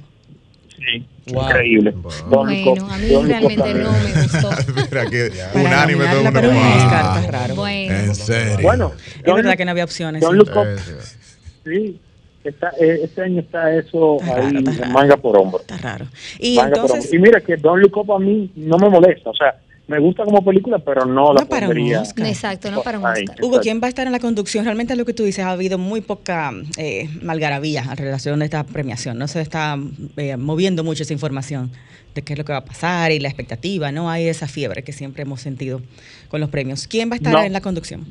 Sí, 0.77 1.07
increíble. 1.27 1.93
Bueno, 2.27 2.85
a 2.91 2.97
mí 2.97 3.09
realmente 3.23 3.73
no 3.73 3.91
me 3.91 4.21
gustó. 4.21 4.49
Mira 4.75 5.05
que 5.09 5.31
unánime 5.53 6.05
todo 6.07 6.23
pero 6.33 6.51
es 6.51 7.27
raro. 7.27 7.55
Bueno, 7.55 7.95
en 7.95 8.15
serio. 8.15 8.57
Bueno, 8.61 8.91
es 9.23 9.33
verdad 9.33 9.57
que 9.57 9.65
no 9.65 9.71
había 9.71 9.85
opciones. 9.85 10.23
Up. 10.23 10.67
Sí, 11.63 11.99
Está, 12.45 12.71
eh, 12.79 12.99
este 13.01 13.23
año 13.23 13.39
está 13.39 13.75
eso 13.75 14.17
ahí 14.21 14.63
manga 14.91 15.17
por 15.17 15.35
hombro. 15.35 15.61
Está 15.61 15.77
raro. 15.77 16.05
Y, 16.37 16.59
entonces, 16.59 17.11
y 17.11 17.17
mira 17.17 17.41
que 17.41 17.57
Look 17.57 17.97
Up 17.97 18.13
a 18.13 18.19
mí 18.19 18.51
no 18.55 18.77
me 18.77 18.87
molesta, 18.87 19.31
o 19.31 19.33
sea, 19.33 19.59
me 19.87 19.99
gusta 19.99 20.23
como 20.23 20.43
película, 20.43 20.79
pero 20.79 21.05
no, 21.05 21.33
la 21.33 21.45
para 21.45 21.67
pondría. 21.67 22.01
Exacto, 22.17 22.71
no 22.71 22.81
para 22.81 22.97
un 22.97 23.05
Oscar. 23.05 23.37
Hugo, 23.41 23.59
¿quién 23.61 23.79
va 23.81 23.85
a 23.85 23.89
estar 23.89 24.07
en 24.07 24.11
la 24.11 24.19
conducción? 24.19 24.65
Realmente 24.65 24.95
lo 24.95 25.05
que 25.05 25.13
tú 25.13 25.23
dices, 25.23 25.45
ha 25.45 25.51
habido 25.51 25.77
muy 25.77 26.01
poca 26.01 26.51
eh, 26.77 27.07
malgaravía 27.21 27.83
en 27.91 27.97
relación 27.97 28.41
a 28.41 28.45
esta 28.45 28.63
premiación. 28.63 29.19
No 29.19 29.27
se 29.27 29.41
está 29.41 29.77
eh, 30.17 30.37
moviendo 30.37 30.83
mucho 30.83 31.03
esa 31.03 31.13
información 31.13 31.71
de 32.15 32.23
qué 32.23 32.33
es 32.33 32.39
lo 32.39 32.45
que 32.45 32.53
va 32.53 32.59
a 32.59 32.65
pasar 32.65 33.11
y 33.11 33.19
la 33.19 33.27
expectativa. 33.27 33.91
No 33.91 34.09
hay 34.09 34.27
esa 34.27 34.47
fiebre 34.47 34.83
que 34.83 34.91
siempre 34.91 35.21
hemos 35.21 35.41
sentido 35.41 35.81
con 36.29 36.41
los 36.41 36.49
premios. 36.49 36.87
¿Quién 36.87 37.09
va 37.09 37.13
a 37.13 37.17
estar 37.17 37.45
en 37.45 37.53
la 37.53 37.61
conducción? 37.61 38.05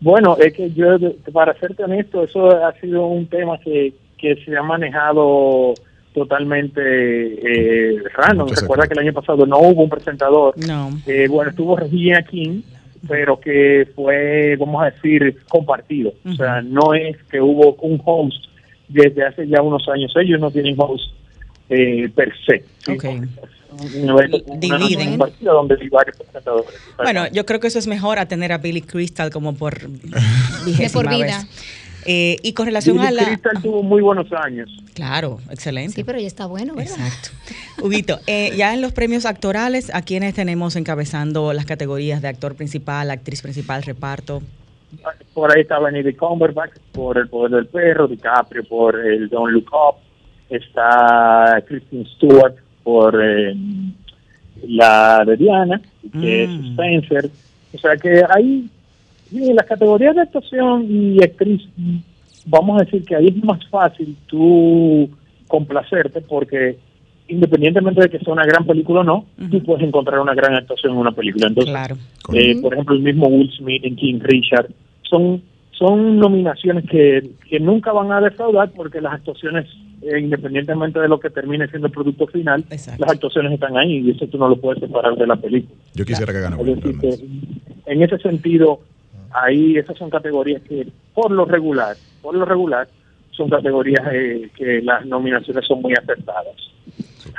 Bueno, 0.00 0.36
es 0.38 0.52
que 0.54 0.72
yo, 0.72 0.98
para 1.32 1.58
serte 1.60 1.84
honesto, 1.84 2.24
eso 2.24 2.50
ha 2.50 2.72
sido 2.80 3.06
un 3.06 3.26
tema 3.26 3.58
que, 3.60 3.94
que 4.18 4.36
se 4.44 4.56
ha 4.56 4.62
manejado 4.62 5.74
totalmente 6.14 6.80
eh, 6.80 8.02
random. 8.14 8.48
Recuerda 8.48 8.86
que 8.86 8.94
el 8.94 9.00
año 9.00 9.12
pasado 9.12 9.44
no 9.44 9.58
hubo 9.58 9.82
un 9.82 9.90
presentador. 9.90 10.54
No. 10.66 10.90
Eh, 11.06 11.26
bueno, 11.28 11.50
estuvo 11.50 11.76
Regina 11.76 12.22
King, 12.22 12.62
pero 13.06 13.38
que 13.38 13.88
fue, 13.94 14.56
vamos 14.56 14.82
a 14.82 14.90
decir, 14.90 15.42
compartido. 15.48 16.14
O 16.24 16.34
sea, 16.34 16.62
no 16.62 16.94
es 16.94 17.16
que 17.30 17.40
hubo 17.40 17.74
un 17.82 18.00
host 18.04 18.44
desde 18.88 19.24
hace 19.24 19.46
ya 19.48 19.60
unos 19.60 19.88
años. 19.88 20.12
Ellos 20.16 20.40
no 20.40 20.50
tienen 20.50 20.76
host 20.78 21.12
eh, 21.68 22.08
per 22.14 22.32
se. 22.46 22.64
Okay 22.90 23.20
dividen. 24.58 25.18
Donde 25.40 25.76
bueno, 26.96 27.26
yo 27.32 27.46
creo 27.46 27.60
que 27.60 27.68
eso 27.68 27.78
es 27.78 27.86
mejor 27.86 28.18
a 28.18 28.26
tener 28.26 28.52
a 28.52 28.58
Billy 28.58 28.82
Crystal 28.82 29.30
como 29.30 29.54
por 29.54 29.80
por 30.92 31.08
vida. 31.08 31.46
Eh, 32.06 32.36
y 32.42 32.52
con 32.52 32.66
relación 32.66 32.98
a 33.00 33.10
la. 33.10 33.24
Crystal 33.24 33.62
tuvo 33.62 33.82
muy 33.82 34.02
buenos 34.02 34.30
años. 34.32 34.70
Claro, 34.94 35.40
excelente. 35.50 35.94
Sí, 35.94 36.04
pero 36.04 36.18
ya 36.18 36.26
está 36.26 36.46
bueno, 36.46 36.74
¿verdad? 36.74 36.96
Exacto. 36.98 37.30
Huguito, 37.82 38.18
eh, 38.26 38.52
ya 38.56 38.74
en 38.74 38.80
los 38.80 38.92
premios 38.92 39.26
actorales, 39.26 39.94
¿a 39.94 40.02
quiénes 40.02 40.34
tenemos 40.34 40.76
encabezando 40.76 41.52
las 41.52 41.66
categorías 41.66 42.22
de 42.22 42.28
actor 42.28 42.54
principal, 42.54 43.10
actriz 43.10 43.42
principal, 43.42 43.82
reparto? 43.82 44.42
Por 45.32 45.52
ahí 45.52 45.62
está 45.62 45.78
Benedict 45.80 46.18
Cumberbatch 46.18 46.72
por 46.92 47.18
El 47.18 47.28
Poder 47.28 47.52
del 47.52 47.66
Perro, 47.66 48.06
DiCaprio 48.06 48.64
por 48.64 48.98
el 48.98 49.28
Don't 49.28 49.52
Look 49.52 49.70
Up, 49.72 49.96
está 50.48 51.60
Kristen 51.66 52.06
Stewart 52.06 52.54
por 52.84 53.20
eh, 53.20 53.56
la 54.68 55.24
de 55.24 55.36
Diana, 55.36 55.80
que 56.12 56.44
es 56.44 56.50
mm. 56.50 56.70
Spencer. 56.70 57.30
O 57.72 57.78
sea 57.78 57.96
que 57.96 58.22
en 59.42 59.56
las 59.56 59.66
categorías 59.66 60.14
de 60.14 60.22
actuación 60.22 60.86
y 60.88 61.22
actriz, 61.22 61.62
vamos 62.46 62.80
a 62.80 62.84
decir 62.84 63.04
que 63.04 63.16
ahí 63.16 63.28
es 63.28 63.44
más 63.44 63.64
fácil 63.68 64.16
tú 64.26 65.08
complacerte 65.48 66.20
porque 66.20 66.78
independientemente 67.28 68.02
de 68.02 68.10
que 68.10 68.18
sea 68.18 68.32
una 68.32 68.44
gran 68.44 68.66
película 68.66 69.00
o 69.00 69.04
no, 69.04 69.26
tú 69.50 69.62
puedes 69.62 69.86
encontrar 69.86 70.20
una 70.20 70.34
gran 70.34 70.54
actuación 70.54 70.92
en 70.92 70.98
una 70.98 71.12
película. 71.12 71.48
Entonces, 71.48 71.74
eh, 72.34 72.56
por 72.60 72.74
ejemplo, 72.74 72.94
el 72.94 73.02
mismo 73.02 73.28
Will 73.28 73.50
Smith 73.56 73.84
en 73.84 73.96
King 73.96 74.20
Richard, 74.20 74.68
son 75.02 75.42
son 75.78 76.18
nominaciones 76.18 76.88
que, 76.88 77.30
que 77.48 77.58
nunca 77.58 77.92
van 77.92 78.12
a 78.12 78.20
defraudar 78.20 78.70
porque 78.70 79.00
las 79.00 79.14
actuaciones 79.14 79.66
eh, 80.02 80.20
independientemente 80.20 81.00
de 81.00 81.08
lo 81.08 81.18
que 81.18 81.30
termine 81.30 81.66
siendo 81.68 81.86
el 81.86 81.92
producto 81.92 82.26
final, 82.26 82.64
las 82.68 83.10
actuaciones 83.10 83.52
están 83.52 83.76
ahí 83.76 83.98
y 83.98 84.10
eso 84.10 84.26
tú 84.26 84.36
no 84.36 84.48
lo 84.48 84.56
puedes 84.56 84.80
separar 84.80 85.16
de 85.16 85.26
la 85.26 85.36
película. 85.36 85.74
Yo 85.94 86.04
quisiera 86.04 86.32
que 86.32 86.40
gane. 86.40 86.56
en 87.86 88.02
ese 88.02 88.18
sentido, 88.18 88.80
ahí 89.34 89.76
esas 89.76 89.98
son 89.98 90.10
categorías 90.10 90.62
que 90.62 90.86
por 91.12 91.30
lo 91.30 91.44
regular, 91.44 91.96
por 92.22 92.34
lo 92.34 92.44
regular, 92.44 92.88
son 93.32 93.50
categorías 93.50 94.02
eh, 94.12 94.50
que 94.56 94.80
las 94.82 95.04
nominaciones 95.04 95.66
son 95.66 95.82
muy 95.82 95.92
acertadas. 95.92 96.54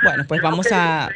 Bueno, 0.02 0.24
pues 0.28 0.42
vamos 0.42 0.70
a 0.70 1.08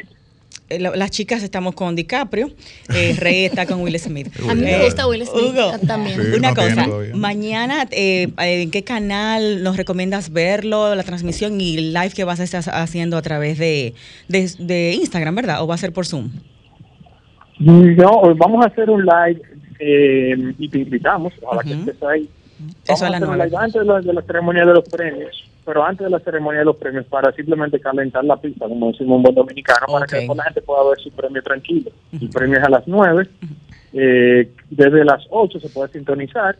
eh, 0.71 0.79
las 0.79 1.11
chicas 1.11 1.43
estamos 1.43 1.75
con 1.75 1.95
DiCaprio, 1.95 2.49
eh, 2.93 3.15
Rey 3.19 3.45
está 3.45 3.65
con 3.65 3.81
Will 3.81 3.99
Smith. 3.99 4.29
A 4.49 4.55
mí 4.55 4.61
me 4.61 4.85
gusta 4.85 5.05
Will 5.07 5.25
Smith 5.25 5.55
también. 5.85 6.19
una 6.33 6.53
cosa, 6.53 6.87
mañana, 7.13 7.85
eh, 7.91 8.29
¿en 8.37 8.71
qué 8.71 8.83
canal 8.83 9.63
nos 9.63 9.75
recomiendas 9.75 10.31
verlo, 10.31 10.95
la 10.95 11.03
transmisión 11.03 11.59
y 11.59 11.77
el 11.77 11.93
live 11.93 12.11
que 12.11 12.23
vas 12.23 12.39
a 12.39 12.43
estar 12.43 12.63
haciendo 12.73 13.17
a 13.17 13.21
través 13.21 13.57
de, 13.57 13.93
de, 14.29 14.93
Instagram, 14.93 15.35
verdad? 15.35 15.61
¿O 15.61 15.67
va 15.67 15.75
a 15.75 15.77
ser 15.77 15.91
por 15.91 16.05
Zoom? 16.05 16.29
No, 17.59 18.35
vamos 18.35 18.65
a 18.65 18.69
hacer 18.69 18.89
un 18.89 19.05
live 19.05 19.41
y 19.81 20.69
te 20.69 20.79
invitamos, 20.79 21.33
a 21.51 21.63
que 21.63 21.73
estés 21.73 22.03
ahí. 22.03 22.29
Vamos 22.87 23.01
a 23.01 23.07
hacer 23.07 23.27
live 23.27 23.57
antes 23.57 24.05
de 24.05 24.13
la 24.13 24.21
ceremonia 24.21 24.65
de 24.65 24.73
los 24.73 24.87
premios 24.87 25.51
pero 25.65 25.83
antes 25.83 26.05
de 26.05 26.09
la 26.09 26.19
ceremonia 26.19 26.59
de 26.59 26.65
los 26.65 26.75
premios, 26.77 27.05
para 27.05 27.31
simplemente 27.33 27.79
calentar 27.79 28.23
la 28.25 28.37
pista, 28.37 28.67
como 28.67 28.91
decimos 28.91 29.17
un 29.17 29.23
buen 29.23 29.35
dominicano, 29.35 29.85
para 29.87 30.05
que 30.05 30.25
la 30.25 30.43
gente 30.43 30.61
pueda 30.61 30.89
ver 30.89 30.99
su 30.99 31.11
premio 31.11 31.41
tranquilo. 31.41 31.91
El 32.11 32.29
premio 32.29 32.57
es 32.57 32.63
a 32.63 32.69
las 32.69 32.87
9, 32.87 33.27
eh, 33.93 34.49
desde 34.69 35.05
las 35.05 35.23
8 35.29 35.59
se 35.59 35.69
puede 35.69 35.91
sintonizar 35.91 36.57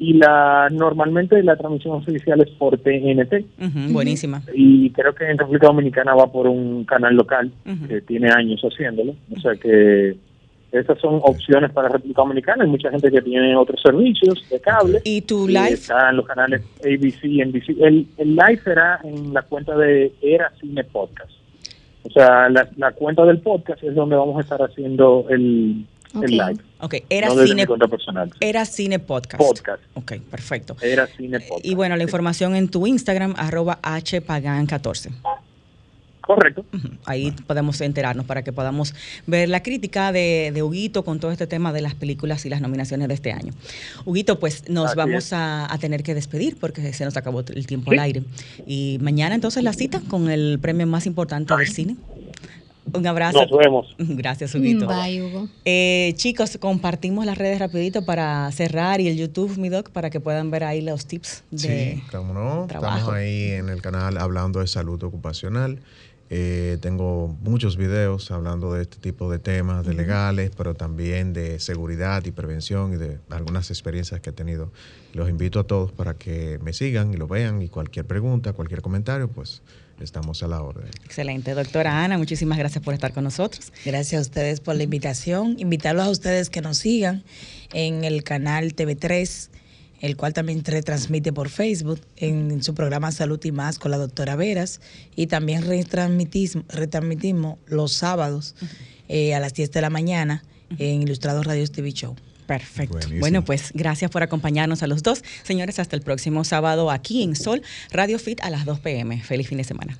y 0.00 0.12
la 0.12 0.68
normalmente 0.70 1.42
la 1.42 1.56
transmisión 1.56 1.96
oficial 1.96 2.40
es 2.40 2.50
por 2.50 2.78
TNT. 2.78 3.44
buenísima. 3.90 4.42
Y 4.54 4.90
creo 4.90 5.14
que 5.14 5.28
en 5.28 5.38
República 5.38 5.66
Dominicana 5.66 6.14
va 6.14 6.30
por 6.30 6.46
un 6.46 6.84
canal 6.84 7.16
local 7.16 7.50
que 7.88 8.00
tiene 8.02 8.30
años 8.30 8.60
haciéndolo. 8.62 9.14
O 9.36 9.40
sea 9.40 9.56
que 9.56 10.16
esas 10.72 10.98
son 10.98 11.20
opciones 11.22 11.70
para 11.72 11.88
República 11.88 12.22
Dominicana. 12.22 12.64
Hay 12.64 12.70
mucha 12.70 12.90
gente 12.90 13.10
que 13.10 13.22
tiene 13.22 13.56
otros 13.56 13.80
servicios 13.80 14.44
de 14.50 14.60
cable. 14.60 15.00
¿Y 15.04 15.22
tu 15.22 15.48
live? 15.48 15.70
Están 15.70 16.16
los 16.16 16.26
canales 16.26 16.62
ABC, 16.80 17.24
NBC. 17.46 17.70
El, 17.80 18.06
el 18.18 18.36
live 18.36 18.60
será 18.62 19.00
en 19.04 19.32
la 19.32 19.42
cuenta 19.42 19.76
de 19.76 20.12
Era 20.20 20.52
Cine 20.60 20.84
Podcast. 20.84 21.30
O 22.02 22.10
sea, 22.10 22.48
la, 22.48 22.68
la 22.76 22.92
cuenta 22.92 23.24
del 23.24 23.40
podcast 23.40 23.82
es 23.82 23.94
donde 23.94 24.16
vamos 24.16 24.36
a 24.38 24.40
estar 24.40 24.60
haciendo 24.62 25.26
el, 25.28 25.84
el 26.22 26.30
live. 26.30 26.58
Ok, 26.80 26.94
era 27.10 27.30
cine. 27.30 27.66
Era 28.40 28.64
cine 28.64 28.98
podcast. 28.98 29.42
Podcast. 29.42 29.82
Ok, 29.94 30.12
perfecto. 30.30 30.76
Era 30.80 31.06
cine 31.06 31.40
podcast. 31.40 31.66
Y 31.66 31.74
bueno, 31.74 31.96
la 31.96 32.02
información 32.02 32.54
en 32.54 32.68
tu 32.68 32.86
Instagram, 32.86 33.34
arroba 33.36 33.78
hpagan14. 33.82 35.10
Correcto. 36.28 36.62
Ahí 37.06 37.32
podemos 37.46 37.80
enterarnos 37.80 38.26
para 38.26 38.44
que 38.44 38.52
podamos 38.52 38.94
ver 39.26 39.48
la 39.48 39.62
crítica 39.62 40.12
de, 40.12 40.50
de, 40.52 40.62
Huguito 40.62 41.02
con 41.02 41.20
todo 41.20 41.30
este 41.30 41.46
tema 41.46 41.72
de 41.72 41.80
las 41.80 41.94
películas 41.94 42.44
y 42.44 42.50
las 42.50 42.60
nominaciones 42.60 43.08
de 43.08 43.14
este 43.14 43.32
año. 43.32 43.54
Huguito, 44.04 44.38
pues 44.38 44.68
nos 44.68 44.94
vamos 44.94 45.30
a, 45.32 45.74
tener 45.80 46.02
que 46.02 46.14
despedir 46.14 46.58
porque 46.60 46.92
se 46.92 47.06
nos 47.06 47.16
acabó 47.16 47.40
el 47.40 47.66
tiempo 47.66 47.92
al 47.92 48.00
aire. 48.00 48.24
Y 48.66 48.98
mañana 49.00 49.34
entonces 49.34 49.64
la 49.64 49.72
cita 49.72 50.02
con 50.06 50.28
el 50.28 50.58
premio 50.60 50.86
más 50.86 51.06
importante 51.06 51.56
del 51.56 51.68
cine. 51.68 51.96
Un 52.92 53.06
abrazo. 53.06 53.40
Nos 53.46 53.58
vemos. 53.58 53.94
Gracias, 53.98 54.54
Huguito. 54.54 54.86
Bye, 54.86 55.22
Hugo. 55.22 55.48
Eh, 55.64 56.12
chicos, 56.16 56.58
compartimos 56.58 57.26
las 57.26 57.38
redes 57.38 57.58
rapidito 57.58 58.04
para 58.04 58.50
cerrar 58.52 59.00
y 59.00 59.08
el 59.08 59.16
YouTube, 59.16 59.56
mi 59.58 59.68
doc, 59.68 59.90
para 59.90 60.10
que 60.10 60.20
puedan 60.20 60.50
ver 60.50 60.64
ahí 60.64 60.80
los 60.80 61.06
tips 61.06 61.44
de 61.50 61.58
Sí, 61.96 62.02
cómo 62.10 62.34
no. 62.34 62.66
Estamos 62.66 63.08
ahí 63.08 63.50
en 63.52 63.68
el 63.68 63.82
canal 63.82 64.18
hablando 64.18 64.60
de 64.60 64.66
salud 64.66 65.02
ocupacional. 65.02 65.80
Eh, 66.30 66.76
tengo 66.82 67.28
muchos 67.40 67.76
videos 67.76 68.30
hablando 68.30 68.72
de 68.74 68.82
este 68.82 68.98
tipo 68.98 69.30
de 69.30 69.38
temas, 69.38 69.86
de 69.86 69.94
legales, 69.94 70.50
pero 70.56 70.74
también 70.74 71.32
de 71.32 71.58
seguridad 71.58 72.24
y 72.26 72.32
prevención 72.32 72.92
y 72.92 72.96
de 72.96 73.18
algunas 73.30 73.70
experiencias 73.70 74.20
que 74.20 74.30
he 74.30 74.32
tenido. 74.32 74.70
Los 75.14 75.30
invito 75.30 75.58
a 75.58 75.64
todos 75.64 75.90
para 75.92 76.14
que 76.14 76.58
me 76.62 76.72
sigan 76.74 77.14
y 77.14 77.16
lo 77.16 77.28
vean 77.28 77.62
y 77.62 77.68
cualquier 77.68 78.06
pregunta, 78.06 78.52
cualquier 78.52 78.82
comentario, 78.82 79.28
pues 79.28 79.62
estamos 80.00 80.42
a 80.42 80.48
la 80.48 80.62
orden. 80.62 80.88
Excelente. 81.04 81.54
Doctora 81.54 82.04
Ana, 82.04 82.18
muchísimas 82.18 82.58
gracias 82.58 82.84
por 82.84 82.94
estar 82.94 83.12
con 83.12 83.24
nosotros. 83.24 83.72
Gracias 83.84 84.18
a 84.18 84.22
ustedes 84.22 84.60
por 84.60 84.76
la 84.76 84.82
invitación. 84.82 85.56
Invitarlos 85.58 86.06
a 86.06 86.10
ustedes 86.10 86.50
que 86.50 86.60
nos 86.60 86.78
sigan 86.78 87.24
en 87.72 88.04
el 88.04 88.22
canal 88.22 88.74
TV3 88.74 89.48
el 90.00 90.16
cual 90.16 90.32
también 90.32 90.64
retransmite 90.64 91.32
por 91.32 91.48
Facebook 91.48 92.00
en 92.16 92.62
su 92.62 92.74
programa 92.74 93.12
Salud 93.12 93.40
y 93.44 93.52
Más 93.52 93.78
con 93.78 93.90
la 93.90 93.98
doctora 93.98 94.36
Veras 94.36 94.80
y 95.16 95.26
también 95.26 95.64
retransmitimos, 95.64 97.58
los 97.66 97.92
sábados 97.92 98.54
eh, 99.08 99.34
a 99.34 99.40
las 99.40 99.54
10 99.54 99.72
de 99.72 99.80
la 99.80 99.90
mañana 99.90 100.44
en 100.78 101.02
Ilustrados 101.02 101.46
Radio 101.46 101.66
TV 101.66 101.92
Show. 101.92 102.16
Perfecto. 102.46 102.98
Bueno, 103.20 103.44
pues 103.44 103.72
gracias 103.74 104.10
por 104.10 104.22
acompañarnos 104.22 104.82
a 104.82 104.86
los 104.86 105.02
dos. 105.02 105.22
Señores, 105.42 105.78
hasta 105.78 105.96
el 105.96 106.02
próximo 106.02 106.44
sábado 106.44 106.90
aquí 106.90 107.22
en 107.22 107.36
Sol, 107.36 107.62
Radio 107.90 108.18
Fit 108.18 108.40
a 108.42 108.48
las 108.48 108.64
2 108.64 108.80
pm. 108.80 109.22
Feliz 109.22 109.48
fin 109.48 109.58
de 109.58 109.64
semana. 109.64 109.96